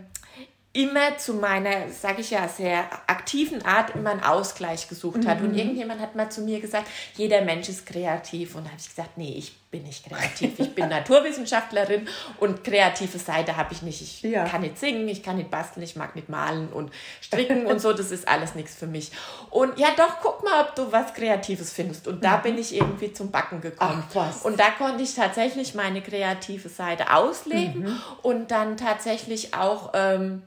immer 0.78 1.18
zu 1.18 1.34
meiner, 1.34 1.90
sage 1.90 2.20
ich 2.20 2.30
ja, 2.30 2.46
sehr 2.46 2.88
aktiven 3.08 3.64
Art 3.64 3.96
immer 3.96 4.10
einen 4.10 4.22
Ausgleich 4.22 4.88
gesucht 4.88 5.26
hat. 5.26 5.40
Mhm. 5.40 5.48
Und 5.48 5.54
irgendjemand 5.56 6.00
hat 6.00 6.14
mal 6.14 6.30
zu 6.30 6.42
mir 6.42 6.60
gesagt, 6.60 6.86
jeder 7.16 7.42
Mensch 7.42 7.68
ist 7.68 7.84
kreativ. 7.84 8.54
Und 8.54 8.62
da 8.62 8.70
habe 8.70 8.78
ich 8.80 8.88
gesagt, 8.88 9.18
nee, 9.18 9.34
ich 9.36 9.58
bin 9.72 9.82
nicht 9.82 10.08
kreativ. 10.08 10.56
Ich 10.60 10.76
bin 10.76 10.88
Naturwissenschaftlerin 10.88 12.06
und 12.38 12.62
kreative 12.62 13.18
Seite 13.18 13.56
habe 13.56 13.72
ich 13.72 13.82
nicht. 13.82 14.00
Ich 14.00 14.22
ja. 14.22 14.44
kann 14.44 14.60
nicht 14.60 14.78
singen, 14.78 15.08
ich 15.08 15.24
kann 15.24 15.38
nicht 15.38 15.50
basteln, 15.50 15.82
ich 15.82 15.96
mag 15.96 16.14
nicht 16.14 16.28
malen 16.28 16.68
und 16.68 16.92
stricken 17.20 17.66
und 17.66 17.80
so. 17.80 17.92
Das 17.92 18.12
ist 18.12 18.28
alles 18.28 18.54
nichts 18.54 18.76
für 18.76 18.86
mich. 18.86 19.10
Und 19.50 19.76
ja, 19.80 19.88
doch, 19.96 20.20
guck 20.22 20.44
mal, 20.44 20.60
ob 20.62 20.76
du 20.76 20.92
was 20.92 21.12
Kreatives 21.12 21.72
findest. 21.72 22.06
Und 22.06 22.22
da 22.22 22.36
mhm. 22.36 22.42
bin 22.42 22.58
ich 22.58 22.72
irgendwie 22.72 23.12
zum 23.12 23.32
Backen 23.32 23.60
gekommen. 23.60 24.04
Ach, 24.10 24.14
was. 24.14 24.42
Und 24.42 24.60
da 24.60 24.70
konnte 24.70 25.02
ich 25.02 25.16
tatsächlich 25.16 25.74
meine 25.74 26.02
kreative 26.02 26.68
Seite 26.68 27.12
ausleben 27.12 27.82
mhm. 27.82 28.00
und 28.22 28.52
dann 28.52 28.76
tatsächlich 28.76 29.54
auch 29.54 29.90
ähm, 29.94 30.44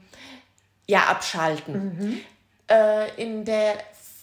ja, 0.92 1.04
abschalten. 1.04 1.74
Mhm. 1.74 2.20
Äh, 2.68 3.22
in 3.22 3.46
der 3.46 3.78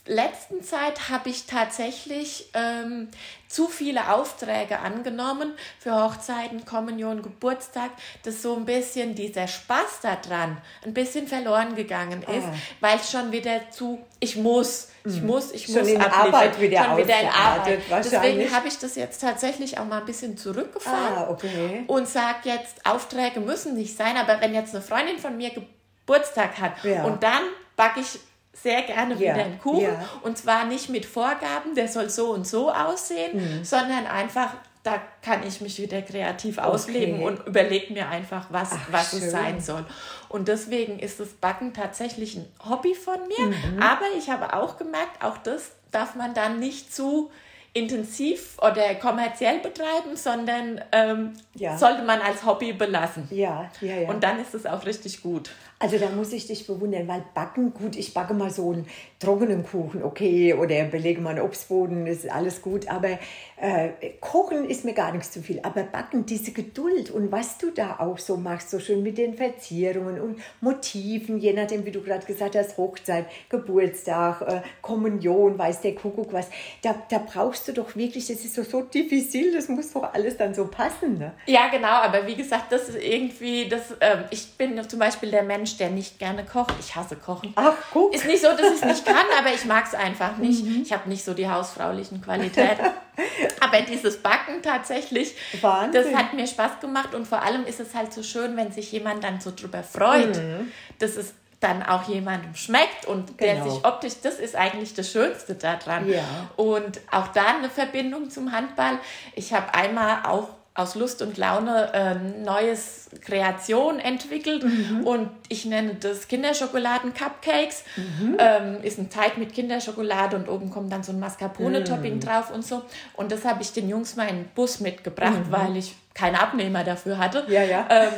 letzten 0.06 0.64
Zeit 0.64 1.10
habe 1.10 1.30
ich 1.30 1.46
tatsächlich 1.46 2.50
ähm, 2.54 3.10
zu 3.48 3.68
viele 3.68 4.14
Aufträge 4.14 4.80
angenommen 4.80 5.54
für 5.80 5.96
Hochzeiten, 5.96 6.66
Kommunion, 6.66 7.22
Geburtstag, 7.22 7.92
dass 8.24 8.42
so 8.42 8.56
ein 8.56 8.66
bisschen 8.66 9.16
dieser 9.16 9.48
Spaß 9.48 10.02
daran 10.02 10.58
ein 10.84 10.94
bisschen 10.94 11.28
verloren 11.28 11.76
gegangen 11.76 12.22
ist, 12.24 12.46
ah. 12.46 12.54
weil 12.82 12.98
es 12.98 13.12
schon 13.12 13.32
wieder 13.32 13.70
zu, 13.72 14.00
ich 14.20 14.36
muss, 14.36 14.90
ich 15.06 15.22
mhm. 15.22 15.28
muss, 15.28 15.52
ich 15.52 15.66
schon 15.66 15.80
muss 15.80 15.88
in 15.88 16.02
Arbeit 16.02 16.60
wieder 16.60 16.84
schon 16.84 16.98
wieder 16.98 17.22
in 17.22 17.28
Arbeit. 17.28 17.80
Deswegen 17.90 18.52
habe 18.52 18.68
ich 18.68 18.78
das 18.78 18.96
jetzt 18.96 19.22
tatsächlich 19.22 19.80
auch 19.80 19.86
mal 19.86 20.00
ein 20.00 20.06
bisschen 20.06 20.38
zurückgefahren 20.38 21.18
ah, 21.18 21.30
okay. 21.30 21.84
und 21.88 22.08
sage 22.08 22.50
jetzt, 22.50 22.86
Aufträge 22.86 23.40
müssen 23.40 23.76
nicht 23.76 23.96
sein, 23.96 24.18
aber 24.18 24.42
wenn 24.42 24.54
jetzt 24.54 24.74
eine 24.74 24.84
Freundin 24.84 25.18
von 25.18 25.38
mir 25.38 25.50
Geburtstag 25.50 25.79
hat 26.18 26.84
ja. 26.84 27.04
und 27.04 27.24
dann 27.24 27.42
backe 27.76 28.00
ich 28.00 28.20
sehr 28.54 28.82
gerne 28.84 29.14
ja, 29.14 29.20
wieder 29.20 29.46
einen 29.46 29.60
Kuchen. 29.60 29.84
Ja. 29.84 30.10
Und 30.22 30.38
zwar 30.38 30.66
nicht 30.66 30.90
mit 30.90 31.06
Vorgaben, 31.06 31.76
der 31.76 31.88
soll 31.88 32.10
so 32.10 32.32
und 32.32 32.46
so 32.46 32.72
aussehen, 32.72 33.38
mhm. 33.60 33.64
sondern 33.64 34.06
einfach, 34.08 34.50
da 34.84 35.02
kann 35.22 35.46
ich 35.48 35.62
mich 35.62 35.80
wieder 35.80 36.02
kreativ 36.02 36.58
okay. 36.58 36.68
ausleben 36.68 37.24
und 37.24 37.46
überlege 37.48 37.94
mir 37.94 38.10
einfach, 38.10 38.48
was, 38.50 38.72
Ach, 38.74 38.88
was 38.92 39.14
es 39.14 39.32
sein 39.32 39.62
soll. 39.62 39.86
Und 40.28 40.48
deswegen 40.48 41.00
ist 41.00 41.20
das 41.20 41.30
Backen 41.30 41.74
tatsächlich 41.74 42.36
ein 42.36 42.46
Hobby 42.68 42.96
von 42.96 43.20
mir. 43.28 43.48
Mhm. 43.48 43.82
Aber 43.82 44.06
ich 44.18 44.30
habe 44.30 44.54
auch 44.54 44.78
gemerkt, 44.78 45.24
auch 45.24 45.38
das 45.38 45.72
darf 45.92 46.16
man 46.16 46.34
dann 46.34 46.60
nicht 46.60 46.94
zu 46.94 47.32
intensiv 47.74 48.58
oder 48.60 48.96
kommerziell 48.96 49.60
betreiben, 49.60 50.16
sondern 50.16 50.82
ähm, 50.92 51.34
ja. 51.54 51.78
sollte 51.78 52.04
man 52.04 52.20
als 52.20 52.44
Hobby 52.46 52.74
belassen. 52.74 53.28
Ja, 53.32 53.70
ja, 53.82 53.96
ja. 53.96 54.10
Und 54.10 54.24
dann 54.24 54.40
ist 54.40 54.56
es 54.56 54.66
auch 54.66 54.86
richtig 54.86 55.22
gut. 55.22 55.52
Also 55.82 55.98
da 55.98 56.10
muss 56.10 56.34
ich 56.34 56.46
dich 56.46 56.68
bewundern, 56.68 57.08
weil 57.08 57.24
Backen, 57.34 57.74
gut, 57.74 57.96
ich 57.96 58.14
backe 58.14 58.34
mal 58.34 58.52
so 58.52 58.72
einen 58.72 58.86
trockenen 59.18 59.66
Kuchen, 59.66 60.04
okay, 60.04 60.54
oder 60.54 60.84
belege 60.84 61.22
mal 61.22 61.32
einen 61.32 61.42
Obstboden, 61.42 62.06
ist 62.06 62.30
alles 62.30 62.62
gut, 62.62 62.90
aber 62.90 63.18
äh, 63.62 63.90
Kochen 64.20 64.70
ist 64.70 64.84
mir 64.84 64.94
gar 64.94 65.14
nichts 65.14 65.32
zu 65.32 65.42
viel. 65.42 65.60
Aber 65.64 65.84
Backen, 65.84 66.26
diese 66.26 66.52
Geduld 66.52 67.12
und 67.12 67.32
was 67.32 67.58
du 67.58 67.72
da 67.72 67.98
auch 68.00 68.18
so 68.18 68.36
machst, 68.36 68.72
so 68.72 68.80
schön 68.80 69.04
mit 69.04 69.18
den 69.18 69.36
Verzierungen 69.36 70.20
und 70.20 70.40
Motiven, 70.60 71.38
je 71.38 71.54
nachdem, 71.54 71.86
wie 71.86 71.92
du 71.92 72.02
gerade 72.02 72.26
gesagt 72.26 72.56
hast, 72.56 72.78
Hochzeit, 72.78 73.26
Geburtstag, 73.48 74.42
äh, 74.42 74.62
Kommunion, 74.82 75.58
weiß 75.58 75.82
der 75.82 75.96
Kuckuck 75.96 76.34
was, 76.34 76.50
da, 76.82 76.96
da 77.10 77.20
brauchst 77.20 77.70
du 77.70 77.74
doch 77.74 77.96
wirklich, 77.96 78.28
das 78.28 78.44
ist 78.44 78.56
so, 78.56 78.64
so 78.64 78.82
diffizil, 78.82 79.54
das 79.54 79.70
muss 79.70 79.94
doch 79.94 80.14
alles 80.14 80.36
dann 80.36 80.54
so 80.54 80.68
passen. 80.68 81.18
Ne? 81.18 81.32
Ja, 81.46 81.70
genau, 81.70 81.88
aber 81.88 82.28
wie 82.28 82.36
gesagt, 82.36 82.72
das 82.72 82.90
ist 82.90 83.02
irgendwie, 83.02 83.70
das, 83.70 83.92
äh, 84.00 84.24
ich 84.32 84.54
bin 84.58 84.82
zum 84.90 85.00
Beispiel 85.00 85.32
der 85.32 85.44
Mensch, 85.44 85.69
Mensch, 85.70 85.78
der 85.78 85.90
nicht 85.90 86.20
gerne 86.20 86.46
kocht. 86.46 86.74
Ich 86.80 86.96
hasse 86.96 87.16
Kochen. 87.16 87.54
Ach, 87.56 87.74
guck. 87.92 88.14
Ist 88.14 88.26
nicht 88.26 88.42
so, 88.42 88.50
dass 88.50 88.74
ich 88.74 88.82
es 88.82 88.86
nicht 88.86 89.06
kann, 89.06 89.26
aber 89.38 89.54
ich 89.54 89.66
mag 89.66 89.86
es 89.86 89.94
einfach 89.94 90.38
nicht. 90.38 90.64
Mhm. 90.64 90.82
Ich 90.84 90.92
habe 90.92 91.08
nicht 91.10 91.24
so 91.24 91.34
die 91.34 91.50
hausfraulichen 91.50 92.22
Qualitäten. 92.22 92.86
aber 93.60 93.82
dieses 93.82 94.18
Backen 94.18 94.62
tatsächlich, 94.62 95.36
Wahnsinn. 95.62 96.04
das 96.04 96.14
hat 96.14 96.34
mir 96.34 96.48
Spaß 96.48 96.80
gemacht 96.80 97.14
und 97.14 97.28
vor 97.28 97.42
allem 97.42 97.66
ist 97.66 97.80
es 97.80 97.94
halt 97.94 98.14
so 98.14 98.24
schön, 98.24 98.56
wenn 98.56 98.72
sich 98.72 98.92
jemand 98.92 99.24
dann 99.24 99.42
so 99.42 99.52
drüber 99.56 99.84
freut, 99.84 100.38
mhm. 100.38 100.72
dass 101.00 101.16
es 101.16 101.34
dann 101.60 101.84
auch 101.84 102.08
jemandem 102.08 102.56
schmeckt 102.56 103.06
und 103.06 103.38
genau. 103.38 103.54
der 103.54 103.70
sich 103.70 103.86
optisch, 103.86 104.14
das 104.24 104.40
ist 104.40 104.56
eigentlich 104.56 104.94
das 104.94 105.12
Schönste 105.12 105.56
daran. 105.56 106.08
Ja. 106.08 106.24
Und 106.56 107.02
auch 107.12 107.28
da 107.28 107.58
eine 107.58 107.70
Verbindung 107.70 108.30
zum 108.30 108.54
Handball. 108.54 108.98
Ich 109.36 109.52
habe 109.52 109.74
einmal 109.74 110.24
auch 110.26 110.48
aus 110.80 110.96
Lust 110.96 111.22
und 111.22 111.38
Laune 111.38 111.94
äh, 111.94 112.16
neues 112.16 113.10
Kreation 113.22 114.00
entwickelt 114.00 114.64
mhm. 114.64 115.06
und 115.06 115.30
ich 115.50 115.66
nenne 115.66 115.96
das 115.96 116.28
Kinderschokoladen-Cupcakes. 116.28 117.84
Mhm. 117.98 118.38
Ähm, 118.40 118.84
ist 118.84 118.98
ein 118.98 119.10
Teig 119.10 119.38
mit 119.38 119.54
Kinderschokolade 119.54 120.36
und 120.36 120.48
oben 120.48 120.70
kommt 120.70 120.92
dann 120.92 121.04
so 121.04 121.12
ein 121.12 121.20
Mascarpone-Topping 121.20 122.16
mhm. 122.16 122.20
drauf 122.20 122.52
und 122.52 122.66
so. 122.66 122.84
Und 123.14 123.32
das 123.32 123.46
habe 123.46 123.62
ich 123.62 123.74
den 123.74 123.90
Jungs 123.90 124.16
mal 124.16 124.28
in 124.28 124.38
den 124.38 124.50
Bus 124.56 124.80
mitgebracht, 124.80 125.48
mhm. 125.48 125.52
weil 125.52 125.78
ich 125.78 125.96
keinen 126.14 126.36
Abnehmer 126.36 126.84
dafür 126.84 127.18
hatte. 127.18 127.46
Ja, 127.50 127.64
ja. 127.64 127.88
Ähm, 127.90 128.12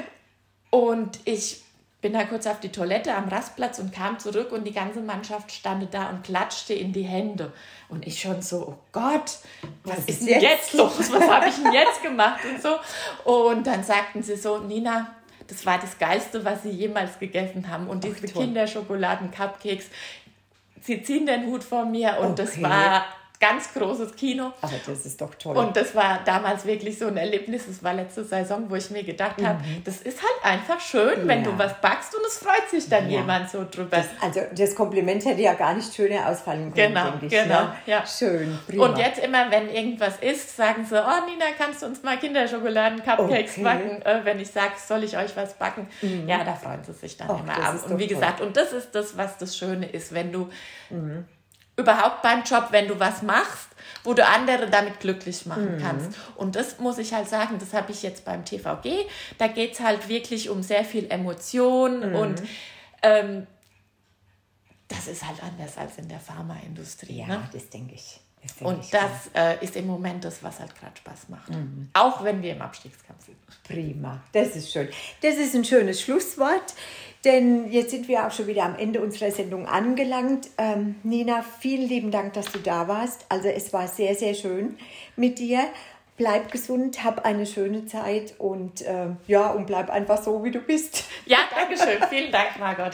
und 0.70 1.18
ich 1.24 1.61
bin 2.02 2.12
da 2.12 2.24
kurz 2.24 2.48
auf 2.48 2.58
die 2.58 2.70
Toilette 2.70 3.14
am 3.14 3.28
Rastplatz 3.28 3.78
und 3.78 3.94
kam 3.94 4.18
zurück 4.18 4.50
und 4.50 4.64
die 4.64 4.72
ganze 4.72 5.00
Mannschaft 5.00 5.52
stand 5.52 5.94
da 5.94 6.10
und 6.10 6.24
klatschte 6.24 6.74
in 6.74 6.92
die 6.92 7.04
Hände. 7.04 7.52
Und 7.88 8.06
ich 8.06 8.20
schon 8.20 8.42
so, 8.42 8.68
oh 8.68 8.78
Gott, 8.90 9.38
was, 9.84 9.98
was 9.98 10.04
ist 10.06 10.20
denn 10.22 10.28
jetzt, 10.28 10.42
jetzt 10.42 10.72
los? 10.74 11.12
Was 11.12 11.30
habe 11.30 11.48
ich 11.48 11.54
denn 11.54 11.72
jetzt 11.72 12.02
gemacht 12.02 12.40
und 12.44 12.60
so. 12.60 12.76
Und 13.30 13.66
dann 13.68 13.84
sagten 13.84 14.22
sie 14.22 14.36
so, 14.36 14.58
Nina, 14.58 15.14
das 15.46 15.64
war 15.64 15.78
das 15.78 15.96
Geilste, 15.96 16.44
was 16.44 16.64
sie 16.64 16.70
jemals 16.70 17.20
gegessen 17.20 17.68
haben. 17.68 17.86
Und 17.86 18.02
diese 18.02 18.26
Kinderschokoladen-Cupcakes, 18.26 19.86
sie 20.80 21.04
ziehen 21.04 21.26
den 21.26 21.46
Hut 21.46 21.62
vor 21.62 21.84
mir 21.84 22.18
und 22.18 22.32
okay. 22.32 22.42
das 22.42 22.62
war 22.62 23.04
ganz 23.42 23.74
großes 23.74 24.14
Kino. 24.14 24.52
Aber 24.60 24.72
das 24.86 25.04
ist 25.04 25.20
doch 25.20 25.34
toll. 25.34 25.56
Und 25.56 25.76
das 25.76 25.96
war 25.96 26.20
damals 26.24 26.64
wirklich 26.64 26.96
so 26.96 27.08
ein 27.08 27.16
Erlebnis. 27.16 27.66
Das 27.66 27.82
war 27.82 27.92
letzte 27.92 28.22
Saison, 28.22 28.70
wo 28.70 28.76
ich 28.76 28.88
mir 28.90 29.02
gedacht 29.02 29.40
mhm. 29.40 29.48
habe, 29.48 29.64
das 29.84 30.00
ist 30.00 30.20
halt 30.22 30.44
einfach 30.44 30.80
schön, 30.80 31.18
ja. 31.18 31.26
wenn 31.26 31.42
du 31.42 31.58
was 31.58 31.80
backst 31.80 32.14
und 32.14 32.24
es 32.24 32.38
freut 32.38 32.70
sich 32.70 32.88
dann 32.88 33.10
ja. 33.10 33.18
jemand 33.18 33.50
so 33.50 33.66
drüber. 33.68 33.96
Das, 33.96 34.06
also 34.20 34.40
das 34.56 34.76
Kompliment 34.76 35.24
hätte 35.24 35.42
ja 35.42 35.54
gar 35.54 35.74
nicht 35.74 35.92
schöner 35.92 36.28
ausfallen 36.28 36.72
können. 36.72 36.94
Genau, 36.94 37.14
ich, 37.20 37.30
genau. 37.30 37.62
Ne? 37.62 37.76
Ja. 37.86 38.06
Schön. 38.06 38.56
Prima. 38.68 38.86
Und 38.86 38.98
jetzt 38.98 39.18
immer, 39.18 39.50
wenn 39.50 39.68
irgendwas 39.68 40.18
ist, 40.20 40.56
sagen 40.56 40.86
sie, 40.88 41.02
oh 41.02 41.26
Nina, 41.26 41.46
kannst 41.58 41.82
du 41.82 41.86
uns 41.86 42.00
mal 42.04 42.18
Kinderschokoladen-Cupcakes 42.18 43.54
okay. 43.54 43.62
backen? 43.64 44.02
Äh, 44.02 44.20
wenn 44.22 44.38
ich 44.38 44.52
sage, 44.52 44.74
soll 44.86 45.02
ich 45.02 45.18
euch 45.18 45.36
was 45.36 45.54
backen? 45.54 45.88
Mhm. 46.00 46.28
Ja, 46.28 46.44
da 46.44 46.54
freuen 46.54 46.84
sie 46.84 46.92
sich 46.92 47.16
dann 47.16 47.28
Och, 47.28 47.40
immer 47.40 47.54
ab. 47.54 47.74
Und 47.88 47.98
wie 47.98 48.06
toll. 48.06 48.14
gesagt, 48.14 48.40
und 48.40 48.56
das 48.56 48.72
ist 48.72 48.92
das, 48.92 49.16
was 49.16 49.36
das 49.38 49.56
Schöne 49.56 49.86
ist, 49.86 50.14
wenn 50.14 50.30
du 50.30 50.48
mhm 50.90 51.24
überhaupt 51.82 52.22
beim 52.22 52.42
Job, 52.42 52.68
wenn 52.70 52.88
du 52.88 52.98
was 52.98 53.22
machst, 53.22 53.68
wo 54.04 54.14
du 54.14 54.26
andere 54.26 54.68
damit 54.68 55.00
glücklich 55.00 55.46
machen 55.46 55.76
mhm. 55.76 55.80
kannst. 55.80 56.18
Und 56.36 56.56
das 56.56 56.78
muss 56.78 56.98
ich 56.98 57.12
halt 57.12 57.28
sagen, 57.28 57.58
das 57.58 57.72
habe 57.72 57.92
ich 57.92 58.02
jetzt 58.02 58.24
beim 58.24 58.44
TVG. 58.44 59.06
Da 59.38 59.48
geht 59.48 59.74
es 59.74 59.80
halt 59.80 60.08
wirklich 60.08 60.50
um 60.50 60.62
sehr 60.62 60.84
viel 60.84 61.10
Emotion 61.10 62.10
mhm. 62.10 62.16
und 62.16 62.42
ähm, 63.02 63.46
das 64.88 65.08
ist 65.08 65.26
halt 65.26 65.42
anders 65.42 65.78
als 65.78 65.98
in 65.98 66.08
der 66.08 66.20
Pharmaindustrie. 66.20 67.20
Ja, 67.20 67.26
ne? 67.26 67.48
das 67.52 67.68
denke 67.70 67.94
ich. 67.94 68.20
Das 68.42 68.56
denk 68.56 68.70
und 68.70 68.80
ich 68.84 68.90
das 68.90 69.30
äh, 69.34 69.64
ist 69.64 69.76
im 69.76 69.86
Moment 69.86 70.24
das, 70.24 70.42
was 70.42 70.58
halt 70.58 70.74
gerade 70.74 70.96
Spaß 70.96 71.28
macht. 71.28 71.50
Mhm. 71.50 71.88
Auch 71.92 72.24
wenn 72.24 72.42
wir 72.42 72.52
im 72.52 72.62
Abstiegskampf 72.62 73.26
sind. 73.26 73.36
Prima, 73.64 74.20
das 74.32 74.56
ist 74.56 74.72
schön. 74.72 74.88
Das 75.22 75.36
ist 75.36 75.54
ein 75.54 75.64
schönes 75.64 76.00
Schlusswort. 76.00 76.74
Denn 77.24 77.70
jetzt 77.70 77.90
sind 77.90 78.08
wir 78.08 78.26
auch 78.26 78.32
schon 78.32 78.48
wieder 78.48 78.64
am 78.64 78.76
Ende 78.76 79.00
unserer 79.00 79.30
Sendung 79.30 79.66
angelangt. 79.66 80.48
Ähm, 80.58 80.96
Nina, 81.04 81.44
vielen 81.60 81.88
lieben 81.88 82.10
Dank, 82.10 82.32
dass 82.32 82.50
du 82.50 82.58
da 82.58 82.88
warst. 82.88 83.26
Also 83.28 83.48
es 83.48 83.72
war 83.72 83.86
sehr, 83.86 84.14
sehr 84.16 84.34
schön 84.34 84.76
mit 85.14 85.38
dir. 85.38 85.60
Bleib 86.16 86.52
gesund, 86.52 87.04
hab 87.04 87.24
eine 87.24 87.46
schöne 87.46 87.86
Zeit 87.86 88.34
und 88.38 88.82
äh, 88.82 89.06
ja, 89.28 89.50
und 89.50 89.66
bleib 89.66 89.88
einfach 89.88 90.22
so, 90.22 90.44
wie 90.44 90.50
du 90.50 90.58
bist. 90.58 91.04
Ja, 91.24 91.38
danke 91.54 91.76
schön. 91.76 91.98
Vielen 92.10 92.30
Dank, 92.30 92.58
Margot. 92.58 92.92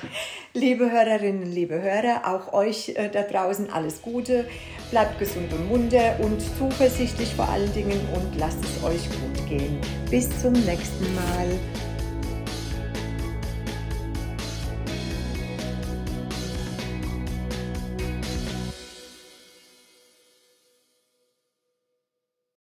Liebe 0.54 0.90
Hörerinnen, 0.90 1.50
liebe 1.50 1.82
Hörer, 1.82 2.22
auch 2.24 2.52
euch 2.52 2.90
äh, 2.90 3.08
da 3.08 3.22
draußen 3.22 3.70
alles 3.70 4.02
Gute. 4.02 4.48
Bleibt 4.90 5.18
gesund 5.18 5.52
und 5.52 5.68
munter 5.68 6.16
und 6.20 6.40
zuversichtlich 6.58 7.34
vor 7.34 7.48
allen 7.48 7.72
Dingen 7.72 8.00
und 8.14 8.38
lasst 8.38 8.64
es 8.64 8.84
euch 8.84 9.08
gut 9.08 9.48
gehen. 9.48 9.80
Bis 10.10 10.28
zum 10.40 10.52
nächsten 10.52 11.14
Mal. 11.14 11.87